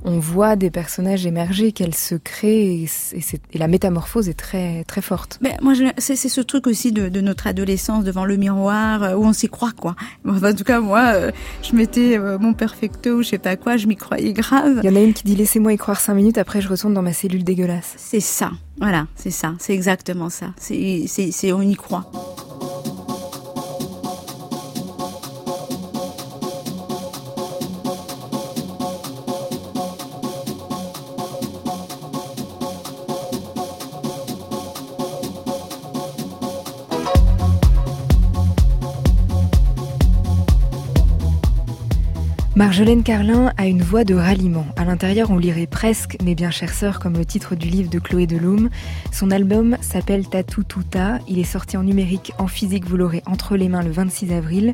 on 0.03 0.19
voit 0.19 0.55
des 0.55 0.69
personnages 0.69 1.25
émerger, 1.25 1.71
qu'elles 1.71 1.95
se 1.95 2.15
créent, 2.15 2.86
et, 2.86 3.57
la 3.57 3.67
métamorphose 3.67 4.29
est 4.29 4.33
très 4.33 4.83
très 4.86 5.01
forte. 5.01 5.39
Mais 5.41 5.57
moi, 5.62 5.73
c'est 5.97 6.15
ce 6.15 6.41
truc 6.41 6.67
aussi 6.67 6.91
de, 6.91 7.10
de 7.10 7.21
notre 7.21 7.47
adolescence 7.47 8.03
devant 8.03 8.25
le 8.25 8.38
miroir 8.38 9.03
euh, 9.03 9.15
où 9.15 9.25
on 9.25 9.33
s'y 9.33 9.49
croit, 9.49 9.71
quoi. 9.71 9.95
Enfin, 10.27 10.51
en 10.51 10.55
tout 10.55 10.63
cas, 10.63 10.79
moi, 10.79 11.12
euh, 11.13 11.31
je 11.63 11.75
mettais 11.75 12.17
euh, 12.17 12.38
mon 12.38 12.53
perfecto, 12.53 13.21
je 13.21 13.29
sais 13.29 13.38
pas 13.38 13.55
quoi, 13.55 13.77
je 13.77 13.88
m'y 13.88 13.95
croyais 13.95 14.33
grave. 14.33 14.81
Il 14.83 14.89
y 14.89 14.93
en 14.93 14.95
a 14.95 15.01
une 15.01 15.13
qui 15.13 15.23
dit 15.23 15.36
laissez-moi 15.36 15.73
y 15.73 15.77
croire 15.77 15.99
cinq 15.99 16.15
minutes, 16.15 16.38
après 16.38 16.62
je 16.62 16.69
retourne 16.69 16.93
dans 16.93 17.01
ma 17.01 17.13
cellule 17.13 17.43
dégueulasse. 17.43 17.95
C'est 17.97 18.19
ça, 18.19 18.51
voilà, 18.79 19.07
c'est 19.15 19.31
ça, 19.31 19.53
c'est 19.60 19.73
exactement 19.73 20.29
ça. 20.29 20.47
C'est, 20.57 21.51
on 21.51 21.62
y 21.62 21.75
croit. 21.75 22.10
Marjolaine 42.58 43.04
Carlin 43.04 43.54
a 43.58 43.67
une 43.67 43.84
voix 43.84 44.04
de 44.04 44.15
ralliement. 44.15 44.65
À 44.78 44.84
l'intérieur, 44.84 45.30
on 45.30 45.38
lirait 45.38 45.67
presque 45.67 46.17
Mes 46.24 46.34
bien 46.34 46.50
chères 46.50 46.74
sœurs, 46.74 46.98
comme 46.98 47.13
le 47.13 47.24
titre 47.24 47.54
du 47.54 47.67
livre 47.67 47.91
de 47.91 48.00
Chloé 48.00 48.26
Delhomme. 48.26 48.72
Son 49.12 49.30
album 49.30 49.78
s'appelle 49.80 50.28
Tatou 50.28 50.63
Tuta. 50.63 51.20
Il 51.28 51.38
est 51.38 51.43
sorti 51.43 51.78
en 51.78 51.84
numérique, 51.84 52.34
en 52.39 52.48
physique, 52.48 52.88
vous 52.88 52.98
l'aurez 52.98 53.22
entre 53.28 53.58
les 53.58 53.70
mains 53.70 53.84
le 53.84 53.91
26 53.91 54.34
avril. 54.34 54.74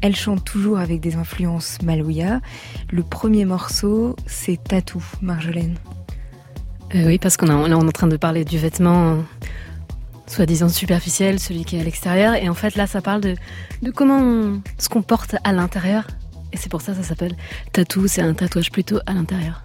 Elle 0.00 0.16
chante 0.16 0.44
toujours 0.44 0.80
avec 0.80 0.98
des 0.98 1.14
influences 1.14 1.80
malouya. 1.82 2.40
Le 2.90 3.04
premier 3.04 3.44
morceau, 3.44 4.16
c'est 4.26 4.60
Tatou, 4.60 5.04
Marjolaine. 5.20 5.76
Euh, 6.96 7.06
oui, 7.06 7.18
parce 7.18 7.36
qu'on 7.36 7.46
est 7.46 7.72
en 7.72 7.88
train 7.90 8.08
de 8.08 8.16
parler 8.16 8.44
du 8.44 8.58
vêtement 8.58 9.12
euh, 9.12 9.16
soi-disant 10.26 10.68
superficiel, 10.68 11.38
celui 11.38 11.64
qui 11.64 11.76
est 11.76 11.80
à 11.82 11.84
l'extérieur. 11.84 12.34
Et 12.34 12.48
en 12.48 12.54
fait, 12.54 12.74
là, 12.74 12.88
ça 12.88 13.00
parle 13.00 13.20
de, 13.20 13.36
de 13.80 13.92
comment 13.92 14.18
on 14.18 14.60
se 14.76 14.88
comporte 14.88 15.36
à 15.44 15.52
l'intérieur 15.52 16.04
Et 16.52 16.56
c'est 16.56 16.70
pour 16.70 16.80
ça 16.80 16.92
que 16.92 16.98
ça 16.98 17.04
s'appelle 17.04 17.36
tatou, 17.72 18.06
c'est 18.06 18.22
un 18.22 18.34
tatouage 18.34 18.70
plutôt 18.70 18.98
à 19.06 19.14
l'intérieur. 19.14 19.62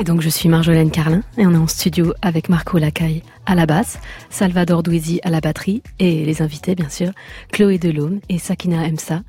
Et 0.00 0.04
donc 0.04 0.22
je 0.22 0.30
suis 0.30 0.48
Marjolaine 0.48 0.90
Carlin 0.90 1.22
et 1.36 1.46
on 1.46 1.52
est 1.52 1.58
en 1.58 1.66
studio 1.66 2.14
avec 2.22 2.48
Marco 2.48 2.78
Lacaille 2.78 3.22
à 3.44 3.54
la 3.54 3.66
basse, 3.66 3.98
Salvador 4.30 4.82
Douizi 4.82 5.20
à 5.22 5.28
la 5.28 5.40
batterie 5.40 5.82
et 5.98 6.24
les 6.24 6.40
invités 6.40 6.74
bien 6.74 6.88
sûr, 6.88 7.10
Chloé 7.52 7.78
Delhomme 7.78 8.20
et 8.30 8.38
Sakina 8.38 8.86
Emsa. 8.86 9.22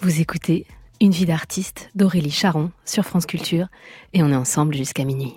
Vous 0.00 0.20
écoutez 0.20 0.64
Une 1.02 1.10
vie 1.10 1.26
d'artiste 1.26 1.90
d'Aurélie 1.94 2.30
Charon 2.30 2.70
sur 2.86 3.04
France 3.04 3.26
Culture 3.26 3.66
et 4.14 4.22
on 4.22 4.30
est 4.30 4.36
ensemble 4.36 4.74
jusqu'à 4.74 5.04
minuit. 5.04 5.34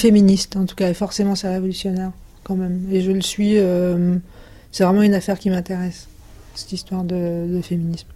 Féministe, 0.00 0.56
en 0.56 0.64
tout 0.64 0.74
cas, 0.74 0.88
et 0.88 0.94
forcément 0.94 1.34
c'est 1.34 1.48
révolutionnaire, 1.48 2.12
quand 2.42 2.56
même. 2.56 2.86
Et 2.90 3.02
je 3.02 3.12
le 3.12 3.20
suis, 3.20 3.58
euh, 3.58 4.16
c'est 4.72 4.84
vraiment 4.84 5.02
une 5.02 5.14
affaire 5.14 5.38
qui 5.38 5.50
m'intéresse, 5.50 6.08
cette 6.54 6.72
histoire 6.72 7.04
de, 7.04 7.60
féminisme. 7.62 8.08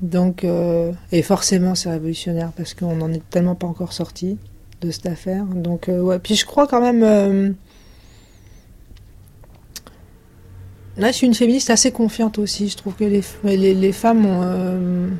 Donc, 0.00 0.44
euh, 0.44 0.92
et 1.12 1.22
forcément 1.22 1.74
c'est 1.74 1.90
révolutionnaire, 1.90 2.50
parce 2.56 2.74
qu'on 2.74 2.96
n'en 2.96 3.12
est 3.12 3.22
tellement 3.30 3.54
pas 3.54 3.66
encore 3.66 3.92
sorti 3.92 4.36
de 4.80 4.90
cette 4.90 5.06
affaire. 5.06 5.44
Donc, 5.44 5.88
euh, 5.88 6.00
ouais. 6.00 6.18
Puis 6.18 6.34
je 6.34 6.44
crois 6.44 6.66
quand 6.66 6.80
même. 6.80 7.54
Là, 10.98 11.10
je 11.10 11.12
suis 11.12 11.26
une 11.26 11.34
féministe 11.34 11.70
assez 11.70 11.90
confiante 11.90 12.38
aussi. 12.38 12.68
Je 12.68 12.76
trouve 12.76 12.94
que 12.94 13.04
les, 13.04 13.22
les, 13.44 13.74
les 13.74 13.92
femmes 13.92 14.26
ont. 14.26 15.10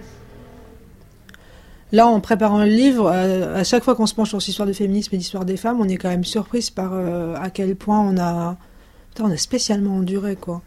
Là, 1.92 2.06
en 2.06 2.20
préparant 2.20 2.60
le 2.60 2.70
livre, 2.70 3.10
euh, 3.12 3.60
à 3.60 3.64
chaque 3.64 3.84
fois 3.84 3.94
qu'on 3.94 4.06
se 4.06 4.14
penche 4.14 4.30
sur 4.30 4.40
cette 4.40 4.48
histoire 4.48 4.66
de 4.66 4.72
féminisme 4.72 5.14
et 5.14 5.18
d'histoire 5.18 5.44
des 5.44 5.58
femmes, 5.58 5.78
on 5.78 5.88
est 5.88 5.98
quand 5.98 6.08
même 6.08 6.24
surprise 6.24 6.70
par 6.70 6.92
euh, 6.94 7.34
à 7.36 7.50
quel 7.50 7.76
point 7.76 8.00
on 8.00 8.16
a, 8.16 8.56
putain, 9.10 9.24
on 9.28 9.30
a 9.30 9.36
spécialement 9.36 9.96
enduré, 9.96 10.36
quoi. 10.36 10.62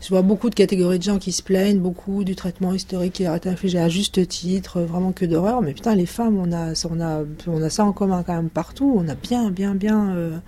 Je 0.00 0.08
vois 0.08 0.22
beaucoup 0.22 0.48
de 0.48 0.54
catégories 0.54 0.98
de 0.98 1.04
gens 1.04 1.18
qui 1.18 1.32
se 1.32 1.42
plaignent, 1.42 1.80
beaucoup 1.80 2.24
du 2.24 2.34
traitement 2.34 2.72
historique 2.72 3.12
qui 3.12 3.24
leur 3.24 3.34
est 3.34 3.46
infligé 3.46 3.78
à 3.78 3.90
juste 3.90 4.26
titre, 4.26 4.78
euh, 4.78 4.86
vraiment 4.86 5.12
que 5.12 5.26
d'horreur. 5.26 5.60
Mais 5.60 5.74
putain, 5.74 5.94
les 5.94 6.06
femmes, 6.06 6.38
on 6.38 6.50
a, 6.50 6.72
on 6.90 7.00
a, 7.00 7.22
on 7.46 7.62
a 7.62 7.68
ça 7.68 7.84
en 7.84 7.92
commun 7.92 8.22
quand 8.26 8.34
même 8.34 8.48
partout. 8.48 8.90
On 8.96 9.06
a 9.06 9.14
bien, 9.14 9.50
bien, 9.50 9.74
bien, 9.74 10.40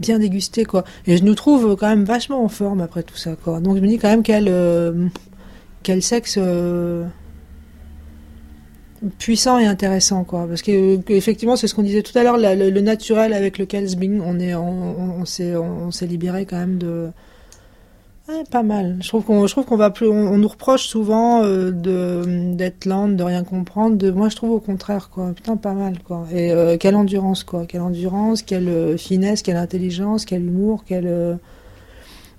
bien 0.00 0.18
dégusté, 0.18 0.64
quoi. 0.64 0.82
Et 1.06 1.16
je 1.16 1.22
nous 1.22 1.36
trouve 1.36 1.76
quand 1.76 1.88
même 1.88 2.04
vachement 2.04 2.44
en 2.44 2.48
forme 2.48 2.80
après 2.80 3.04
tout 3.04 3.16
ça, 3.16 3.36
quoi. 3.36 3.60
Donc 3.60 3.76
je 3.76 3.82
me 3.82 3.86
dis 3.86 3.98
quand 3.98 4.10
même 4.10 4.24
quel, 4.24 4.52
quel 5.84 6.02
sexe. 6.02 6.38
Puissant 9.18 9.58
et 9.58 9.66
intéressant 9.66 10.24
quoi. 10.24 10.46
Parce 10.46 10.62
que, 10.62 11.00
effectivement 11.10 11.56
c'est 11.56 11.66
ce 11.66 11.74
qu'on 11.74 11.82
disait 11.82 12.02
tout 12.02 12.16
à 12.16 12.22
l'heure 12.22 12.36
le, 12.38 12.80
naturel 12.80 13.32
avec 13.32 13.58
lequel 13.58 13.86
Zbing 13.86 14.20
on 14.24 14.38
est 14.38 14.54
on, 14.54 15.24
s'est 15.24 15.56
on, 15.56 15.90
s'est 15.90 16.06
libéré 16.06 16.46
quand 16.46 16.58
même 16.58 16.78
de 16.78 17.10
pas 18.50 18.62
mal. 18.62 18.98
Je 19.02 19.08
trouve 19.08 19.24
qu'on 19.24 19.46
je 19.46 19.52
trouve 19.52 19.66
qu'on 19.66 19.76
va 19.76 19.90
plus 19.90 20.08
on, 20.08 20.38
nous 20.38 20.48
reproche 20.48 20.86
souvent 20.86 21.42
euh, 21.44 21.70
de 21.70 22.54
d'être 22.54 22.86
lente 22.86 23.16
de 23.16 23.22
rien 23.22 23.44
comprendre 23.44 23.96
de 23.96 24.10
moi 24.10 24.28
je 24.30 24.36
trouve 24.36 24.52
au 24.52 24.60
contraire 24.60 25.10
quoi. 25.10 25.32
Putain 25.34 25.56
pas 25.56 25.74
mal 25.74 25.98
quoi. 26.02 26.26
Et 26.32 26.50
euh, 26.50 26.76
quelle 26.78 26.96
endurance 26.96 27.44
quoi. 27.44 27.66
Quelle 27.66 27.82
endurance 27.82 28.42
quelle 28.42 28.68
euh, 28.68 28.96
finesse 28.96 29.42
quelle 29.42 29.56
intelligence 29.56 30.24
quel 30.24 30.44
humour 30.44 30.84
quelle 30.86 31.38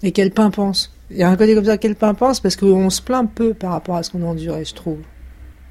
et 0.01 0.11
quelle 0.11 0.32
pimpance. 0.32 0.91
Il 1.11 1.18
y 1.18 1.24
a 1.24 1.30
un 1.30 1.36
côté 1.36 1.53
comme 1.53 1.66
ça 1.66 1.78
quelle 1.78 1.95
pimpance 1.95 2.39
parce 2.39 2.55
qu'on 2.55 2.89
se 2.89 3.01
plaint 3.01 3.30
peu 3.30 3.53
par 3.53 3.72
rapport 3.72 3.95
à 3.95 4.03
ce 4.03 4.09
qu'on 4.09 4.24
a 4.24 4.26
enduré 4.26 4.66
je 4.66 4.74
trouve 4.74 4.97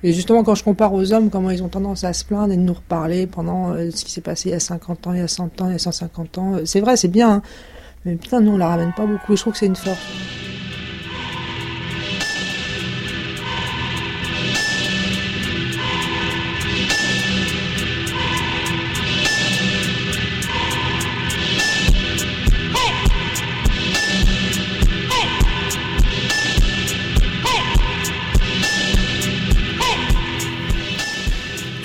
et 0.05 0.13
justement, 0.13 0.43
quand 0.43 0.55
je 0.55 0.65
compare 0.65 0.93
aux 0.93 1.13
hommes, 1.13 1.31
comment 1.31 1.51
ils 1.51 1.63
ont 1.63 1.69
tendance 1.69 2.03
à 2.05 2.13
se 2.13 2.25
plaindre 2.25 2.53
et 2.53 2.57
de 2.57 2.63
nous 2.63 2.75
reparler 2.75 3.27
pendant 3.27 3.71
euh, 3.71 3.91
ce 3.91 4.05
qui 4.05 4.11
s'est 4.11 4.21
passé 4.21 4.49
il 4.49 4.53
y 4.53 4.57
a 4.57 4.61
50 4.61 5.07
ans, 5.07 5.13
il 5.13 5.21
y 5.21 5.23
a 5.23 5.29
100 5.29 5.61
ans, 5.61 5.69
il 5.69 5.73
y 5.73 5.77
a 5.77 5.79
150 5.79 6.39
ans, 6.39 6.55
euh, 6.55 6.65
c'est 6.65 6.81
vrai, 6.81 6.97
c'est 6.97 7.09
bien, 7.09 7.31
hein. 7.31 7.43
mais 8.05 8.17
putain, 8.17 8.41
nous, 8.41 8.53
on 8.53 8.57
la 8.57 8.69
ramène 8.69 8.93
pas 8.97 9.07
beaucoup, 9.07 9.37
je 9.37 9.43
trouve 9.43 9.53
que 9.53 9.59
c'est 9.61 9.67
une 9.67 9.77
force. 9.77 9.99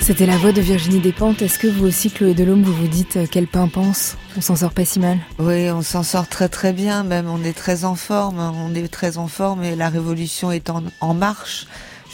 C'était 0.08 0.24
la 0.24 0.38
voix 0.38 0.52
de 0.52 0.62
Virginie 0.62 1.00
Despentes. 1.00 1.42
Est-ce 1.42 1.58
que 1.58 1.66
vous 1.66 1.84
aussi, 1.84 2.10
Chloé 2.10 2.32
Delhomme, 2.32 2.62
vous 2.62 2.72
vous 2.72 2.88
dites 2.88 3.18
euh, 3.18 3.26
quel 3.30 3.46
pain 3.46 3.68
pense 3.68 4.16
On 4.38 4.40
s'en 4.40 4.56
sort 4.56 4.72
pas 4.72 4.86
si 4.86 5.00
mal 5.00 5.18
Oui, 5.38 5.68
on 5.68 5.82
s'en 5.82 6.02
sort 6.02 6.26
très 6.26 6.48
très 6.48 6.72
bien, 6.72 7.04
même 7.04 7.28
on 7.28 7.44
est 7.44 7.52
très 7.52 7.84
en 7.84 7.94
forme, 7.94 8.38
on 8.38 8.74
est 8.74 8.88
très 8.88 9.18
en 9.18 9.28
forme 9.28 9.64
et 9.64 9.76
la 9.76 9.90
révolution 9.90 10.50
est 10.50 10.70
en, 10.70 10.82
en 11.02 11.12
marche. 11.12 11.66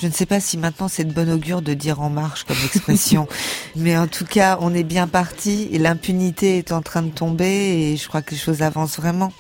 Je 0.03 0.09
ne 0.09 0.13
sais 0.13 0.27
pas 0.27 0.41
si 0.41 0.59
maintenant 0.59 0.89
c'est 0.89 1.05
de 1.05 1.13
bon 1.13 1.31
augure 1.31 1.63
de 1.63 1.73
dire 1.73 2.01
en 2.01 2.11
marche 2.11 2.43
comme 2.43 2.57
expression, 2.65 3.29
mais 3.77 3.97
en 3.97 4.09
tout 4.09 4.25
cas, 4.25 4.59
on 4.61 4.75
est 4.75 4.83
bien 4.83 5.07
parti 5.07 5.69
et 5.71 5.79
l'impunité 5.79 6.59
est 6.59 6.73
en 6.73 6.83
train 6.83 7.03
de 7.03 7.13
tomber 7.13 7.47
et 7.93 7.97
je 7.97 8.09
crois 8.09 8.23
que 8.23 8.33
les 8.33 8.39
choses 8.39 8.63
avancent 8.63 8.97
vraiment. 8.97 9.33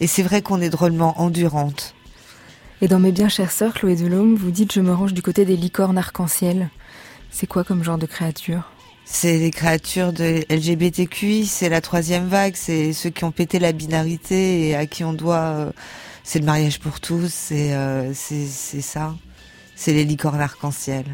Et 0.00 0.06
c'est 0.08 0.22
vrai 0.22 0.42
qu'on 0.42 0.60
est 0.60 0.68
drôlement 0.68 1.18
endurante. 1.22 1.94
Et 2.82 2.86
dans 2.86 2.98
mes 2.98 3.12
bien 3.12 3.30
chères 3.30 3.50
sœurs, 3.50 3.72
Chloé 3.72 3.96
Delhomme, 3.96 4.34
vous 4.34 4.50
dites 4.50 4.74
je 4.74 4.80
me 4.82 4.92
range 4.92 5.14
du 5.14 5.22
côté 5.22 5.46
des 5.46 5.56
licornes 5.56 5.96
arc-en-ciel. 5.96 6.68
C'est 7.34 7.48
quoi 7.48 7.64
comme 7.64 7.82
genre 7.82 7.98
de 7.98 8.06
créature 8.06 8.70
C'est 9.04 9.38
les 9.38 9.50
créatures 9.50 10.12
de 10.12 10.44
LGBTQI, 10.48 11.46
c'est 11.46 11.68
la 11.68 11.80
troisième 11.80 12.28
vague, 12.28 12.54
c'est 12.54 12.92
ceux 12.92 13.10
qui 13.10 13.24
ont 13.24 13.32
pété 13.32 13.58
la 13.58 13.72
binarité 13.72 14.68
et 14.68 14.76
à 14.76 14.86
qui 14.86 15.02
on 15.02 15.12
doit. 15.12 15.34
Euh, 15.34 15.72
c'est 16.22 16.38
le 16.38 16.44
mariage 16.44 16.78
pour 16.78 17.00
tous, 17.00 17.28
c'est 17.28 17.74
euh, 17.74 18.12
c'est 18.14 18.46
ça. 18.46 19.16
C'est 19.74 19.92
les 19.92 20.04
licornes 20.04 20.40
arc-en-ciel. 20.40 21.06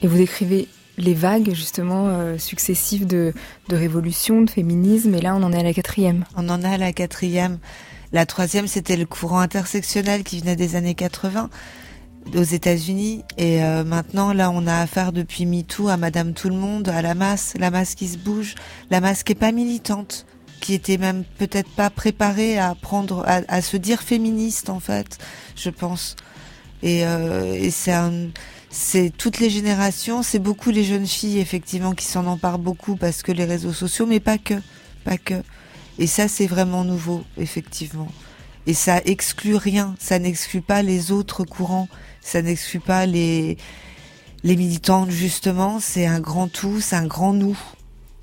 Et 0.00 0.06
vous 0.06 0.16
décrivez 0.16 0.66
les 0.96 1.12
vagues 1.12 1.52
justement 1.52 2.08
euh, 2.08 2.38
successives 2.38 3.06
de, 3.06 3.34
de 3.68 3.76
révolution, 3.76 4.40
de 4.40 4.50
féminisme, 4.50 5.14
et 5.14 5.20
là 5.20 5.36
on 5.36 5.42
en 5.42 5.52
est 5.52 5.60
à 5.60 5.62
la 5.62 5.74
quatrième. 5.74 6.24
On 6.38 6.48
en 6.48 6.62
est 6.62 6.74
à 6.74 6.78
la 6.78 6.94
quatrième. 6.94 7.58
La 8.12 8.24
troisième, 8.24 8.66
c'était 8.66 8.96
le 8.96 9.04
courant 9.04 9.40
intersectionnel 9.40 10.24
qui 10.24 10.40
venait 10.40 10.56
des 10.56 10.74
années 10.74 10.94
80 10.94 11.50
aux 12.34 12.42
États-Unis. 12.42 13.24
Et 13.38 13.62
euh, 13.62 13.84
maintenant, 13.84 14.32
là, 14.32 14.50
on 14.50 14.66
a 14.66 14.76
affaire 14.76 15.12
depuis 15.12 15.46
MeToo 15.46 15.88
à 15.88 15.96
Madame 15.96 16.32
Tout 16.32 16.48
le 16.48 16.56
Monde, 16.56 16.88
à 16.88 17.02
la 17.02 17.14
masse, 17.14 17.54
la 17.58 17.70
masse 17.70 17.94
qui 17.94 18.08
se 18.08 18.18
bouge, 18.18 18.54
la 18.90 19.00
masse 19.00 19.22
qui 19.22 19.32
est 19.32 19.36
pas 19.36 19.52
militante, 19.52 20.26
qui 20.60 20.74
était 20.74 20.98
même 20.98 21.24
peut-être 21.38 21.70
pas 21.70 21.90
préparée 21.90 22.58
à 22.58 22.74
prendre, 22.74 23.24
à, 23.26 23.62
se 23.62 23.76
dire 23.76 24.02
féministe 24.02 24.70
en 24.70 24.80
fait, 24.80 25.18
je 25.54 25.70
pense. 25.70 26.16
Et, 26.82 27.06
euh, 27.06 27.54
et 27.54 27.70
c'est 27.70 27.92
c'est 28.78 29.10
toutes 29.16 29.38
les 29.38 29.48
générations, 29.48 30.22
c'est 30.22 30.38
beaucoup 30.38 30.70
les 30.70 30.84
jeunes 30.84 31.06
filles 31.06 31.38
effectivement 31.38 31.94
qui 31.94 32.04
s'en 32.04 32.26
emparent 32.26 32.58
beaucoup 32.58 32.96
parce 32.96 33.22
que 33.22 33.32
les 33.32 33.44
réseaux 33.44 33.72
sociaux, 33.72 34.04
mais 34.04 34.20
pas 34.20 34.36
que, 34.36 34.54
pas 35.02 35.16
que. 35.16 35.34
Et 35.98 36.06
ça, 36.06 36.28
c'est 36.28 36.46
vraiment 36.46 36.84
nouveau, 36.84 37.24
effectivement. 37.38 38.08
Et 38.66 38.74
ça 38.74 39.00
exclut 39.04 39.56
rien, 39.56 39.94
ça 39.98 40.18
n'exclut 40.18 40.60
pas 40.60 40.82
les 40.82 41.12
autres 41.12 41.44
courants 41.44 41.88
ça 42.26 42.42
n'exclut 42.42 42.80
pas 42.80 43.06
les, 43.06 43.56
les 44.42 44.56
militantes 44.56 45.10
justement, 45.10 45.78
c'est 45.78 46.06
un 46.06 46.18
grand 46.18 46.48
tout, 46.48 46.80
c'est 46.80 46.96
un 46.96 47.06
grand 47.06 47.32
nous 47.32 47.56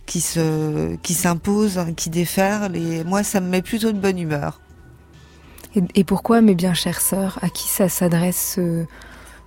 qui 0.05 0.19
se 0.19 0.95
qui 0.97 1.13
s'impose, 1.13 1.79
qui 1.95 2.09
déferle 2.09 2.75
et 2.75 3.05
moi 3.05 3.23
ça 3.23 3.39
me 3.39 3.47
met 3.47 3.61
plutôt 3.61 3.93
de 3.93 3.99
bonne 3.99 4.19
humeur. 4.19 4.59
Et, 5.95 6.03
pourquoi, 6.03 6.41
mes 6.41 6.53
bien 6.53 6.75
chères 6.75 7.01
sœurs, 7.01 7.39
à 7.41 7.49
qui 7.49 7.67
ça 7.67 7.89
s'adresse 7.89 8.59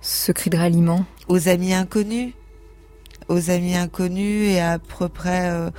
ce, 0.01 0.31
cri 0.33 0.49
de 0.49 0.57
ralliement? 0.57 1.05
Aux 1.29 1.47
amis 1.47 1.73
inconnus, 1.73 2.33
aux 3.29 3.49
amis 3.49 3.77
inconnus 3.77 4.49
et 4.49 4.59
à 4.59 4.77
peu 4.77 5.07
près 5.07 5.49
euh, 5.49 5.69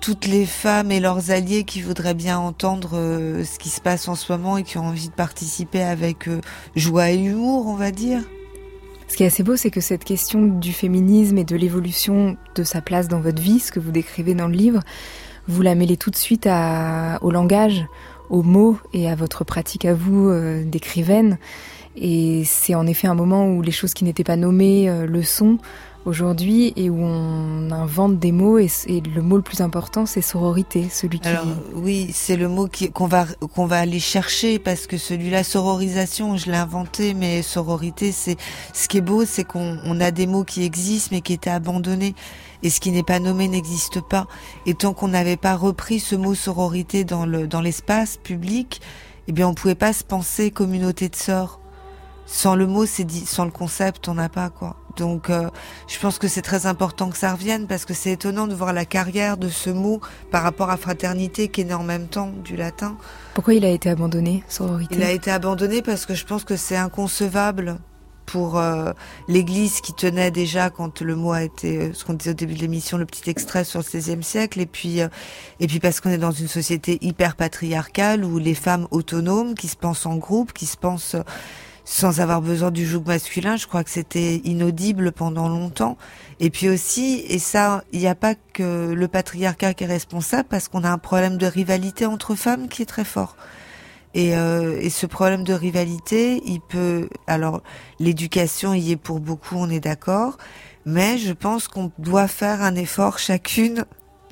toutes 0.00 0.26
les 0.26 0.46
femmes 0.46 0.90
et 0.90 1.00
leurs 1.00 1.30
alliés 1.30 1.64
qui 1.64 1.82
voudraient 1.82 2.14
bien 2.14 2.38
entendre 2.38 2.92
euh, 2.94 3.44
ce 3.44 3.58
qui 3.58 3.68
se 3.68 3.80
passe 3.80 4.08
en 4.08 4.14
ce 4.14 4.32
moment 4.32 4.56
et 4.56 4.62
qui 4.62 4.78
ont 4.78 4.86
envie 4.86 5.08
de 5.08 5.14
participer 5.14 5.82
avec 5.82 6.26
euh, 6.26 6.40
joie 6.74 7.10
et 7.10 7.18
humour, 7.18 7.66
on 7.66 7.74
va 7.74 7.90
dire. 7.90 8.22
Ce 9.08 9.16
qui 9.16 9.24
est 9.24 9.26
assez 9.26 9.42
beau, 9.42 9.56
c'est 9.56 9.70
que 9.70 9.80
cette 9.80 10.04
question 10.04 10.46
du 10.46 10.72
féminisme 10.72 11.36
et 11.36 11.44
de 11.44 11.56
l'évolution 11.56 12.36
de 12.54 12.62
sa 12.62 12.80
place 12.80 13.08
dans 13.08 13.20
votre 13.20 13.42
vie, 13.42 13.58
ce 13.58 13.72
que 13.72 13.80
vous 13.80 13.90
décrivez 13.90 14.34
dans 14.34 14.46
le 14.46 14.54
livre, 14.54 14.80
vous 15.48 15.62
la 15.62 15.74
mêlez 15.74 15.96
tout 15.96 16.10
de 16.10 16.16
suite 16.16 16.46
au 16.46 17.30
langage, 17.30 17.84
aux 18.30 18.42
mots 18.42 18.78
et 18.92 19.10
à 19.10 19.16
votre 19.16 19.44
pratique 19.44 19.84
à 19.84 19.94
vous 19.94 20.28
euh, 20.28 20.64
d'écrivaine. 20.64 21.38
Et 21.96 22.44
c'est 22.44 22.76
en 22.76 22.86
effet 22.86 23.08
un 23.08 23.14
moment 23.14 23.48
où 23.48 23.62
les 23.62 23.72
choses 23.72 23.94
qui 23.94 24.04
n'étaient 24.04 24.24
pas 24.24 24.36
nommées 24.36 24.88
le 25.06 25.22
sont, 25.24 25.58
aujourd'hui 26.06 26.72
et 26.76 26.88
où 26.88 26.98
on 27.00 27.70
invente 27.70 28.18
des 28.18 28.32
mots 28.32 28.58
et, 28.58 28.68
le 28.88 29.22
mot 29.22 29.36
le 29.36 29.42
plus 29.42 29.60
important 29.60 30.06
c'est 30.06 30.22
sororité, 30.22 30.88
celui 30.90 31.20
qui. 31.20 31.28
Alors 31.28 31.46
oui, 31.74 32.10
c'est 32.12 32.36
le 32.36 32.48
mot 32.48 32.68
qu'on 32.94 33.06
va 33.06 33.26
qu'on 33.54 33.66
va 33.66 33.78
aller 33.78 34.00
chercher 34.00 34.58
parce 34.58 34.86
que 34.86 34.96
celui-là 34.96 35.44
sororisation, 35.44 36.36
je 36.36 36.50
l'ai 36.50 36.56
inventé, 36.56 37.14
mais 37.14 37.42
sororité, 37.42 38.12
c'est 38.12 38.36
ce 38.72 38.88
qui 38.88 38.98
est 38.98 39.02
beau, 39.02 39.24
c'est 39.24 39.44
qu'on 39.44 40.00
a 40.00 40.10
des 40.10 40.26
mots 40.26 40.44
qui 40.44 40.64
existent 40.64 41.10
mais 41.12 41.20
qui 41.20 41.32
étaient 41.32 41.50
abandonnés 41.50 42.14
et 42.62 42.70
ce 42.70 42.80
qui 42.80 42.90
n'est 42.90 43.02
pas 43.02 43.18
nommé 43.18 43.48
n'existe 43.48 44.00
pas. 44.00 44.26
Et 44.66 44.74
tant 44.74 44.92
qu'on 44.94 45.08
n'avait 45.08 45.36
pas 45.36 45.56
repris 45.56 46.00
ce 46.00 46.16
mot 46.16 46.34
sororité 46.34 47.04
dans 47.04 47.26
le 47.26 47.46
dans 47.46 47.60
l'espace 47.60 48.16
public, 48.16 48.80
eh 49.28 49.32
bien 49.32 49.48
on 49.48 49.54
pouvait 49.54 49.74
pas 49.74 49.92
se 49.92 50.04
penser 50.04 50.50
communauté 50.50 51.08
de 51.08 51.16
sœurs. 51.16 51.60
Sans 52.26 52.54
le 52.54 52.66
mot, 52.68 52.86
c'est 52.86 53.10
sans 53.10 53.44
le 53.44 53.50
concept, 53.50 54.08
on 54.08 54.14
n'a 54.14 54.28
pas 54.28 54.50
quoi. 54.50 54.79
Donc, 54.96 55.30
euh, 55.30 55.48
je 55.88 55.98
pense 55.98 56.18
que 56.18 56.28
c'est 56.28 56.42
très 56.42 56.66
important 56.66 57.10
que 57.10 57.16
ça 57.16 57.32
revienne 57.32 57.66
parce 57.66 57.84
que 57.84 57.94
c'est 57.94 58.12
étonnant 58.12 58.46
de 58.46 58.54
voir 58.54 58.72
la 58.72 58.84
carrière 58.84 59.36
de 59.36 59.48
ce 59.48 59.70
mot 59.70 60.00
par 60.30 60.42
rapport 60.42 60.70
à 60.70 60.76
fraternité 60.76 61.48
qui 61.48 61.62
est 61.62 61.64
né 61.64 61.74
en 61.74 61.82
même 61.82 62.06
temps 62.06 62.32
du 62.44 62.56
latin. 62.56 62.96
Pourquoi 63.34 63.54
il 63.54 63.64
a 63.64 63.70
été 63.70 63.88
abandonné, 63.88 64.44
sororité 64.48 64.96
Il 64.96 65.02
a 65.02 65.10
été 65.10 65.30
abandonné 65.30 65.82
parce 65.82 66.06
que 66.06 66.14
je 66.14 66.24
pense 66.24 66.44
que 66.44 66.56
c'est 66.56 66.76
inconcevable 66.76 67.78
pour 68.26 68.58
euh, 68.58 68.92
l'Église 69.26 69.80
qui 69.80 69.92
tenait 69.92 70.30
déjà 70.30 70.70
quand 70.70 71.00
le 71.00 71.16
mot 71.16 71.32
a 71.32 71.42
été, 71.42 71.78
euh, 71.78 71.92
ce 71.92 72.04
qu'on 72.04 72.14
disait 72.14 72.30
au 72.30 72.34
début 72.34 72.54
de 72.54 72.60
l'émission, 72.60 72.96
le 72.96 73.06
petit 73.06 73.28
extrait 73.28 73.64
sur 73.64 73.80
le 73.80 73.98
XVIe 73.98 74.22
siècle, 74.22 74.60
et 74.60 74.66
puis 74.66 75.00
et 75.00 75.66
puis 75.66 75.80
parce 75.80 76.00
qu'on 76.00 76.10
est 76.10 76.18
dans 76.18 76.30
une 76.30 76.48
société 76.48 76.98
hyper 77.00 77.34
patriarcale 77.34 78.24
où 78.24 78.38
les 78.38 78.54
femmes 78.54 78.86
autonomes 78.92 79.54
qui 79.54 79.68
se 79.68 79.76
pensent 79.76 80.06
en 80.06 80.16
groupe, 80.16 80.52
qui 80.52 80.66
se 80.66 80.76
pensent 80.76 81.16
sans 81.90 82.20
avoir 82.20 82.40
besoin 82.40 82.70
du 82.70 82.86
joug 82.86 83.02
masculin. 83.04 83.56
Je 83.56 83.66
crois 83.66 83.82
que 83.82 83.90
c'était 83.90 84.36
inaudible 84.44 85.10
pendant 85.10 85.48
longtemps. 85.48 85.98
Et 86.38 86.48
puis 86.48 86.68
aussi, 86.68 87.24
et 87.28 87.40
ça, 87.40 87.82
il 87.92 87.98
n'y 87.98 88.06
a 88.06 88.14
pas 88.14 88.36
que 88.36 88.92
le 88.92 89.08
patriarcat 89.08 89.74
qui 89.74 89.82
est 89.82 89.88
responsable 89.88 90.46
parce 90.48 90.68
qu'on 90.68 90.84
a 90.84 90.88
un 90.88 90.98
problème 90.98 91.36
de 91.36 91.46
rivalité 91.46 92.06
entre 92.06 92.36
femmes 92.36 92.68
qui 92.68 92.82
est 92.82 92.86
très 92.86 93.04
fort. 93.04 93.34
Et, 94.14 94.36
euh, 94.36 94.78
et 94.80 94.88
ce 94.88 95.04
problème 95.04 95.42
de 95.42 95.52
rivalité, 95.52 96.40
il 96.46 96.60
peut, 96.60 97.08
alors 97.26 97.60
l'éducation 97.98 98.72
y 98.72 98.92
est 98.92 98.96
pour 98.96 99.18
beaucoup, 99.18 99.56
on 99.56 99.68
est 99.68 99.80
d'accord, 99.80 100.38
mais 100.86 101.18
je 101.18 101.32
pense 101.32 101.66
qu'on 101.66 101.90
doit 101.98 102.28
faire 102.28 102.62
un 102.62 102.76
effort 102.76 103.18
chacune 103.18 103.84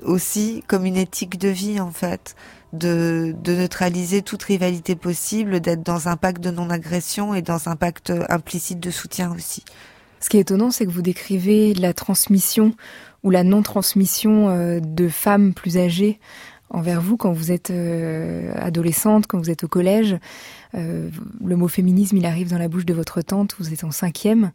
aussi 0.04 0.62
comme 0.68 0.86
une 0.86 0.96
éthique 0.96 1.38
de 1.38 1.48
vie 1.48 1.80
en 1.80 1.90
fait 1.90 2.36
de, 2.72 3.34
neutraliser 3.46 4.22
toute 4.22 4.42
rivalité 4.42 4.96
possible, 4.96 5.60
d'être 5.60 5.82
dans 5.82 6.08
un 6.08 6.16
pacte 6.16 6.42
de 6.42 6.50
non-agression 6.50 7.34
et 7.34 7.42
dans 7.42 7.68
un 7.68 7.76
pacte 7.76 8.12
implicite 8.28 8.80
de 8.80 8.90
soutien 8.90 9.32
aussi. 9.34 9.64
Ce 10.20 10.28
qui 10.28 10.36
est 10.36 10.40
étonnant, 10.40 10.70
c'est 10.70 10.84
que 10.84 10.90
vous 10.90 11.02
décrivez 11.02 11.74
la 11.74 11.92
transmission 11.92 12.74
ou 13.22 13.30
la 13.30 13.44
non-transmission 13.44 14.48
euh, 14.48 14.80
de 14.80 15.08
femmes 15.08 15.54
plus 15.54 15.76
âgées 15.78 16.18
envers 16.70 17.00
vous 17.00 17.16
quand 17.16 17.32
vous 17.32 17.50
êtes 17.50 17.70
euh, 17.70 18.52
adolescente, 18.56 19.26
quand 19.26 19.38
vous 19.38 19.50
êtes 19.50 19.64
au 19.64 19.68
collège. 19.68 20.18
Euh, 20.74 21.08
le 21.44 21.56
mot 21.56 21.68
féminisme, 21.68 22.16
il 22.16 22.26
arrive 22.26 22.50
dans 22.50 22.58
la 22.58 22.68
bouche 22.68 22.84
de 22.84 22.92
votre 22.92 23.22
tante, 23.22 23.54
vous 23.58 23.72
êtes 23.72 23.84
en 23.84 23.90
cinquième, 23.90 24.52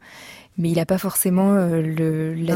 mais 0.58 0.70
il 0.70 0.76
n'a 0.76 0.86
pas 0.86 0.99
forcément 0.99 1.54
euh, 1.54 1.82
le, 1.82 2.34
la 2.36 2.56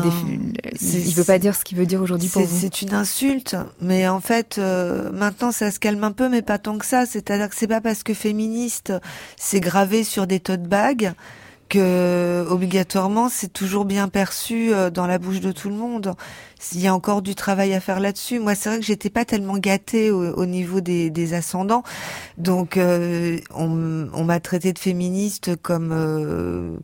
il 0.80 1.14
veut 1.16 1.24
pas 1.24 1.39
dire 1.39 1.56
ce 1.56 1.64
qu'il 1.64 1.78
veut 1.78 1.88
dire 1.88 2.02
aujourd'hui 2.02 2.30
pour 2.30 2.43
vous. 2.43 2.60
C'est 2.60 2.84
une 2.84 2.93
insulte, 2.93 3.56
mais 3.82 4.08
en 4.08 4.20
fait, 4.20 4.58
euh, 4.60 5.12
maintenant 5.12 5.52
ça 5.52 5.72
se 5.72 5.80
calme 5.80 6.04
un 6.04 6.12
peu, 6.12 6.30
mais 6.30 6.43
pas 6.43 6.60
tant 6.60 6.78
que 6.78 6.86
ça. 6.86 7.06
C'est-à-dire 7.08 7.50
que 7.50 7.56
c'est 7.56 7.68
pas 7.68 7.82
parce 7.82 8.04
que 8.04 8.14
féministe, 8.14 8.93
c'est 9.36 9.60
gravé 9.60 10.04
sur 10.04 10.28
des 10.28 10.39
tote 10.39 10.64
bags 10.64 11.14
que 11.70 12.45
obligatoirement 12.50 13.28
c'est 13.28 13.52
toujours 13.52 13.84
bien 13.84 14.08
perçu 14.08 14.74
euh, 14.74 14.89
dans 14.89 15.06
la 15.06 15.18
bouche 15.18 15.41
de 15.41 15.52
tout 15.52 15.70
le 15.70 15.76
monde. 15.76 16.14
Il 16.74 16.80
y 16.80 16.88
a 16.88 16.93
encore 16.93 17.24
du 17.24 17.34
travail 17.34 17.74
à 17.74 17.80
faire 17.80 18.00
là-dessus. 18.00 18.39
Moi, 18.39 18.54
c'est 18.54 18.70
vrai 18.70 18.80
que 18.80 18.86
j'étais 18.86 19.10
pas 19.10 19.26
tellement 19.26 19.58
gâtée 19.58 20.12
au, 20.12 20.45
niveau 20.45 20.82
des, 20.82 21.10
des, 21.10 21.34
ascendants, 21.34 21.84
donc 22.38 22.80
on, 22.80 24.08
on 24.14 24.24
m'a 24.24 24.39
traité 24.39 24.72
de 24.74 24.80
féministe 24.80 25.56
comme 25.62 26.80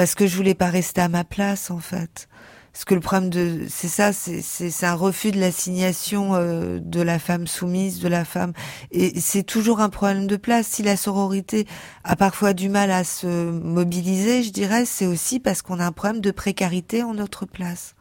parce 0.00 0.14
que 0.14 0.26
je 0.26 0.34
voulais 0.34 0.54
pas 0.54 0.70
rester 0.70 1.02
à 1.02 1.10
ma 1.10 1.24
place 1.24 1.70
en 1.70 1.78
fait. 1.78 2.26
Parce 2.72 2.86
que 2.86 2.94
le 2.94 3.00
problème 3.00 3.28
de, 3.28 3.66
c'est 3.68 3.86
ça, 3.86 4.14
c'est 4.14 4.86
un 4.86 4.94
refus 4.94 5.30
de 5.30 5.38
l'assignation 5.38 6.34
euh, 6.36 6.78
de 6.80 7.02
la 7.02 7.18
femme 7.18 7.46
soumise, 7.46 8.00
de 8.00 8.08
la 8.08 8.24
femme, 8.24 8.54
et 8.92 9.20
c'est 9.20 9.42
toujours 9.42 9.80
un 9.80 9.90
problème 9.90 10.26
de 10.26 10.36
place. 10.36 10.68
Si 10.68 10.82
la 10.82 10.96
sororité 10.96 11.66
a 12.02 12.16
parfois 12.16 12.54
du 12.54 12.70
mal 12.70 12.90
à 12.90 13.04
se 13.04 13.50
mobiliser, 13.50 14.42
je 14.42 14.52
dirais, 14.52 14.86
c'est 14.86 15.04
aussi 15.04 15.38
parce 15.38 15.60
qu'on 15.60 15.78
a 15.78 15.84
un 15.84 15.92
problème 15.92 16.22
de 16.22 16.30
précarité 16.30 17.02
en 17.02 17.12
notre 17.12 17.44
place. 17.44 17.94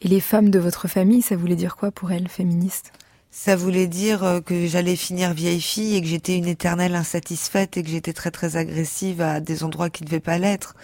Et 0.00 0.08
les 0.08 0.20
femmes 0.20 0.48
de 0.48 0.58
votre 0.58 0.88
famille, 0.88 1.20
ça 1.20 1.36
voulait 1.36 1.54
dire 1.54 1.76
quoi 1.76 1.90
pour 1.90 2.12
elles, 2.12 2.28
féministes? 2.28 2.92
Ça 3.30 3.56
voulait 3.56 3.88
dire 3.88 4.24
euh, 4.24 4.40
que 4.40 4.66
j'allais 4.66 4.96
finir 4.96 5.34
vieille 5.34 5.60
fille 5.60 5.96
et 5.96 6.00
que 6.00 6.06
j'étais 6.06 6.38
une 6.38 6.48
éternelle 6.48 6.94
insatisfaite 6.94 7.76
et 7.76 7.82
que 7.82 7.90
j'étais 7.90 8.14
très 8.14 8.30
très 8.30 8.56
agressive 8.56 9.20
à 9.20 9.40
des 9.40 9.64
endroits 9.64 9.90
qui 9.90 10.02
ne 10.02 10.06
devaient 10.06 10.20
pas 10.20 10.38
l'être. 10.38 10.74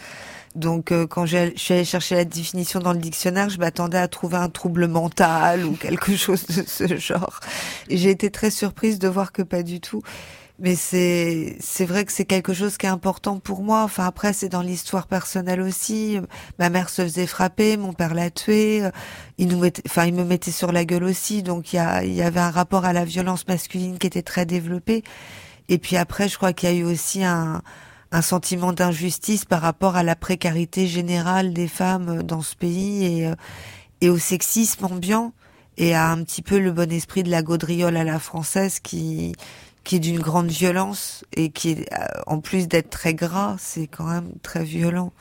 Donc 0.55 0.93
euh, 0.93 1.07
quand 1.07 1.25
je 1.25 1.53
suis 1.57 1.75
allée 1.75 1.85
chercher 1.85 2.15
la 2.15 2.25
définition 2.25 2.81
dans 2.81 2.93
le 2.93 2.99
dictionnaire, 2.99 3.49
je 3.49 3.59
m'attendais 3.59 3.99
à 3.99 4.09
trouver 4.09 4.37
un 4.37 4.49
trouble 4.49 4.87
mental 4.87 5.65
ou 5.65 5.73
quelque 5.73 6.17
chose 6.17 6.47
de 6.47 6.65
ce 6.67 6.97
genre. 6.97 7.41
J'ai 7.89 8.11
été 8.11 8.31
très 8.31 8.51
surprise 8.51 8.99
de 8.99 9.09
voir 9.09 9.33
que 9.33 9.43
pas 9.43 9.63
du 9.63 9.81
tout. 9.81 10.03
Mais 10.59 10.77
c'est 10.77 11.57
c'est 11.61 11.87
vrai 11.87 12.05
que 12.05 12.13
c'est 12.13 12.27
quelque 12.27 12.53
chose 12.53 12.77
qui 12.77 12.87
est 12.87 12.91
important 12.91 13.39
pour 13.41 13.63
moi. 13.63 13.83
Enfin 13.83 14.05
après 14.07 14.33
c'est 14.35 14.51
dans 14.51 14.61
l'histoire 14.63 15.07
personnelle 15.07 15.61
aussi. 15.63 16.21
Ma 16.59 16.69
mère 16.71 16.91
se 16.91 17.03
faisait 17.03 17.27
frapper, 17.27 17.77
mon 17.79 17.95
père 17.95 18.15
l'a 18.15 18.31
tué. 18.31 18.83
Il 19.39 19.49
nous 19.49 19.59
mettait, 19.59 19.83
enfin 19.87 20.05
il 20.07 20.15
me 20.15 20.25
mettait 20.25 20.53
sur 20.53 20.71
la 20.71 20.85
gueule 20.85 21.05
aussi. 21.05 21.43
Donc 21.43 21.73
il 21.73 21.77
y 21.77 21.79
a 21.79 22.05
il 22.05 22.13
y 22.13 22.23
avait 22.23 22.41
un 22.41 22.51
rapport 22.51 22.85
à 22.85 22.93
la 22.93 23.05
violence 23.05 23.47
masculine 23.49 23.99
qui 23.99 24.07
était 24.07 24.23
très 24.23 24.47
développé. 24.47 25.03
Et 25.69 25.79
puis 25.79 25.97
après 25.97 26.29
je 26.29 26.37
crois 26.37 26.53
qu'il 26.53 26.69
y 26.69 26.73
a 26.73 26.77
eu 26.77 26.85
aussi 26.85 27.25
un 27.25 27.63
un 28.13 28.23
sentiment 28.23 28.73
d'injustice 28.73 29.45
par 29.45 29.63
rapport 29.63 29.97
à 29.97 30.03
la 30.03 30.15
précarité 30.15 30.87
générale 30.87 31.53
des 31.53 31.67
femmes 31.67 32.23
dans 32.23 32.43
ce 32.43 32.55
pays 32.55 33.05
et, 33.05 33.27
euh, 33.27 33.35
et 34.01 34.11
au 34.11 34.19
sexisme 34.19 34.85
ambiant 34.85 35.33
et 35.79 35.95
à 35.95 36.11
un 36.11 36.23
petit 36.23 36.43
peu 36.43 36.59
le 36.59 36.71
bon 36.71 36.93
esprit 36.93 37.23
de 37.23 37.31
la 37.31 37.43
gaudriole 37.43 37.97
à 37.97 38.05
la 38.05 38.19
française 38.19 38.79
qui 38.79 39.35
qui 39.85 39.97
est 39.97 40.01
d'une 40.01 40.21
grande 40.21 40.49
violence 40.49 41.25
et 41.33 41.51
qui 41.51 41.71
est 41.71 41.93
euh, 41.93 42.07
en 42.27 42.39
plus 42.39 42.69
d'être 42.69 42.91
très 42.91 43.15
gras, 43.15 43.57
c'est 43.59 43.89
quand 43.89 44.05
même 44.05 44.31
très 44.43 44.63
violent. 44.63 45.13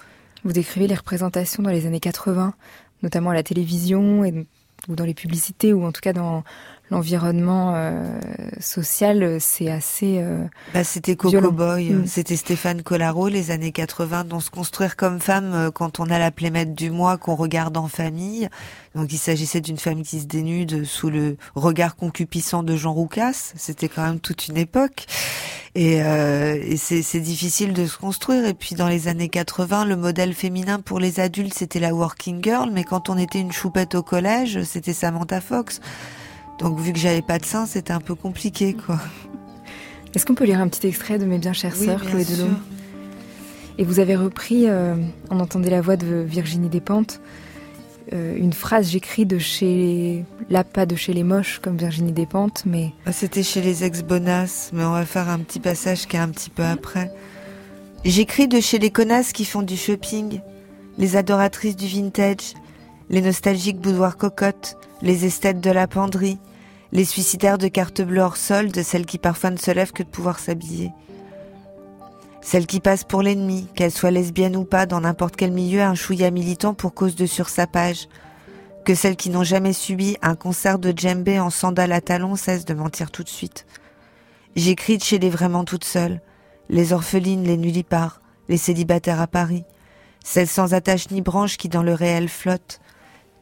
Vous 0.43 0.51
décrivez 0.51 0.87
les 0.87 0.93
représentations 0.93 1.63
dans 1.63 1.71
les 1.71 1.87
années 1.87 1.99
80, 1.99 2.53
notamment 3.01 3.31
à 3.31 3.33
la 3.33 3.41
télévision 3.41 4.23
et 4.23 4.45
ou 4.87 4.95
dans 4.95 5.05
les 5.05 5.13
publicités 5.13 5.73
ou 5.73 5.85
en 5.85 5.91
tout 5.91 6.01
cas 6.01 6.13
dans 6.13 6.43
l'environnement 6.91 7.73
euh, 7.73 8.19
social, 8.59 9.37
c'est 9.39 9.71
assez. 9.71 10.17
Euh, 10.19 10.43
bah, 10.73 10.83
c'était 10.83 11.15
Coco 11.15 11.51
Boy, 11.51 11.91
mm. 11.91 12.05
c'était 12.05 12.35
Stéphane 12.35 12.83
Collaro, 12.83 13.29
les 13.29 13.49
années 13.49 13.71
80, 13.71 14.25
dont 14.25 14.41
se 14.41 14.51
construire 14.51 14.97
comme 14.97 15.19
femme 15.19 15.53
euh, 15.53 15.71
quand 15.71 15.99
on 15.99 16.09
a 16.09 16.19
la 16.19 16.31
plémette 16.31 16.75
du 16.75 16.91
mois 16.91 17.17
qu'on 17.17 17.35
regarde 17.35 17.77
en 17.77 17.87
famille. 17.87 18.49
Donc 18.93 19.13
il 19.13 19.17
s'agissait 19.17 19.61
d'une 19.61 19.77
femme 19.77 20.03
qui 20.03 20.19
se 20.19 20.25
dénude 20.25 20.83
sous 20.83 21.09
le 21.09 21.37
regard 21.55 21.95
concupissant 21.95 22.61
de 22.61 22.75
Jean 22.75 22.93
Roucas. 22.93 23.53
C'était 23.55 23.87
quand 23.87 24.03
même 24.03 24.19
toute 24.19 24.49
une 24.49 24.57
époque. 24.57 25.05
Et, 25.73 26.03
euh, 26.03 26.59
et 26.61 26.75
c'est 26.75 27.21
difficile 27.21 27.71
de 27.71 27.85
se 27.85 27.97
construire. 27.97 28.45
Et 28.45 28.53
puis 28.53 28.75
dans 28.75 28.89
les 28.89 29.07
années 29.07 29.29
80, 29.29 29.85
le 29.85 29.95
modèle 29.95 30.33
féminin 30.33 30.81
pour 30.81 30.99
les 30.99 31.21
adultes, 31.21 31.53
c'était 31.53 31.79
la 31.79 31.93
working 31.93 32.43
girl. 32.43 32.69
Mais 32.73 32.83
quand 32.83 33.07
on 33.09 33.17
était 33.17 33.39
une 33.39 33.53
choupette 33.53 33.95
au 33.95 34.03
collège, 34.03 34.63
c'était 34.63 34.91
Samantha 34.91 35.39
Fox. 35.39 35.79
Donc 36.59 36.79
vu 36.79 36.93
que 36.93 36.99
j'avais 36.99 37.21
pas 37.21 37.39
de 37.39 37.45
sein, 37.45 37.65
c'était 37.65 37.93
un 37.93 37.99
peu 37.99 38.15
compliqué, 38.15 38.73
quoi. 38.73 38.99
Est-ce 40.13 40.25
qu'on 40.25 40.35
peut 40.35 40.45
lire 40.45 40.59
un 40.59 40.67
petit 40.67 40.87
extrait 40.87 41.17
de 41.17 41.25
Mes 41.25 41.37
bien 41.37 41.53
chères 41.53 41.75
sœurs, 41.75 42.01
Chloé 42.01 42.25
Delhomme 42.25 42.59
Et 43.77 43.85
vous 43.85 43.99
avez 43.99 44.15
repris, 44.15 44.67
euh, 44.67 44.95
on 45.29 45.39
entendait 45.39 45.69
la 45.69 45.81
voix 45.81 45.95
de 45.95 46.17
Virginie 46.17 46.67
Despentes, 46.67 47.21
euh, 48.13 48.35
une 48.35 48.51
phrase 48.51 48.89
j'écris 48.89 49.25
de 49.25 49.37
chez, 49.37 50.25
là 50.49 50.65
pas 50.65 50.85
de 50.85 50.95
chez 50.97 51.13
les 51.13 51.23
moches 51.23 51.59
comme 51.59 51.77
Virginie 51.77 52.11
Despentes, 52.11 52.63
mais... 52.65 52.91
Ah, 53.05 53.13
c'était 53.13 53.43
chez 53.43 53.61
les 53.61 53.85
ex-bonasses, 53.85 54.71
mais 54.73 54.83
on 54.83 54.91
va 54.91 55.05
faire 55.05 55.29
un 55.29 55.39
petit 55.39 55.61
passage 55.61 56.07
qui 56.07 56.17
est 56.17 56.19
un 56.19 56.29
petit 56.29 56.49
peu 56.49 56.63
après. 56.63 57.09
J'écris 58.03 58.49
de 58.49 58.59
chez 58.59 58.79
les 58.79 58.89
connasses 58.89 59.31
qui 59.31 59.45
font 59.45 59.61
du 59.61 59.77
shopping, 59.77 60.41
les 60.97 61.15
adoratrices 61.15 61.77
du 61.77 61.87
vintage, 61.87 62.55
les 63.11 63.21
nostalgiques 63.21 63.79
boudoirs 63.79 64.15
cocottes, 64.15 64.77
les 65.01 65.25
esthètes 65.25 65.59
de 65.59 65.69
la 65.69 65.85
penderie, 65.85 66.39
les 66.93 67.03
suicidaires 67.03 67.57
de 67.57 67.67
carte 67.67 68.01
bleue 68.01 68.21
hors 68.21 68.37
solde, 68.37 68.81
celles 68.83 69.05
qui 69.05 69.17
parfois 69.17 69.51
ne 69.51 69.57
se 69.57 69.69
lèvent 69.69 69.91
que 69.91 70.03
de 70.03 70.07
pouvoir 70.07 70.39
s'habiller. 70.39 70.91
Celles 72.41 72.67
qui 72.67 72.79
passent 72.79 73.03
pour 73.03 73.21
l'ennemi, 73.21 73.67
qu'elles 73.75 73.91
soient 73.91 74.11
lesbiennes 74.11 74.55
ou 74.55 74.63
pas, 74.63 74.85
dans 74.85 75.01
n'importe 75.01 75.35
quel 75.35 75.51
milieu, 75.51 75.81
un 75.81 75.93
chouïa 75.93 76.31
militant 76.31 76.73
pour 76.73 76.93
cause 76.93 77.15
de 77.15 77.25
sursapage. 77.25 78.07
Que 78.85 78.95
celles 78.95 79.17
qui 79.17 79.29
n'ont 79.29 79.43
jamais 79.43 79.73
subi 79.73 80.17
un 80.21 80.35
concert 80.35 80.79
de 80.79 80.93
djembé 80.95 81.37
en 81.37 81.49
sandales 81.49 81.91
à 81.91 81.99
talons 81.99 82.37
cessent 82.37 82.65
de 82.65 82.73
mentir 82.73 83.11
tout 83.11 83.23
de 83.23 83.29
suite. 83.29 83.67
J'écris 84.55 84.97
de 84.97 85.03
chez 85.03 85.19
les 85.19 85.29
vraiment 85.29 85.65
toutes 85.65 85.83
seules, 85.83 86.21
les 86.69 86.93
orphelines, 86.93 87.43
les 87.43 87.57
nullipares, 87.57 88.21
les 88.47 88.57
célibataires 88.57 89.21
à 89.21 89.27
Paris, 89.27 89.65
celles 90.23 90.47
sans 90.47 90.73
attache 90.73 91.11
ni 91.11 91.21
branche 91.21 91.57
qui 91.57 91.67
dans 91.67 91.83
le 91.83 91.93
réel 91.93 92.29
flottent, 92.29 92.79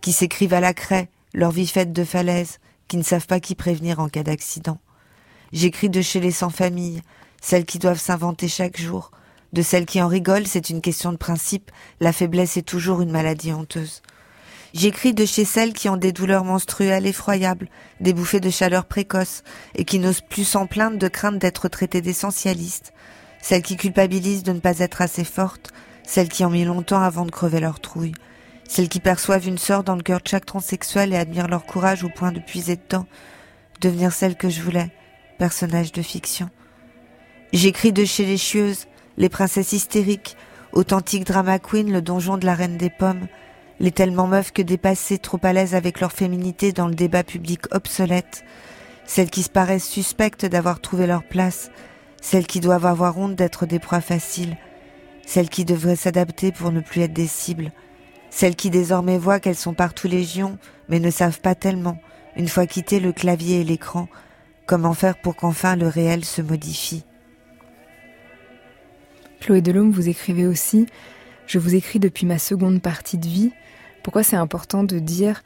qui 0.01 0.11
s'écrivent 0.11 0.53
à 0.53 0.59
la 0.59 0.73
craie, 0.73 1.09
leur 1.33 1.51
vie 1.51 1.67
faite 1.67 1.93
de 1.93 2.03
falaises, 2.03 2.59
qui 2.87 2.97
ne 2.97 3.03
savent 3.03 3.27
pas 3.27 3.39
qui 3.39 3.55
prévenir 3.55 3.99
en 3.99 4.09
cas 4.09 4.23
d'accident. 4.23 4.79
J'écris 5.51 5.89
de 5.89 6.01
chez 6.01 6.19
les 6.19 6.31
sans-famille, 6.31 7.01
celles 7.41 7.65
qui 7.65 7.79
doivent 7.79 7.99
s'inventer 7.99 8.47
chaque 8.47 8.79
jour. 8.79 9.11
De 9.53 9.61
celles 9.61 9.85
qui 9.85 10.01
en 10.01 10.07
rigolent, 10.07 10.47
c'est 10.47 10.69
une 10.69 10.81
question 10.81 11.11
de 11.11 11.17
principe, 11.17 11.71
la 11.99 12.13
faiblesse 12.13 12.57
est 12.57 12.67
toujours 12.67 13.01
une 13.01 13.11
maladie 13.11 13.51
honteuse. 13.51 14.01
J'écris 14.73 15.15
de 15.15 15.25
chez 15.25 15.45
celles 15.45 15.73
qui 15.73 15.89
ont 15.89 15.97
des 15.97 16.11
douleurs 16.11 16.43
menstruelles 16.43 17.07
effroyables, 17.07 17.69
des 17.99 18.13
bouffées 18.13 18.39
de 18.39 18.51
chaleur 18.51 18.85
précoces, 18.85 19.43
et 19.73 19.85
qui 19.85 19.97
n'osent 19.97 20.21
plus 20.21 20.43
s'en 20.43 20.67
plaindre 20.67 20.99
de 20.99 21.07
crainte 21.07 21.39
d'être 21.39 21.67
traitées 21.67 22.01
d'essentialistes. 22.01 22.93
Celles 23.41 23.63
qui 23.63 23.77
culpabilisent 23.77 24.43
de 24.43 24.53
ne 24.53 24.59
pas 24.59 24.79
être 24.79 25.01
assez 25.01 25.23
fortes, 25.23 25.71
celles 26.05 26.29
qui 26.29 26.45
ont 26.45 26.51
mis 26.51 26.65
longtemps 26.65 27.01
avant 27.01 27.25
de 27.25 27.31
crever 27.31 27.59
leur 27.59 27.79
trouille. 27.79 28.13
Celles 28.69 28.87
qui 28.87 28.99
perçoivent 28.99 29.47
une 29.47 29.57
sœur 29.57 29.83
dans 29.83 29.95
le 29.95 30.03
cœur 30.03 30.21
de 30.21 30.27
chaque 30.27 30.45
transsexuel 30.45 31.11
et 31.11 31.17
admirent 31.17 31.47
leur 31.47 31.65
courage 31.65 32.03
au 32.03 32.09
point 32.09 32.31
de 32.31 32.39
puiser 32.39 32.75
dedans. 32.75 33.07
Devenir 33.81 34.13
celle 34.13 34.35
que 34.35 34.47
je 34.47 34.61
voulais, 34.61 34.91
personnage 35.39 35.91
de 35.91 36.03
fiction. 36.03 36.51
J'écris 37.51 37.91
de 37.91 38.05
chez 38.05 38.25
les 38.25 38.37
chieuses, 38.37 38.85
les 39.17 39.27
princesses 39.27 39.73
hystériques, 39.73 40.37
authentiques 40.71 41.25
drama 41.25 41.57
queen, 41.57 41.91
le 41.91 42.03
donjon 42.03 42.37
de 42.37 42.45
la 42.45 42.53
reine 42.53 42.77
des 42.77 42.91
pommes, 42.91 43.25
les 43.79 43.91
tellement 43.91 44.27
meufs 44.27 44.51
que 44.51 44.61
dépassées, 44.61 45.17
trop 45.17 45.39
à 45.41 45.51
l'aise 45.51 45.73
avec 45.73 45.99
leur 45.99 46.11
féminité 46.11 46.71
dans 46.71 46.87
le 46.87 46.93
débat 46.93 47.23
public 47.23 47.61
obsolète, 47.71 48.43
celles 49.07 49.31
qui 49.31 49.41
se 49.41 49.49
paraissent 49.49 49.89
suspectes 49.89 50.45
d'avoir 50.45 50.79
trouvé 50.79 51.07
leur 51.07 51.23
place, 51.23 51.71
celles 52.21 52.45
qui 52.45 52.59
doivent 52.59 52.85
avoir 52.85 53.17
honte 53.17 53.35
d'être 53.35 53.65
des 53.65 53.79
proies 53.79 53.99
faciles, 53.99 54.57
celles 55.25 55.49
qui 55.49 55.65
devraient 55.65 55.95
s'adapter 55.95 56.51
pour 56.51 56.71
ne 56.71 56.81
plus 56.81 57.01
être 57.01 57.13
des 57.13 57.25
cibles, 57.25 57.71
celles 58.39 58.55
qui 58.55 58.69
désormais 58.69 59.17
voient 59.17 59.41
qu'elles 59.41 59.57
sont 59.57 59.73
partout 59.73 60.07
légion, 60.07 60.57
mais 60.87 61.01
ne 61.01 61.11
savent 61.11 61.41
pas 61.41 61.55
tellement, 61.55 61.99
une 62.37 62.47
fois 62.47 62.67
quitté 62.67 63.01
le 63.01 63.11
clavier 63.11 63.59
et 63.59 63.63
l'écran, 63.65 64.07
comment 64.65 64.93
faire 64.93 65.19
pour 65.19 65.35
qu'enfin 65.35 65.75
le 65.75 65.89
réel 65.89 66.23
se 66.23 66.41
modifie. 66.41 67.03
Chloé 69.41 69.59
Delhomme, 69.59 69.91
vous 69.91 70.07
écrivez 70.07 70.47
aussi 70.47 70.85
Je 71.47 71.59
vous 71.59 71.75
écris 71.75 71.99
depuis 71.99 72.25
ma 72.25 72.39
seconde 72.39 72.81
partie 72.81 73.17
de 73.17 73.27
vie. 73.27 73.51
Pourquoi 74.03 74.23
c'est 74.23 74.37
important 74.37 74.85
de 74.85 74.99
dire 74.99 75.43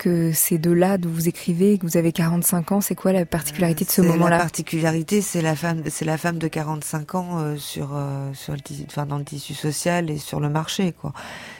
que 0.00 0.32
ces 0.32 0.56
deux-là 0.56 0.96
d'où 0.96 1.10
vous 1.10 1.28
écrivez, 1.28 1.76
que 1.76 1.84
vous 1.84 1.98
avez 1.98 2.10
45 2.10 2.72
ans, 2.72 2.80
c'est 2.80 2.94
quoi 2.94 3.12
la 3.12 3.26
particularité 3.26 3.84
de 3.84 3.90
ce 3.90 4.00
moment-là 4.00 4.38
La 4.38 4.38
particularité, 4.38 5.20
c'est 5.20 5.42
la 5.42 5.54
femme, 5.54 5.82
c'est 5.90 6.06
la 6.06 6.16
femme 6.16 6.38
de 6.38 6.48
45 6.48 7.14
ans 7.16 7.38
euh, 7.38 7.56
sur 7.58 7.90
euh, 7.92 8.32
sur 8.32 8.54
le 8.54 8.60
tissu, 8.60 8.84
enfin 8.88 9.04
dans 9.04 9.18
le 9.18 9.24
tissu 9.24 9.52
social 9.52 10.08
et 10.08 10.16
sur 10.16 10.40
le 10.40 10.48
marché, 10.48 10.92
quoi. 10.92 11.12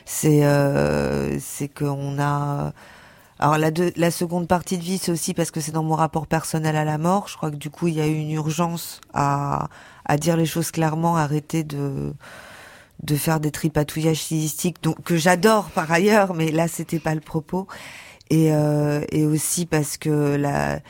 C'est 0.07 0.47
euh, 0.47 1.38
c'est 1.38 1.68
qu'on 1.68 2.18
a 2.18 2.72
alors 3.38 3.59
la, 3.59 3.70
la 3.95 4.11
seconde 4.11 4.49
partie 4.49 4.78
de 4.78 4.84
vie, 4.84 4.97
c'est 4.97 5.12
aussi 5.12 5.34
parce 5.34 5.51
que 5.51 5.61
c'est 5.61 5.72
dans 5.72 5.84
mon 5.84 5.95
rapport 5.95 6.26
personnel 6.26 6.76
à 6.76 6.84
la 6.84 6.97
mort. 6.97 7.28
Je 7.28 7.36
crois 7.36 7.51
que 7.51 7.57
du 7.57 7.68
coup, 7.68 7.88
il 7.88 7.95
y 7.95 8.01
a 8.01 8.07
eu 8.07 8.14
une 8.14 8.30
urgence 8.30 9.03
à, 9.12 9.68
à 10.07 10.16
dire 10.16 10.38
les 10.38 10.47
choses 10.47 10.70
clairement, 10.70 11.18
arrêter 11.18 11.62
de 11.62 12.14
de 13.03 13.16
faire 13.16 13.41
des 13.41 13.51
tripatouillages 13.51 14.22
stylistiques, 14.22 14.82
donc 14.82 15.03
que 15.03 15.16
j'adore 15.16 15.70
par 15.70 15.91
ailleurs, 15.91 16.34
mais 16.34 16.51
là, 16.51 16.68
c'était 16.68 16.99
pas 16.99 17.14
le 17.14 17.20
propos 17.20 17.66
et, 18.30 18.52
euh, 18.52 19.02
et 19.10 19.26
aussi 19.26 19.66
parce 19.66 19.96
que 19.96 20.36
la 20.36 20.80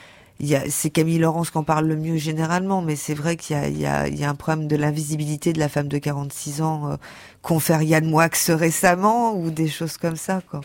c'est 0.69 0.91
Camille 0.91 1.19
Laurence 1.19 1.51
qui 1.51 1.59
en 1.59 1.65
parle 1.65 1.87
le 1.87 1.97
mieux 1.97 2.17
généralement, 2.17 2.83
mais 2.83 2.97
c'est 2.97 3.15
vrai 3.15 3.37
qu'il 3.37 3.57
y 3.57 3.59
a, 3.59 3.69
il 3.69 3.79
y, 3.79 3.87
a, 3.87 4.09
il 4.09 4.19
y 4.19 4.25
a 4.25 4.31
un 4.31 4.35
problème 4.35 4.69
de 4.69 4.77
l'invisibilité 4.77 5.53
de 5.53 5.59
la 5.59 5.69
femme 5.69 5.89
de 5.89 5.99
46 5.99 6.63
ans 6.63 6.91
euh, 6.91 6.97
qu'ont 7.43 7.59
fait 7.59 7.85
Yann 7.85 8.09
Moix 8.09 8.29
récemment 8.49 9.37
ou 9.37 9.51
des 9.51 9.69
choses 9.69 9.97
comme 9.97 10.17
ça, 10.17 10.41
quoi. 10.51 10.63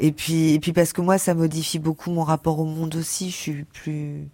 Et 0.00 0.10
puis, 0.10 0.54
et 0.54 0.60
puis 0.60 0.72
parce 0.72 0.92
que 0.92 1.00
moi, 1.00 1.18
ça 1.18 1.34
modifie 1.34 1.78
beaucoup 1.78 2.10
mon 2.10 2.24
rapport 2.24 2.58
au 2.58 2.64
monde 2.64 2.96
aussi. 2.96 3.30
Je 3.30 3.36
suis 3.36 3.64
plus, 3.64 4.28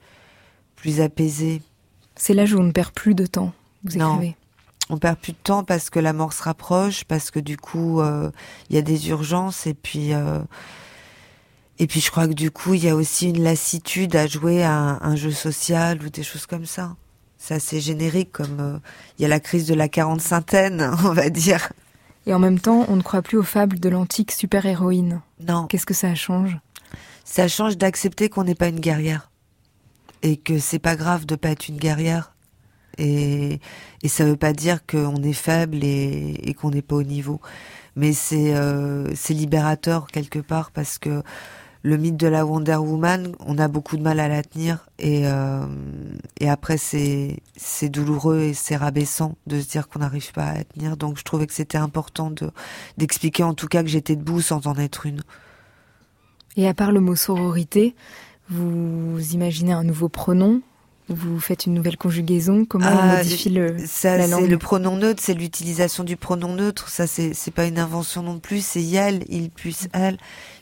plus 0.77 1.03
apaisée. 1.03 1.61
C'est 2.17 2.33
l'âge 2.33 2.55
où 2.55 2.59
on 2.59 2.63
ne 2.63 2.73
perd 2.73 2.93
plus 2.93 3.15
de 3.15 3.27
temps. 3.27 3.53
Vous 3.85 3.97
écrivez. 3.97 4.29
Non, 4.29 4.35
on 4.89 4.97
perd 4.97 5.19
plus 5.19 5.33
de 5.33 5.39
temps 5.43 5.63
parce 5.63 5.91
que 5.91 6.01
la 6.01 6.15
mort 6.15 6.33
se 6.33 6.43
rapproche, 6.43 7.05
parce 7.05 7.31
que 7.31 7.39
du 7.39 7.59
coup, 7.59 8.01
euh, 8.01 8.31
il 8.71 8.77
y 8.77 8.79
a 8.79 8.83
des 8.83 9.11
urgences 9.11 9.67
et 9.67 9.75
puis. 9.75 10.15
Euh, 10.15 10.39
et 11.81 11.87
puis 11.87 12.01
je 12.01 12.11
crois 12.11 12.29
que 12.29 12.35
du 12.35 12.51
coup, 12.51 12.75
il 12.75 12.85
y 12.85 12.91
a 12.91 12.95
aussi 12.95 13.31
une 13.31 13.43
lassitude 13.43 14.15
à 14.15 14.27
jouer 14.27 14.63
à 14.63 14.99
un, 15.01 15.17
jeu 15.17 15.31
social 15.31 16.03
ou 16.05 16.11
des 16.11 16.23
choses 16.23 16.45
comme 16.45 16.67
ça. 16.67 16.95
C'est 17.39 17.55
assez 17.55 17.81
générique, 17.81 18.33
comme 18.33 18.61
euh, 18.61 18.79
il 19.19 19.23
y 19.23 19.25
a 19.25 19.29
la 19.29 19.41
crise 19.41 19.67
de 19.67 19.73
la 19.73 19.89
quarante-cinquantaine, 19.89 20.95
on 21.05 21.15
va 21.15 21.31
dire. 21.31 21.73
Et 22.27 22.35
en 22.35 22.39
même 22.39 22.61
temps, 22.61 22.85
on 22.89 22.97
ne 22.97 23.03
croit 23.03 23.23
plus 23.23 23.39
aux 23.39 23.43
fables 23.43 23.81
de 23.81 23.89
l'antique 23.89 24.31
super-héroïne. 24.31 25.23
Non. 25.49 25.69
Qu'est-ce 25.69 25.87
que 25.87 25.95
ça 25.95 26.15
change? 26.15 26.59
Ça 27.25 27.49
change 27.49 27.79
d'accepter 27.79 28.29
qu'on 28.29 28.45
n'est 28.45 28.55
pas 28.55 28.69
une 28.69 28.81
guerrière. 28.81 29.31
Et 30.23 30.37
que 30.37 30.59
c'est 30.59 30.79
pas 30.79 30.97
grave 30.97 31.25
de 31.25 31.35
pas 31.35 31.49
être 31.49 31.69
une 31.69 31.79
guerrière. 31.79 32.35
Et, 32.99 33.59
et 34.03 34.09
ça 34.09 34.27
veut 34.27 34.37
pas 34.37 34.53
dire 34.53 34.85
qu'on 34.85 35.23
est 35.23 35.33
faible 35.33 35.83
et, 35.83 36.39
et 36.43 36.53
qu'on 36.53 36.73
n'est 36.73 36.83
pas 36.83 36.97
au 36.97 37.05
niveau. 37.05 37.41
Mais 37.97 38.13
c'est 38.13 38.55
euh, 38.55 39.11
c'est 39.15 39.35
libérateur 39.35 40.09
quelque 40.09 40.39
part 40.39 40.71
parce 40.71 40.99
que 40.99 41.23
le 41.83 41.97
mythe 41.97 42.17
de 42.17 42.27
la 42.27 42.45
Wonder 42.45 42.77
Woman, 42.77 43.33
on 43.41 43.57
a 43.59 43.69
beaucoup 43.69 43.97
de 43.97 44.03
mal 44.03 44.21
à 44.21 44.29
la 44.29 44.43
tenir 44.43 44.87
et 44.99 45.23
euh, 45.27 45.65
et 46.39 46.49
après 46.51 46.77
c'est 46.77 47.39
c'est 47.57 47.89
douloureux 47.89 48.41
et 48.41 48.55
c'est 48.55 48.77
rabaissant 48.77 49.37
de 49.47 49.61
se 49.61 49.69
dire 49.69 49.89
qu'on 49.89 50.01
n'arrive 50.01 50.33
pas 50.33 50.45
à 50.45 50.55
la 50.59 50.65
tenir. 50.65 50.97
Donc 50.99 51.19
je 51.19 51.25
trouvais 51.25 51.47
que 51.47 51.55
c'était 51.55 51.79
important 51.79 52.31
de 52.31 52.51
d'expliquer 52.99 53.45
en 53.45 53.55
tout 53.55 53.67
cas 53.69 53.83
que 53.83 53.89
j'étais 53.89 54.17
debout 54.17 54.43
sans 54.43 54.67
en 54.67 54.77
être 54.77 55.07
une. 55.07 55.23
Et 56.57 56.67
à 56.69 56.75
part 56.75 56.93
le 56.93 57.01
mot 57.01 57.15
sororité, 57.17 57.95
vous 58.49 59.19
imaginez 59.33 59.73
un 59.73 59.85
nouveau 59.85 60.09
pronom? 60.09 60.63
Vous 61.09 61.41
faites 61.41 61.67
une 61.67 61.75
nouvelle 61.75 61.97
conjugaison? 61.97 62.65
Comment 62.65 62.97
on 62.99 62.99
Ah, 62.99 63.17
modifie 63.17 63.51
le, 63.51 63.77
ça, 63.87 64.17
la 64.17 64.27
c'est 64.27 64.29
langue? 64.29 64.47
le 64.47 64.59
pronom 64.59 64.97
neutre, 64.97 65.23
c'est 65.23 65.35
l'utilisation 65.35 66.05
du 66.05 66.17
pronom 66.17 66.55
neutre. 66.55 66.89
Ça, 66.89 67.07
c'est 67.07 67.35
c'est 67.35 67.51
pas 67.51 67.67
une 67.67 67.79
invention 67.79 68.23
non 68.23 68.39
plus. 68.39 68.65
C'est 68.65 68.83
yel, 68.83 69.25
il 69.29 69.51
plus 69.51 69.89
elle 69.93 70.19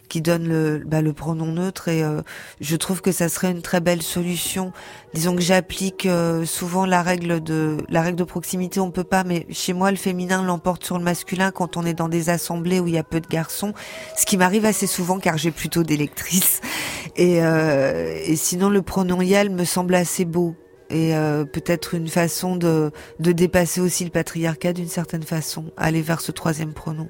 qui 0.09 0.21
donne 0.23 0.49
le 0.49 0.83
bah, 0.85 1.03
le 1.03 1.13
pronom 1.13 1.53
neutre 1.53 1.89
et 1.89 2.03
euh, 2.03 2.23
je 2.61 2.77
trouve 2.77 3.01
que 3.01 3.13
ça 3.13 3.29
serait 3.29 3.51
une 3.51 3.63
très 3.63 3.81
belle 3.81 4.03
solution. 4.03 4.73
Disons 5.15 5.37
que 5.37 5.43
j'applique 5.43 6.07
euh, 6.07 6.45
souvent 6.45 6.87
la 6.87 7.03
règle 7.03 7.43
de 7.43 7.79
la 7.89 8.03
règle 8.03 8.17
de 8.17 8.25
proximité, 8.25 8.81
on 8.81 8.91
peut 8.91 9.05
pas, 9.05 9.25
mais 9.25 9.47
chez 9.51 9.73
moi 9.73 9.91
le 9.91 9.97
féminin 9.97 10.43
l'emporte 10.43 10.85
sur 10.85 10.99
le 10.99 11.05
masculin 11.05 11.51
quand 11.51 11.77
on 11.77 11.85
est 11.85 11.95
dans 11.95 12.09
des 12.09 12.31
assemblées 12.31 12.81
où 12.81 12.87
il 12.87 12.95
y 12.95 12.99
a 12.99 13.05
peu 13.05 13.21
de 13.21 13.29
garçons, 13.29 13.73
ce 14.17 14.27
qui 14.27 14.37
m'arrive 14.37 14.65
assez 14.65 14.87
souvent 14.87 15.19
car 15.19 15.39
j'ai 15.39 15.51
plutôt 15.51 15.83
des 15.83 15.97
lectrices. 15.97 16.61
Et, 17.17 17.43
euh, 17.43 18.17
et 18.25 18.37
sinon 18.37 18.69
le 18.69 18.81
pronom 18.81 19.23
yel 19.23 19.51
me 19.51 19.65
semble 19.65 19.97
assez 19.97 20.25
beau 20.25 20.55
et 20.91 21.15
euh, 21.15 21.45
peut-être 21.45 21.95
une 21.95 22.09
façon 22.09 22.57
de, 22.57 22.91
de 23.19 23.33
dépasser 23.33 23.81
aussi 23.81 24.05
le 24.05 24.11
patriarcat 24.11 24.73
d'une 24.73 24.89
certaine 24.89 25.23
façon, 25.23 25.67
aller 25.77 26.03
vers 26.03 26.21
ce 26.21 26.33
troisième 26.33 26.73
pronom. 26.73 27.09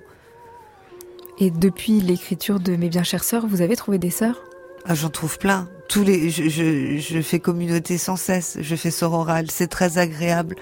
Et 1.41 1.51
depuis 1.51 2.01
l'écriture 2.01 2.59
de 2.59 2.75
Mes 2.77 2.89
bien 2.89 3.05
chères 3.05 3.25
sœurs, 3.25 3.47
vous 3.47 3.61
avez 3.61 3.77
trouvé 3.77 3.99
des 3.99 4.11
sœurs? 4.11 4.43
Ah, 4.85 4.95
J'en 4.95 5.09
trouve 5.11 5.39
plein. 5.39 5.69
Tous 5.89 6.03
les, 6.03 6.31
je, 6.31 6.49
je, 6.49 6.99
je 6.99 7.21
fais 7.21 7.39
communauté 7.39 7.97
sans 7.97 8.17
cesse. 8.17 8.59
Je 8.61 8.77
fais 8.77 8.91
sororal. 8.91 9.51
C'est 9.51 9.69
très 9.69 9.99
agréable. 9.99 10.57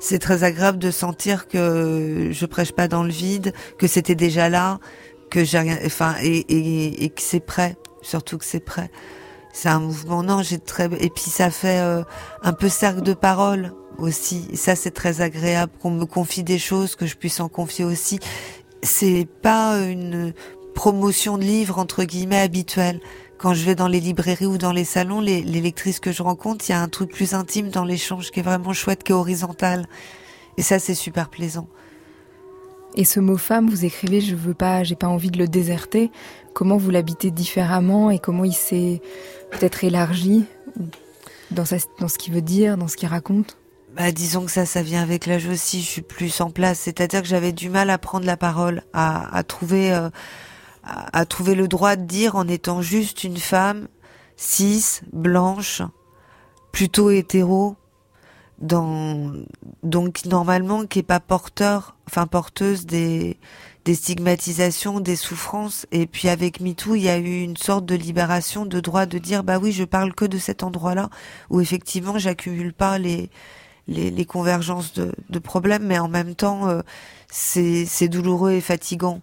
C'est 0.00 0.18
très 0.18 0.44
agréable 0.44 0.78
de 0.78 0.90
sentir 0.90 1.46
que 1.46 2.30
je 2.32 2.46
prêche 2.46 2.72
pas 2.72 2.88
dans 2.88 3.02
le 3.02 3.10
vide, 3.10 3.52
que 3.78 3.86
c'était 3.86 4.14
déjà 4.14 4.48
là, 4.48 4.78
que 5.30 5.44
j'ai 5.44 5.58
rien, 5.58 5.78
enfin, 5.84 6.14
et, 6.22 6.38
et, 6.38 7.04
et 7.04 7.08
que 7.08 7.22
c'est 7.22 7.40
prêt. 7.40 7.76
Surtout 8.02 8.38
que 8.38 8.44
c'est 8.44 8.60
prêt. 8.60 8.90
C'est 9.52 9.68
un 9.68 9.80
mouvement. 9.80 10.22
Non, 10.22 10.42
j'ai 10.42 10.58
très, 10.58 10.86
et 11.00 11.08
puis 11.08 11.30
ça 11.30 11.50
fait 11.50 11.80
euh, 11.80 12.02
un 12.42 12.52
peu 12.52 12.68
cercle 12.68 13.02
de 13.02 13.14
parole 13.14 13.72
aussi. 13.98 14.48
Ça, 14.54 14.76
c'est 14.76 14.90
très 14.90 15.22
agréable 15.22 15.72
qu'on 15.80 15.90
me 15.90 16.04
confie 16.04 16.42
des 16.42 16.58
choses, 16.58 16.94
que 16.96 17.06
je 17.06 17.16
puisse 17.16 17.40
en 17.40 17.48
confier 17.48 17.84
aussi. 17.84 18.20
C'est 18.86 19.26
pas 19.42 19.80
une 19.80 20.32
promotion 20.76 21.38
de 21.38 21.42
livres 21.42 21.78
entre 21.78 22.04
guillemets 22.04 22.38
habituelle. 22.38 23.00
Quand 23.36 23.52
je 23.52 23.64
vais 23.64 23.74
dans 23.74 23.88
les 23.88 23.98
librairies 23.98 24.46
ou 24.46 24.58
dans 24.58 24.70
les 24.70 24.84
salons, 24.84 25.20
les, 25.20 25.42
lectrices 25.42 25.98
que 25.98 26.12
je 26.12 26.22
rencontre, 26.22 26.64
il 26.68 26.72
y 26.72 26.74
a 26.74 26.80
un 26.80 26.88
truc 26.88 27.10
plus 27.10 27.34
intime 27.34 27.70
dans 27.70 27.84
l'échange 27.84 28.30
qui 28.30 28.38
est 28.38 28.44
vraiment 28.44 28.72
chouette, 28.72 29.02
qui 29.02 29.10
est 29.10 29.14
horizontal. 29.14 29.88
Et 30.56 30.62
ça, 30.62 30.78
c'est 30.78 30.94
super 30.94 31.30
plaisant. 31.30 31.66
Et 32.94 33.04
ce 33.04 33.18
mot 33.18 33.36
femme, 33.36 33.68
vous 33.68 33.84
écrivez, 33.84 34.20
je 34.20 34.36
veux 34.36 34.54
pas, 34.54 34.84
j'ai 34.84 34.94
pas 34.94 35.08
envie 35.08 35.32
de 35.32 35.38
le 35.38 35.48
déserter. 35.48 36.12
Comment 36.54 36.76
vous 36.76 36.92
l'habitez 36.92 37.32
différemment 37.32 38.10
et 38.12 38.20
comment 38.20 38.44
il 38.44 38.54
s'est 38.54 39.02
peut-être 39.50 39.82
élargi 39.82 40.44
dans, 41.50 41.64
dans 41.98 42.08
ce 42.08 42.18
qu'il 42.18 42.32
veut 42.32 42.40
dire, 42.40 42.76
dans 42.76 42.86
ce 42.86 42.96
qu'il 42.96 43.08
raconte? 43.08 43.56
Bah, 43.96 44.12
disons 44.12 44.44
que 44.44 44.50
ça, 44.50 44.66
ça 44.66 44.82
vient 44.82 45.02
avec 45.02 45.26
l'âge 45.26 45.46
aussi. 45.46 45.80
Je 45.80 45.86
suis 45.86 46.02
plus 46.02 46.40
en 46.40 46.50
place. 46.50 46.80
C'est-à-dire 46.80 47.22
que 47.22 47.28
j'avais 47.28 47.52
du 47.52 47.70
mal 47.70 47.90
à 47.90 47.98
prendre 47.98 48.26
la 48.26 48.36
parole, 48.36 48.82
à, 48.92 49.42
trouver, 49.46 49.92
euh, 49.92 50.10
trouver 51.28 51.54
le 51.54 51.66
droit 51.68 51.96
de 51.96 52.04
dire 52.04 52.36
en 52.36 52.46
étant 52.46 52.82
juste 52.82 53.24
une 53.24 53.38
femme 53.38 53.88
cis, 54.36 55.00
blanche, 55.12 55.82
plutôt 56.72 57.10
hétéro, 57.10 57.76
donc 58.58 60.24
normalement 60.26 60.86
qui 60.86 61.00
est 61.00 61.02
pas 61.02 61.20
porteur, 61.20 61.96
enfin 62.06 62.26
porteuse 62.26 62.86
des 62.86 63.38
des 63.86 63.94
stigmatisations, 63.94 65.00
des 65.00 65.14
souffrances. 65.14 65.86
Et 65.92 66.06
puis 66.06 66.28
avec 66.28 66.60
MeToo, 66.60 66.96
il 66.96 67.02
y 67.02 67.08
a 67.08 67.18
eu 67.18 67.42
une 67.42 67.56
sorte 67.56 67.86
de 67.86 67.94
libération 67.94 68.66
de 68.66 68.80
droit 68.80 69.06
de 69.06 69.18
dire 69.18 69.44
bah 69.44 69.58
oui, 69.58 69.72
je 69.72 69.84
parle 69.84 70.12
que 70.12 70.24
de 70.24 70.38
cet 70.38 70.62
endroit-là 70.64 71.08
où 71.50 71.60
effectivement 71.60 72.18
j'accumule 72.18 72.72
pas 72.72 72.98
les 72.98 73.30
les, 73.88 74.10
les 74.10 74.24
convergences 74.24 74.92
de, 74.94 75.12
de 75.30 75.38
problèmes, 75.38 75.86
mais 75.86 75.98
en 75.98 76.08
même 76.08 76.34
temps 76.34 76.68
euh, 76.68 76.82
c'est 77.30 78.08
douloureux 78.08 78.52
et 78.52 78.60
fatigant. 78.60 79.20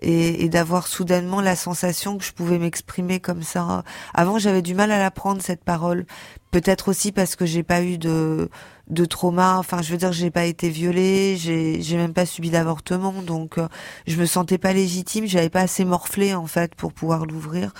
Et, 0.00 0.44
et 0.44 0.48
d'avoir 0.48 0.88
soudainement 0.88 1.40
la 1.40 1.56
sensation 1.56 2.18
que 2.18 2.24
je 2.24 2.32
pouvais 2.32 2.58
m'exprimer 2.58 3.20
comme 3.20 3.42
ça. 3.42 3.84
Avant, 4.12 4.38
j'avais 4.38 4.60
du 4.60 4.74
mal 4.74 4.90
à 4.90 4.98
la 4.98 5.10
prendre 5.10 5.40
cette 5.40 5.64
parole. 5.64 6.04
Peut-être 6.50 6.88
aussi 6.88 7.12
parce 7.12 7.36
que 7.36 7.46
j'ai 7.46 7.62
pas 7.62 7.80
eu 7.80 7.96
de 7.96 8.50
de 8.88 9.04
trauma. 9.04 9.56
Enfin, 9.56 9.82
je 9.82 9.92
veux 9.92 9.96
dire, 9.96 10.12
j'ai 10.12 10.30
pas 10.30 10.44
été 10.44 10.68
violée, 10.68 11.36
j'ai 11.38 11.96
même 11.96 12.12
pas 12.12 12.26
subi 12.26 12.50
d'avortement, 12.50 13.12
donc 13.22 13.56
euh, 13.56 13.68
je 14.06 14.16
me 14.16 14.26
sentais 14.26 14.58
pas 14.58 14.72
légitime. 14.72 15.26
J'avais 15.26 15.48
pas 15.48 15.60
assez 15.60 15.84
morflé 15.84 16.34
en 16.34 16.46
fait 16.46 16.74
pour 16.74 16.92
pouvoir 16.92 17.24
l'ouvrir. 17.24 17.72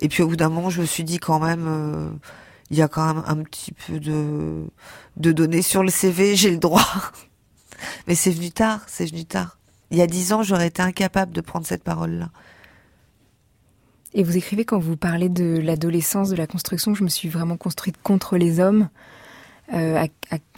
Et 0.00 0.08
puis 0.08 0.22
au 0.22 0.28
bout 0.28 0.36
d'un 0.36 0.48
moment, 0.48 0.70
je 0.70 0.80
me 0.80 0.86
suis 0.86 1.04
dit 1.04 1.18
quand 1.18 1.40
même, 1.40 1.66
euh, 1.66 2.10
il 2.70 2.78
y 2.78 2.82
a 2.82 2.88
quand 2.88 3.04
même 3.14 3.24
un 3.26 3.42
petit 3.42 3.72
peu 3.72 3.98
de 3.98 4.64
de 5.18 5.32
données 5.32 5.62
sur 5.62 5.82
le 5.82 5.90
CV. 5.90 6.36
J'ai 6.36 6.50
le 6.50 6.58
droit. 6.58 6.86
Mais 8.06 8.14
c'est 8.14 8.30
venu 8.30 8.50
tard. 8.50 8.82
C'est 8.86 9.06
venu 9.06 9.24
tard. 9.24 9.58
Il 9.90 9.98
y 9.98 10.02
a 10.02 10.06
dix 10.06 10.32
ans, 10.32 10.42
j'aurais 10.42 10.68
été 10.68 10.82
incapable 10.82 11.32
de 11.32 11.40
prendre 11.40 11.66
cette 11.66 11.82
parole-là. 11.82 12.30
Et 14.14 14.22
vous 14.22 14.36
écrivez 14.36 14.64
quand 14.64 14.78
vous 14.78 14.96
parlez 14.96 15.28
de 15.28 15.58
l'adolescence, 15.58 16.30
de 16.30 16.36
la 16.36 16.46
construction, 16.46 16.94
je 16.94 17.04
me 17.04 17.08
suis 17.08 17.28
vraiment 17.28 17.56
construite 17.56 17.96
contre 18.02 18.36
les 18.36 18.60
hommes. 18.60 18.88
Euh, 19.74 20.06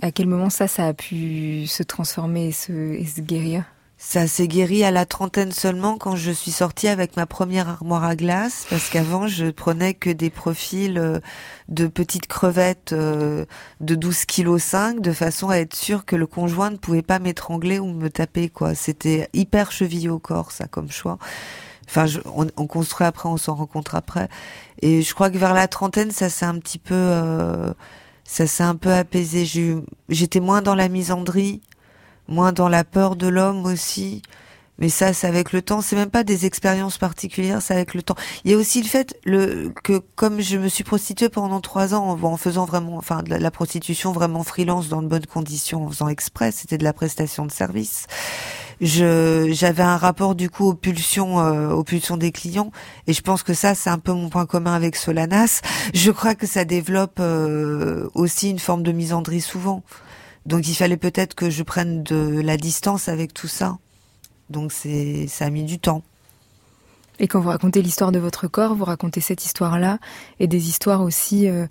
à, 0.02 0.10
quel 0.12 0.26
moment 0.26 0.50
ça, 0.50 0.68
ça 0.68 0.86
a 0.86 0.94
pu 0.94 1.66
se 1.66 1.82
transformer 1.82 2.48
et 2.48 2.52
se 2.52 3.20
guérir? 3.20 3.64
Ça 4.02 4.26
s'est 4.26 4.48
guéri 4.48 4.82
à 4.82 4.90
la 4.90 5.04
trentaine 5.04 5.52
seulement 5.52 5.98
quand 5.98 6.16
je 6.16 6.30
suis 6.30 6.52
sortie 6.52 6.88
avec 6.88 7.18
ma 7.18 7.26
première 7.26 7.68
armoire 7.68 8.02
à 8.02 8.16
glace, 8.16 8.66
parce 8.70 8.88
qu'avant 8.88 9.26
je 9.26 9.50
prenais 9.50 9.92
que 9.92 10.08
des 10.08 10.30
profils 10.30 10.96
euh, 10.96 11.20
de 11.68 11.86
petites 11.86 12.26
crevettes 12.26 12.94
euh, 12.94 13.44
de 13.80 13.94
12 13.94 14.24
kg 14.24 14.56
5 14.56 15.00
de 15.02 15.12
façon 15.12 15.50
à 15.50 15.56
être 15.56 15.76
sûre 15.76 16.06
que 16.06 16.16
le 16.16 16.26
conjoint 16.26 16.70
ne 16.70 16.78
pouvait 16.78 17.02
pas 17.02 17.18
m'étrangler 17.18 17.78
ou 17.78 17.92
me 17.92 18.08
taper 18.08 18.48
quoi. 18.48 18.74
C'était 18.74 19.28
hyper 19.34 19.70
chevillé 19.70 20.08
au 20.08 20.18
corps 20.18 20.50
ça 20.50 20.66
comme 20.66 20.90
choix. 20.90 21.18
Enfin, 21.86 22.06
on, 22.34 22.66
construit 22.66 23.06
après, 23.06 23.28
on 23.28 23.36
s'en 23.36 23.54
rencontre 23.54 23.96
après. 23.96 24.28
Et 24.80 25.02
je 25.02 25.12
crois 25.12 25.28
que 25.28 25.36
vers 25.36 25.54
la 25.54 25.68
trentaine, 25.68 26.10
ça 26.10 26.30
s'est 26.30 26.46
un 26.46 26.58
petit 26.58 26.78
peu, 26.78 26.94
euh, 26.94 27.74
ça 28.24 28.46
s'est 28.46 28.62
un 28.62 28.76
peu 28.76 28.92
apaisé. 28.92 29.44
J'étais 30.08 30.40
moins 30.40 30.62
dans 30.62 30.76
la 30.76 30.88
misandrie, 30.88 31.60
moins 32.30 32.52
dans 32.52 32.68
la 32.68 32.84
peur 32.84 33.16
de 33.16 33.28
l'homme 33.28 33.64
aussi. 33.66 34.22
Mais 34.78 34.88
ça, 34.88 35.12
c'est 35.12 35.26
avec 35.26 35.52
le 35.52 35.60
temps. 35.60 35.82
C'est 35.82 35.94
même 35.94 36.08
pas 36.08 36.24
des 36.24 36.46
expériences 36.46 36.96
particulières, 36.96 37.60
c'est 37.60 37.74
avec 37.74 37.92
le 37.92 38.02
temps. 38.02 38.14
Il 38.44 38.50
y 38.50 38.54
a 38.54 38.56
aussi 38.56 38.82
le 38.82 38.88
fait 38.88 39.14
le, 39.24 39.70
que 39.84 40.00
comme 40.16 40.40
je 40.40 40.56
me 40.56 40.68
suis 40.68 40.84
prostituée 40.84 41.28
pendant 41.28 41.60
trois 41.60 41.94
ans 41.94 42.18
en, 42.22 42.36
faisant 42.38 42.64
vraiment, 42.64 42.96
enfin, 42.96 43.22
de 43.22 43.28
la, 43.28 43.38
la, 43.38 43.50
prostitution 43.50 44.12
vraiment 44.12 44.42
freelance 44.42 44.88
dans 44.88 45.02
de 45.02 45.06
bonnes 45.06 45.26
conditions, 45.26 45.84
en 45.84 45.90
faisant 45.90 46.08
exprès, 46.08 46.50
c'était 46.50 46.78
de 46.78 46.84
la 46.84 46.94
prestation 46.94 47.44
de 47.44 47.52
service 47.52 48.06
je 48.80 49.50
j'avais 49.52 49.82
un 49.82 49.96
rapport 49.96 50.34
du 50.34 50.48
coup 50.48 50.68
aux 50.68 50.74
pulsions 50.74 51.40
euh, 51.40 51.70
aux 51.70 51.84
pulsions 51.84 52.16
des 52.16 52.32
clients 52.32 52.72
et 53.06 53.12
je 53.12 53.20
pense 53.20 53.42
que 53.42 53.52
ça 53.52 53.74
c'est 53.74 53.90
un 53.90 53.98
peu 53.98 54.12
mon 54.12 54.30
point 54.30 54.46
commun 54.46 54.72
avec 54.72 54.96
Solanas 54.96 55.60
je 55.92 56.10
crois 56.10 56.34
que 56.34 56.46
ça 56.46 56.64
développe 56.64 57.18
euh, 57.20 58.08
aussi 58.14 58.50
une 58.50 58.58
forme 58.58 58.82
de 58.82 58.92
misandrie 58.92 59.42
souvent 59.42 59.82
donc 60.46 60.68
il 60.68 60.74
fallait 60.74 60.96
peut-être 60.96 61.34
que 61.34 61.50
je 61.50 61.62
prenne 61.62 62.02
de 62.02 62.40
la 62.40 62.56
distance 62.56 63.08
avec 63.08 63.34
tout 63.34 63.48
ça. 63.48 63.78
Donc 64.48 64.72
c'est 64.72 65.26
ça 65.28 65.46
a 65.46 65.50
mis 65.50 65.64
du 65.64 65.78
temps. 65.78 66.02
Et 67.18 67.28
quand 67.28 67.40
vous 67.40 67.50
racontez 67.50 67.82
l'histoire 67.82 68.12
de 68.12 68.18
votre 68.18 68.48
corps 68.48 68.74
vous 68.74 68.84
racontez 68.84 69.20
cette 69.20 69.44
histoire 69.44 69.78
là 69.78 69.98
et 70.38 70.46
des 70.46 70.68
histoires 70.68 71.02
aussi 71.02 71.48
euh, 71.48 71.66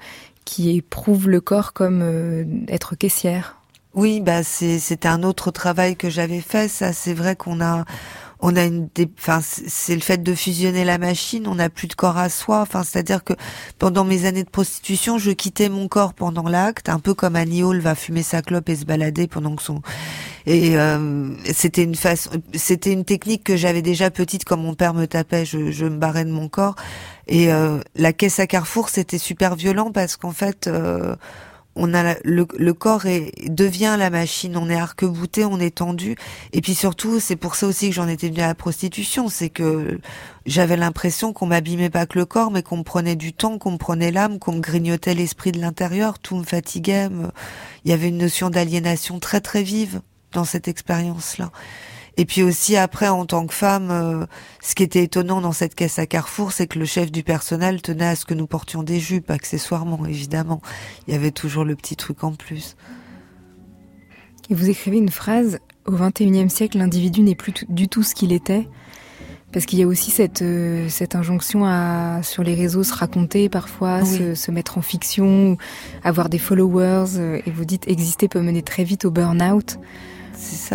qui 0.45 0.75
éprouvent 0.75 1.29
le 1.29 1.41
corps 1.41 1.73
comme 1.73 2.01
euh, 2.01 2.45
être 2.67 2.95
caissière. 2.95 3.59
Oui, 3.95 4.21
bah 4.21 4.43
c'était 4.43 5.07
un 5.07 5.23
autre 5.23 5.49
travail 5.51 5.95
que 5.95 6.09
j'avais 6.09 6.41
fait. 6.41 6.67
Ça, 6.67 6.93
c'est 6.93 7.13
vrai 7.13 7.35
qu'on 7.35 7.59
a, 7.59 7.85
on 8.41 8.55
a 8.55 8.63
une, 8.63 8.87
enfin 9.17 9.41
c'est 9.43 9.95
le 9.95 10.01
fait 10.01 10.23
de 10.23 10.33
fusionner 10.33 10.85
la 10.85 10.97
machine. 10.97 11.45
On 11.47 11.55
n'a 11.55 11.69
plus 11.69 11.87
de 11.87 11.93
corps 11.93 12.17
à 12.17 12.29
soi. 12.29 12.61
Enfin, 12.61 12.83
c'est-à-dire 12.83 13.23
que 13.23 13.33
pendant 13.77 14.05
mes 14.05 14.25
années 14.25 14.43
de 14.43 14.49
prostitution, 14.49 15.17
je 15.17 15.31
quittais 15.31 15.67
mon 15.67 15.87
corps 15.87 16.13
pendant 16.13 16.47
l'acte, 16.47 16.87
un 16.89 16.99
peu 16.99 17.13
comme 17.13 17.35
Annie 17.35 17.63
Hall 17.63 17.79
va 17.79 17.95
fumer 17.95 18.23
sa 18.23 18.41
clope 18.41 18.69
et 18.69 18.77
se 18.77 18.85
balader 18.85 19.27
pendant 19.27 19.55
que 19.55 19.63
son. 19.63 19.81
Et 20.45 20.77
euh, 20.77 21.31
c'était 21.53 21.83
une 21.83 21.95
façon, 21.95 22.29
c'était 22.53 22.93
une 22.93 23.03
technique 23.03 23.43
que 23.43 23.57
j'avais 23.57 23.81
déjà 23.81 24.09
petite 24.09 24.45
quand 24.45 24.57
mon 24.57 24.73
père 24.73 24.93
me 24.93 25.05
tapait. 25.05 25.45
Je, 25.45 25.71
je 25.71 25.85
me 25.85 25.97
barrais 25.97 26.25
de 26.25 26.31
mon 26.31 26.47
corps. 26.47 26.75
Et 27.27 27.51
euh, 27.51 27.79
la 27.95 28.13
caisse 28.13 28.39
à 28.39 28.47
Carrefour, 28.47 28.89
c'était 28.89 29.17
super 29.17 29.55
violent 29.55 29.91
parce 29.91 30.15
qu'en 30.15 30.31
fait. 30.31 30.67
Euh, 30.67 31.15
on 31.79 31.93
a 31.93 32.15
le, 32.23 32.45
le 32.57 32.73
corps 32.73 33.05
est, 33.05 33.31
devient 33.49 33.95
la 33.97 34.09
machine, 34.09 34.57
on 34.57 34.69
est 34.69 34.75
arc-bouté, 34.75 35.45
on 35.45 35.59
est 35.59 35.77
tendu. 35.77 36.15
Et 36.51 36.61
puis 36.61 36.75
surtout, 36.75 37.19
c'est 37.19 37.37
pour 37.37 37.55
ça 37.55 37.67
aussi 37.67 37.89
que 37.89 37.95
j'en 37.95 38.07
étais 38.07 38.27
venue 38.27 38.41
à 38.41 38.47
la 38.47 38.55
prostitution, 38.55 39.29
c'est 39.29 39.49
que 39.49 39.99
j'avais 40.45 40.77
l'impression 40.77 41.31
qu'on 41.31 41.47
m'abîmait 41.47 41.89
pas 41.89 42.05
que 42.05 42.19
le 42.19 42.25
corps, 42.25 42.51
mais 42.51 42.63
qu'on 42.63 42.77
me 42.77 42.83
prenait 42.83 43.15
du 43.15 43.33
temps, 43.33 43.57
qu'on 43.57 43.71
me 43.71 43.77
prenait 43.77 44.11
l'âme, 44.11 44.39
qu'on 44.39 44.53
me 44.53 44.61
grignotait 44.61 45.15
l'esprit 45.15 45.51
de 45.51 45.59
l'intérieur, 45.59 46.19
tout 46.19 46.35
me 46.35 46.43
fatiguait. 46.43 47.07
Il 47.85 47.91
y 47.91 47.93
avait 47.93 48.09
une 48.09 48.17
notion 48.17 48.49
d'aliénation 48.49 49.19
très 49.19 49.41
très 49.41 49.63
vive 49.63 50.01
dans 50.33 50.43
cette 50.43 50.67
expérience-là. 50.67 51.51
Et 52.19 52.25
puis 52.25 52.43
aussi 52.43 52.75
après, 52.75 53.07
en 53.07 53.25
tant 53.25 53.47
que 53.47 53.53
femme, 53.53 53.91
euh, 53.91 54.25
ce 54.61 54.75
qui 54.75 54.83
était 54.83 55.03
étonnant 55.03 55.39
dans 55.39 55.53
cette 55.53 55.73
caisse 55.73 55.99
à 55.99 56.05
Carrefour, 56.05 56.51
c'est 56.51 56.67
que 56.67 56.77
le 56.77 56.83
chef 56.83 57.13
du 57.13 57.23
personnel 57.23 57.81
tenait 57.81 58.07
à 58.07 58.15
ce 58.17 58.25
que 58.25 58.33
nous 58.33 58.45
portions 58.45 58.83
des 58.83 58.99
jupes, 58.99 59.31
accessoirement, 59.31 60.05
évidemment. 60.05 60.61
Il 61.07 61.13
y 61.13 61.15
avait 61.15 61.31
toujours 61.31 61.63
le 61.63 61.77
petit 61.77 61.95
truc 61.95 62.25
en 62.25 62.33
plus. 62.33 62.75
Et 64.49 64.53
vous 64.53 64.69
écrivez 64.69 64.97
une 64.97 65.11
phrase, 65.11 65.59
au 65.85 65.93
XXIe 65.93 66.49
siècle, 66.49 66.77
l'individu 66.77 67.21
n'est 67.21 67.35
plus 67.35 67.53
du 67.69 67.87
tout 67.87 68.03
ce 68.03 68.13
qu'il 68.13 68.33
était. 68.33 68.67
Parce 69.53 69.65
qu'il 69.65 69.79
y 69.79 69.83
a 69.83 69.87
aussi 69.87 70.11
cette, 70.11 70.41
euh, 70.41 70.89
cette 70.89 71.15
injonction 71.15 71.63
à, 71.63 72.19
sur 72.21 72.43
les 72.43 72.53
réseaux, 72.53 72.83
se 72.83 72.93
raconter 72.93 73.47
parfois, 73.47 74.03
se, 74.03 74.35
se, 74.35 74.51
mettre 74.51 74.77
en 74.77 74.81
fiction, 74.81 75.57
avoir 76.03 76.27
des 76.27 76.37
followers. 76.37 77.15
Euh, 77.15 77.39
et 77.45 77.49
vous 77.49 77.63
dites, 77.63 77.87
exister 77.87 78.27
peut 78.27 78.41
mener 78.41 78.61
très 78.61 78.83
vite 78.83 79.05
au 79.05 79.09
burn-out. 79.09 79.79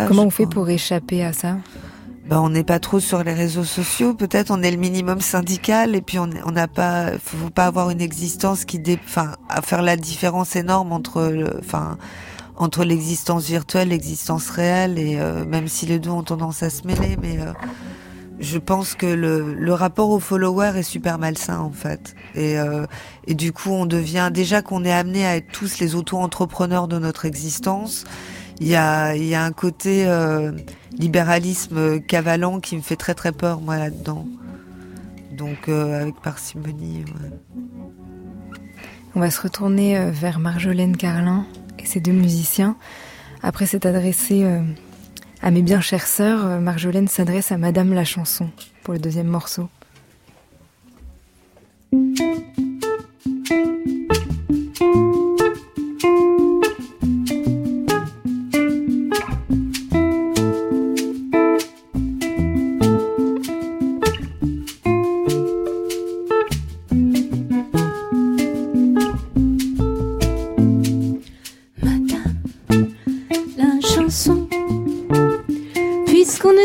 Comment 0.09 0.25
on 0.25 0.31
fait 0.31 0.47
pour 0.47 0.69
échapper 0.69 1.25
à 1.25 1.33
ça? 1.33 1.57
Ben, 2.27 2.41
on 2.41 2.49
n'est 2.49 2.65
pas 2.65 2.79
trop 2.79 3.01
sur 3.01 3.23
les 3.23 3.35
réseaux 3.35 3.65
sociaux. 3.65 4.15
Peut-être 4.15 4.51
on 4.51 4.63
est 4.63 4.71
le 4.71 4.79
minimum 4.79 5.21
syndical 5.21 5.95
et 5.95 6.01
puis 6.01 6.19
on 6.19 6.27
n'a 6.27 6.69
pas, 6.69 7.11
faut 7.23 7.51
pas 7.51 7.67
avoir 7.67 7.91
une 7.91 8.01
existence 8.01 8.65
qui, 8.65 8.81
enfin, 9.05 9.33
à 9.51 9.61
faire 9.61 9.83
la 9.83 9.97
différence 9.97 10.57
énorme 10.57 10.93
entre, 10.93 11.51
enfin, 11.59 11.99
entre 12.57 12.85
l'existence 12.85 13.47
virtuelle, 13.47 13.89
l'existence 13.89 14.49
réelle 14.49 14.99
et 14.99 15.19
euh, 15.19 15.45
même 15.45 15.69
si 15.69 15.85
les 15.85 15.99
deux 15.99 16.11
ont 16.11 16.23
tendance 16.23 16.63
à 16.63 16.71
se 16.71 16.87
mêler, 16.87 17.19
mais 17.21 17.39
euh, 17.41 17.53
je 18.41 18.59
pense 18.59 18.95
que 18.95 19.07
le, 19.07 19.53
le 19.53 19.75
rapport 19.75 20.09
aux 20.09 20.21
followers 20.21 20.79
est 20.79 20.83
super 20.83 21.19
malsain 21.19 21.59
en 21.59 21.73
fait. 21.73 22.15
Et, 22.35 22.59
euh, 22.59 22.87
et 23.27 23.35
du 23.35 23.53
coup, 23.53 23.71
on 23.71 23.85
devient 23.85 24.31
déjà 24.33 24.63
qu'on 24.63 24.85
est 24.85 24.93
amené 24.93 25.27
à 25.27 25.37
être 25.37 25.53
tous 25.53 25.79
les 25.79 25.95
auto-entrepreneurs 25.95 26.89
de 26.89 26.99
notre 26.99 27.27
existence 27.27 28.05
il 28.61 28.69
y 28.69 28.77
a, 28.77 29.17
y 29.17 29.35
a 29.35 29.45
un 29.45 29.53
côté 29.53 30.07
euh, 30.07 30.53
libéralisme 30.97 32.01
cavalant 32.01 32.61
qui 32.61 32.77
me 32.77 32.83
fait 32.83 32.97
très 32.97 33.15
très 33.15 33.33
peur 33.33 33.61
moi 33.61 33.77
là-dedans. 33.77 34.27
Donc 35.33 35.69
euh, 35.69 36.03
avec 36.03 36.15
parcimonie. 36.21 37.05
On 39.17 39.21
va 39.21 39.31
se 39.31 39.41
retourner 39.41 39.99
euh, 39.99 40.11
vers 40.11 40.39
Marjolaine 40.39 40.97
Carlin 40.97 41.47
et 41.79 41.87
ses 41.87 42.01
deux 42.01 42.13
musiciens. 42.13 42.77
Après 43.43 43.67
s'être 43.67 43.87
adressé 43.87 44.47
à 45.43 45.51
mes 45.51 45.61
bien 45.61 45.83
chères 45.83 46.07
sœurs, 46.07 46.63
Marjolaine 46.63 47.09
s'adresse 47.09 47.53
à 47.53 47.59
Madame 47.59 47.93
la 47.93 48.05
chanson 48.05 48.49
pour 48.83 48.95
le 48.95 49.01
deuxième 49.01 49.27
morceau. 49.27 49.69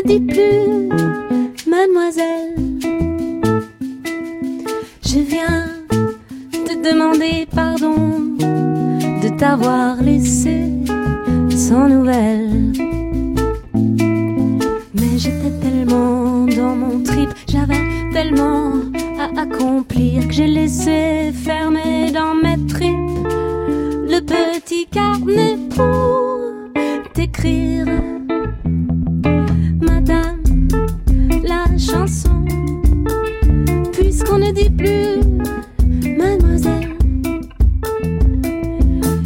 dis 0.10 0.20
plus, 0.22 0.89
mademoiselle. 1.70 2.55
Je 5.05 5.20
viens 5.20 5.68
te 6.51 6.74
demander 6.89 7.47
pardon 7.53 7.95
de 9.24 9.30
t'avoir 9.38 10.01
laissé 10.01 10.64
sans 11.55 11.88
nouvelles. 11.88 12.74
Mais 14.95 15.16
j'étais 15.18 15.53
tellement 15.62 16.45
dans 16.45 16.76
mon 16.76 17.03
trip, 17.03 17.30
j'avais 17.47 17.86
tellement 18.12 18.72
à 19.20 19.41
accomplir 19.41 20.28
que 20.28 20.34
j'ai 20.34 20.47
laissé 20.47 21.32
fermer 21.34 22.12
dans 22.12 22.34
mes 22.34 22.57
tripes 22.66 23.28
le 24.14 24.20
petit 24.22 24.88
carnet 24.88 25.55
pour 25.76 26.39
t'écrire. 27.14 27.86
dis 34.52 34.70
plus, 34.70 35.20
mademoiselle. 36.18 36.95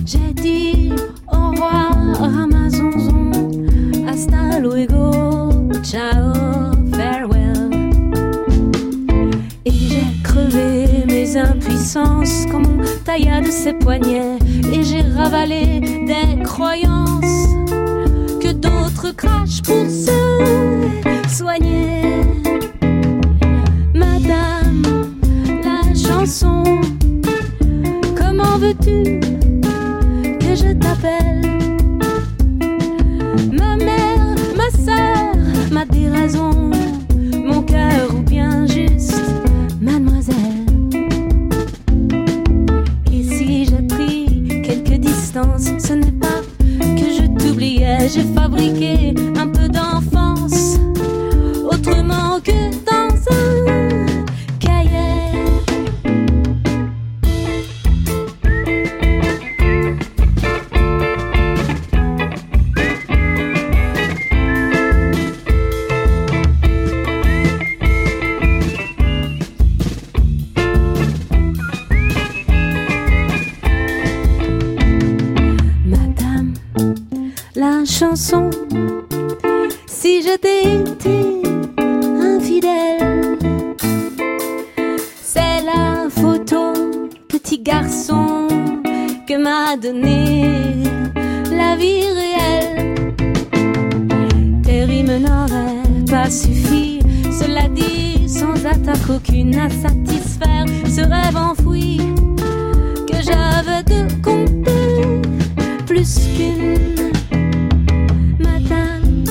J'ai 0.06 0.34
dit 0.34 0.92
au 1.32 1.52
revoir 1.52 2.24
à 2.24 2.48
ma 2.48 2.70
zonzon, 2.70 3.32
hasta 4.08 4.60
luego, 4.60 5.52
ciao, 5.84 6.34
farewell. 6.92 7.70
Et 9.66 9.72
j'ai 9.72 10.08
crevé 10.24 11.06
mes 11.08 11.38
impuissances 11.38 12.46
comme 12.52 12.82
on 12.82 13.04
tailla 13.06 13.42
de 13.42 13.52
ses 13.52 13.74
poignets, 13.74 14.38
et 14.74 14.84
j'ai 14.84 15.02
ravalé 15.02 15.80
des 15.80 16.44
croyances 16.44 17.48
que 18.42 18.52
d'autres 18.52 19.12
crachent 19.16 19.62
pour 19.62 19.86
se 19.90 20.12
soigner. 21.30 22.13
que 28.82 30.56
je 30.56 30.74
t'appelle? 30.74 31.42
Ma 33.52 33.76
mère, 33.78 34.36
ma 34.56 34.70
sœur 34.72 35.36
m'a 35.72 35.86
dit 35.86 36.08
raison, 36.08 36.72
mon 37.34 37.62
cœur 37.62 38.16
ou 38.16 38.22
bien 38.22 38.66
juste 38.66 39.22
mademoiselle? 39.82 40.36
Et 43.12 43.24
si 43.24 43.66
j'ai 43.66 43.88
pris 43.88 44.62
quelques 44.64 45.00
distances, 45.00 45.72
ce 45.80 45.94
n'est 45.94 46.12
pas 46.12 46.42
que 46.80 47.12
je 47.18 47.26
t'oubliais, 47.38 48.10
j'ai 48.14 48.24
fabriqué 48.36 49.13
la 90.04 91.76
vie 91.76 92.08
réelle. 92.20 93.14
Tes 94.64 94.84
rimes 94.86 95.18
n'auraient 95.18 96.06
pas 96.10 96.30
suffi, 96.30 97.00
cela 97.32 97.68
dit, 97.70 98.28
sans 98.28 98.66
attaque 98.66 99.10
aucune 99.10 99.56
à 99.56 99.70
satisfaire 99.70 100.66
ce 100.88 101.02
rêve 101.02 101.38
enfoui 101.38 101.98
que 103.08 103.18
j'avais 103.22 103.84
de 103.84 104.22
compter 104.22 105.22
plus 105.86 106.20
qu'une. 106.36 107.12
Madame, 108.40 109.24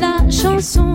la 0.00 0.30
chanson. 0.30 0.94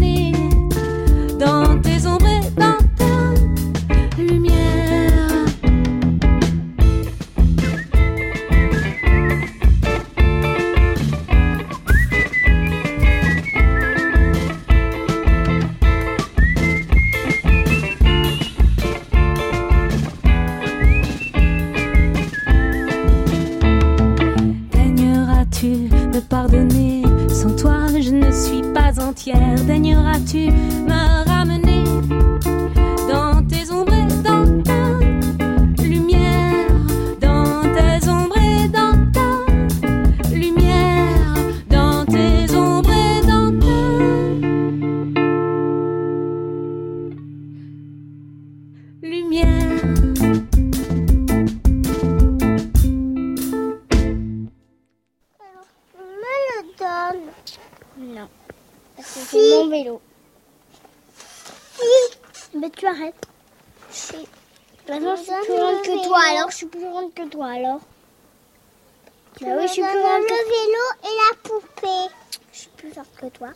Bah 69.39 69.47
oui, 69.57 69.67
je 69.67 69.73
suis 69.73 69.81
plus 69.81 69.99
grande 69.99 70.23
que 70.25 70.33
le 70.33 70.49
vélo 70.49 70.83
et 71.03 71.15
la 71.17 71.49
poupée. 71.49 72.13
Je 72.53 72.57
suis 72.59 72.69
plus 72.69 72.93
forte 72.93 73.15
que 73.19 73.25
toi. 73.27 73.49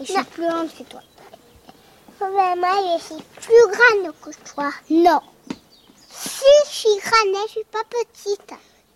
Et 0.00 0.04
je 0.04 0.12
suis 0.12 0.24
plus 0.24 0.46
grande 0.48 0.68
que 0.74 0.82
toi. 0.84 1.00
Ouais, 2.20 2.56
moi, 2.56 2.98
je 2.98 3.04
suis 3.04 3.22
plus 3.40 3.66
grande 3.66 4.14
que 4.20 4.52
toi. 4.52 4.70
Non. 4.90 5.20
Si, 6.10 6.44
je 6.66 6.70
suis 6.70 6.96
grande, 6.98 7.36
je 7.46 7.50
suis 7.52 7.64
pas 7.64 7.84
petite. 7.88 8.52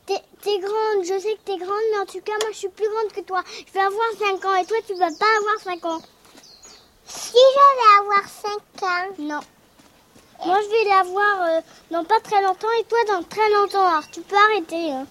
T'es 0.07 0.23
t'es 0.43 0.59
grande, 0.61 1.05
je 1.05 1.19
sais 1.19 1.35
que 1.35 1.41
t'es 1.45 1.57
grande, 1.57 1.87
mais 1.93 1.99
en 1.99 2.07
tout 2.07 2.21
cas, 2.21 2.33
moi, 2.41 2.51
je 2.53 2.57
suis 2.59 2.69
plus 2.69 2.89
grande 2.89 3.13
que 3.13 3.21
toi. 3.21 3.43
Je 3.67 3.73
vais 3.73 3.81
avoir 3.81 4.07
5 4.19 4.45
ans 4.45 4.55
et 4.57 4.65
toi, 4.65 4.77
tu 4.87 4.95
vas 4.95 5.11
pas 5.19 5.37
avoir 5.41 5.59
5 5.65 5.85
ans. 5.85 6.01
Si 7.07 7.37
je 7.37 7.77
vais 7.77 8.01
avoir 8.01 8.29
5 8.29 8.83
ans 8.83 9.15
Non. 9.19 9.41
Moi, 10.45 10.59
je 10.63 10.69
vais 10.69 10.85
l'avoir 10.85 11.43
euh, 11.43 11.61
dans 11.91 12.05
pas 12.05 12.21
très 12.21 12.41
longtemps 12.43 12.69
et 12.81 12.85
toi, 12.85 12.99
dans 13.09 13.23
très 13.25 13.49
longtemps. 13.51 13.87
Alors, 13.87 14.09
tu 14.11 14.21
peux 14.21 14.37
arrêter. 14.37 14.93
hein. 14.93 15.07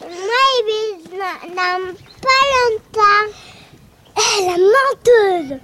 Moi, 0.00 0.08
il 0.08 1.18
dans, 1.18 1.94
pas 2.20 2.42
longtemps. 2.54 3.26
Eh, 4.16 4.46
la 4.46 4.56
menteuse. 4.56 5.58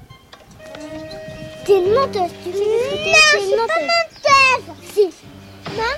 T'es 1.64 1.78
une 1.78 1.92
menteuse, 1.94 2.32
tu 2.44 2.50
Non, 2.50 2.54
je 3.32 3.38
suis 3.40 3.56
pas 3.56 3.80
menteuse. 3.80 4.66
Si. 4.92 5.04
Non. 5.76 5.94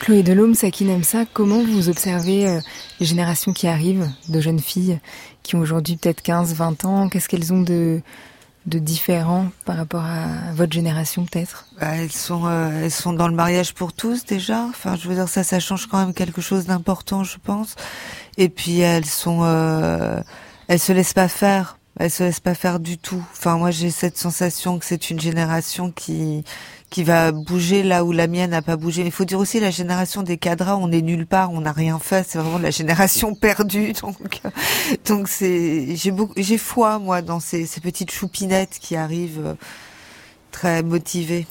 Chloé 0.00 0.22
Delhomme, 0.22 0.54
Sakine 0.54 0.90
Amsa, 0.90 1.24
comment 1.32 1.62
vous 1.62 1.88
observez 1.88 2.48
euh, 2.48 2.60
les 3.00 3.06
générations 3.06 3.52
qui 3.52 3.68
arrivent 3.68 4.10
de 4.28 4.40
jeunes 4.40 4.60
filles 4.60 4.98
qui 5.42 5.56
ont 5.56 5.60
aujourd'hui 5.60 5.96
peut-être 5.96 6.22
15, 6.22 6.54
20 6.54 6.84
ans? 6.84 7.08
Qu'est-ce 7.08 7.28
qu'elles 7.28 7.52
ont 7.52 7.62
de, 7.62 8.02
de 8.66 8.78
différent 8.78 9.48
par 9.64 9.76
rapport 9.76 10.04
à 10.04 10.52
votre 10.54 10.72
génération 10.72 11.24
peut-être? 11.24 11.66
Bah, 11.80 11.96
elles 11.96 12.12
sont, 12.12 12.46
euh, 12.46 12.84
elles 12.84 12.90
sont 12.90 13.12
dans 13.12 13.28
le 13.28 13.34
mariage 13.34 13.74
pour 13.74 13.92
tous 13.92 14.24
déjà. 14.24 14.64
Enfin, 14.68 14.96
je 14.96 15.08
veux 15.08 15.14
dire 15.14 15.28
ça, 15.28 15.42
ça 15.42 15.60
change 15.60 15.86
quand 15.86 15.98
même 15.98 16.14
quelque 16.14 16.40
chose 16.40 16.66
d'important, 16.66 17.24
je 17.24 17.38
pense. 17.42 17.74
Et 18.38 18.48
puis 18.48 18.80
elles 18.80 19.06
sont, 19.06 19.40
euh, 19.42 20.20
elles 20.68 20.80
se 20.80 20.92
laissent 20.92 21.14
pas 21.14 21.28
faire. 21.28 21.78
Elles 21.98 22.10
se 22.10 22.22
laissent 22.22 22.40
pas 22.40 22.54
faire 22.54 22.80
du 22.80 22.96
tout. 22.96 23.22
Enfin, 23.32 23.58
moi, 23.58 23.70
j'ai 23.70 23.90
cette 23.90 24.16
sensation 24.16 24.78
que 24.78 24.86
c'est 24.86 25.10
une 25.10 25.20
génération 25.20 25.90
qui 25.90 26.42
qui 26.92 27.04
va 27.04 27.32
bouger 27.32 27.82
là 27.82 28.04
où 28.04 28.12
la 28.12 28.26
mienne 28.26 28.50
n'a 28.50 28.60
pas 28.60 28.76
bougé. 28.76 29.02
Il 29.02 29.10
faut 29.10 29.24
dire 29.24 29.38
aussi 29.38 29.58
la 29.60 29.70
génération 29.70 30.22
des 30.22 30.36
cadras, 30.36 30.76
on 30.76 30.92
est 30.92 31.00
nulle 31.00 31.26
part, 31.26 31.50
on 31.50 31.62
n'a 31.62 31.72
rien 31.72 31.98
fait. 31.98 32.26
C'est 32.28 32.38
vraiment 32.38 32.58
la 32.58 32.70
génération 32.70 33.34
perdue. 33.40 33.94
Donc, 33.94 34.40
euh, 34.44 34.50
donc 35.06 35.26
c'est, 35.26 35.96
j'ai 35.96 36.10
beaucoup, 36.10 36.34
j'ai 36.36 36.58
foi 36.58 36.98
moi 36.98 37.22
dans 37.22 37.40
ces, 37.40 37.66
petites 37.82 38.10
choupinettes 38.10 38.78
qui 38.78 38.94
arrivent 38.94 39.40
euh, 39.42 39.54
très 40.50 40.82
motivées. 40.82 41.46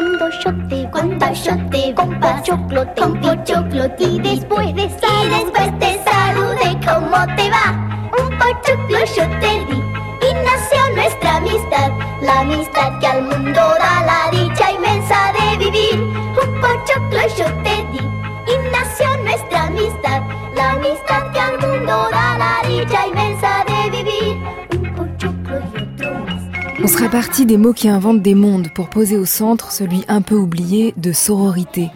Cuando 0.00 0.30
yo 0.30 0.50
te, 0.66 0.90
cuando 0.90 1.32
yo 1.34 1.68
te 1.68 1.94
compra 1.94 2.42
chocolate, 2.42 3.02
compro 3.02 3.34
chocolate 3.44 4.04
y 4.04 4.18
después 4.18 4.74
de 4.74 4.84
y 4.84 5.28
después 5.28 5.78
te 5.78 6.00
salude 6.02 6.78
cómo 6.86 7.36
te 7.36 7.50
va. 7.50 8.10
Un 8.18 8.30
pochoclo 8.38 8.98
yo 9.14 9.28
te 9.40 9.50
di 9.66 9.78
y 10.22 10.34
nació 10.42 10.94
nuestra 10.94 11.36
amistad, 11.36 11.90
la 12.22 12.40
amistad 12.40 12.99
On 27.00 27.04
serait 27.04 27.18
parti 27.18 27.46
des 27.46 27.56
mots 27.56 27.72
qui 27.72 27.88
inventent 27.88 28.20
des 28.20 28.34
mondes 28.34 28.68
pour 28.74 28.90
poser 28.90 29.16
au 29.16 29.24
centre 29.24 29.72
celui 29.72 30.04
un 30.08 30.20
peu 30.20 30.34
oublié 30.34 30.92
de 30.98 31.12
sororité. 31.12 31.88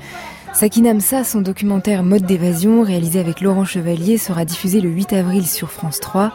Sakine 0.54 0.86
Amsa, 0.86 1.24
son 1.24 1.42
documentaire 1.42 2.02
Mode 2.02 2.24
d'évasion, 2.24 2.82
réalisé 2.82 3.20
avec 3.20 3.42
Laurent 3.42 3.66
Chevalier, 3.66 4.16
sera 4.16 4.46
diffusé 4.46 4.80
le 4.80 4.88
8 4.88 5.12
avril 5.12 5.46
sur 5.46 5.70
France 5.70 6.00
3. 6.00 6.32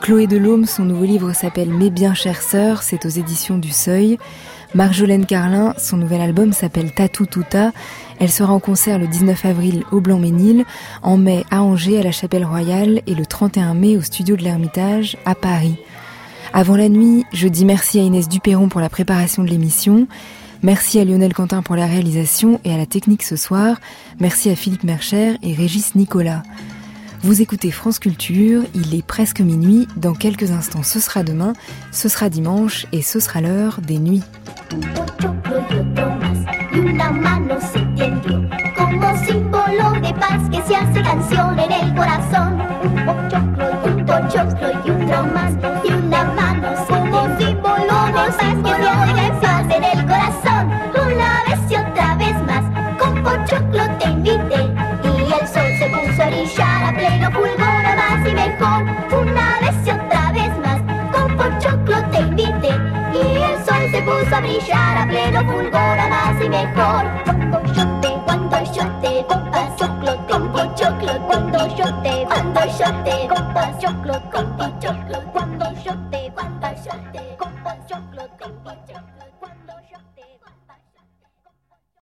Chloé 0.00 0.26
Delhomme, 0.26 0.64
son 0.64 0.86
nouveau 0.86 1.04
livre 1.04 1.34
s'appelle 1.34 1.68
Mes 1.68 1.90
bien 1.90 2.14
chères 2.14 2.40
sœurs, 2.40 2.82
c'est 2.82 3.04
aux 3.04 3.10
éditions 3.10 3.58
du 3.58 3.70
Seuil. 3.70 4.16
Marjolaine 4.74 5.26
Carlin, 5.26 5.74
son 5.76 5.98
nouvel 5.98 6.22
album 6.22 6.54
s'appelle 6.54 6.94
Tatou 6.94 7.26
Touta. 7.26 7.72
Elle 8.18 8.32
sera 8.32 8.54
en 8.54 8.60
concert 8.60 8.98
le 8.98 9.08
19 9.08 9.44
avril 9.44 9.84
au 9.92 10.00
Blanc-Ménil, 10.00 10.64
en 11.02 11.18
mai 11.18 11.44
à 11.50 11.62
Angers 11.62 11.98
à 11.98 12.02
la 12.02 12.12
Chapelle 12.12 12.46
Royale 12.46 13.02
et 13.06 13.14
le 13.14 13.26
31 13.26 13.74
mai 13.74 13.98
au 13.98 14.00
studio 14.00 14.36
de 14.36 14.42
l'Ermitage 14.42 15.18
à 15.26 15.34
Paris. 15.34 15.76
Avant 16.52 16.76
la 16.76 16.88
nuit, 16.88 17.24
je 17.32 17.48
dis 17.48 17.64
merci 17.64 17.98
à 17.98 18.02
Inès 18.02 18.28
Duperron 18.28 18.68
pour 18.68 18.80
la 18.80 18.88
préparation 18.88 19.42
de 19.42 19.48
l'émission. 19.48 20.06
Merci 20.62 20.98
à 20.98 21.04
Lionel 21.04 21.34
Quentin 21.34 21.62
pour 21.62 21.76
la 21.76 21.86
réalisation 21.86 22.60
et 22.64 22.72
à 22.72 22.76
la 22.76 22.86
technique 22.86 23.22
ce 23.22 23.36
soir. 23.36 23.78
Merci 24.20 24.50
à 24.50 24.56
Philippe 24.56 24.84
Mercher 24.84 25.36
et 25.42 25.54
Régis 25.54 25.94
Nicolas. 25.94 26.42
Vous 27.22 27.42
écoutez 27.42 27.70
France 27.70 27.98
Culture, 27.98 28.62
il 28.74 28.94
est 28.94 29.04
presque 29.04 29.40
minuit, 29.40 29.88
dans 29.96 30.12
quelques 30.12 30.50
instants 30.50 30.82
ce 30.82 31.00
sera 31.00 31.22
demain, 31.22 31.54
ce 31.90 32.08
sera 32.08 32.28
dimanche 32.28 32.86
et 32.92 33.02
ce 33.02 33.20
sera 33.20 33.40
l'heure 33.40 33.80
des 33.80 33.98
nuits. 33.98 34.22
Paz 48.46 48.86
que 49.06 49.68
se 49.68 49.76
en 49.76 49.84
el 49.84 50.06
corazón 50.06 50.72
una 50.94 51.42
vez 51.46 51.70
y 51.70 51.76
otra 51.76 52.14
vez 52.16 52.36
más 52.42 52.64
con 52.98 53.22
pochoclo 53.22 53.82
te 53.98 54.08
invité 54.08 54.72
y 55.02 55.32
el 55.32 55.48
sol 55.48 55.70
se 55.78 55.88
puso 55.88 56.22
a 56.22 56.26
brillar 56.26 56.84
a 56.84 56.92
pleno 56.92 57.30
fulgor 57.32 57.86
a 57.86 57.96
más 57.96 58.28
y 58.28 58.34
mejor 58.34 58.82
una 59.20 59.58
vez 59.60 59.86
y 59.86 59.90
otra 59.90 60.32
vez 60.32 60.52
más 60.64 60.80
con 61.12 61.36
pochoclo 61.36 62.02
te 62.10 62.18
invité 62.20 62.74
y 63.14 63.42
el 63.42 63.64
sol 63.64 63.90
se 63.90 64.02
puso 64.02 64.36
a 64.36 64.40
brillar 64.40 64.98
a 64.98 65.06
pleno 65.06 65.40
fulgor 65.50 65.98
a 65.98 66.08
más 66.08 66.44
y 66.44 66.48
mejor 66.48 67.04
yo 67.74 68.00
te 68.00 68.08
cuando 68.24 68.62
yo 68.72 68.86
te 69.00 69.26
compa 69.26 69.76
choclo 69.76 70.26
con 70.28 70.52
pochoclo 70.52 71.12
cuando 71.26 71.66
yo 71.76 71.94
te 72.02 72.24
cuando 72.26 72.60
yo 72.78 73.04
te 73.04 73.28
compa 73.28 73.78
choclo 73.78 74.20
con 74.30 74.56
pochoclo 74.56 75.25
어 78.66 79.05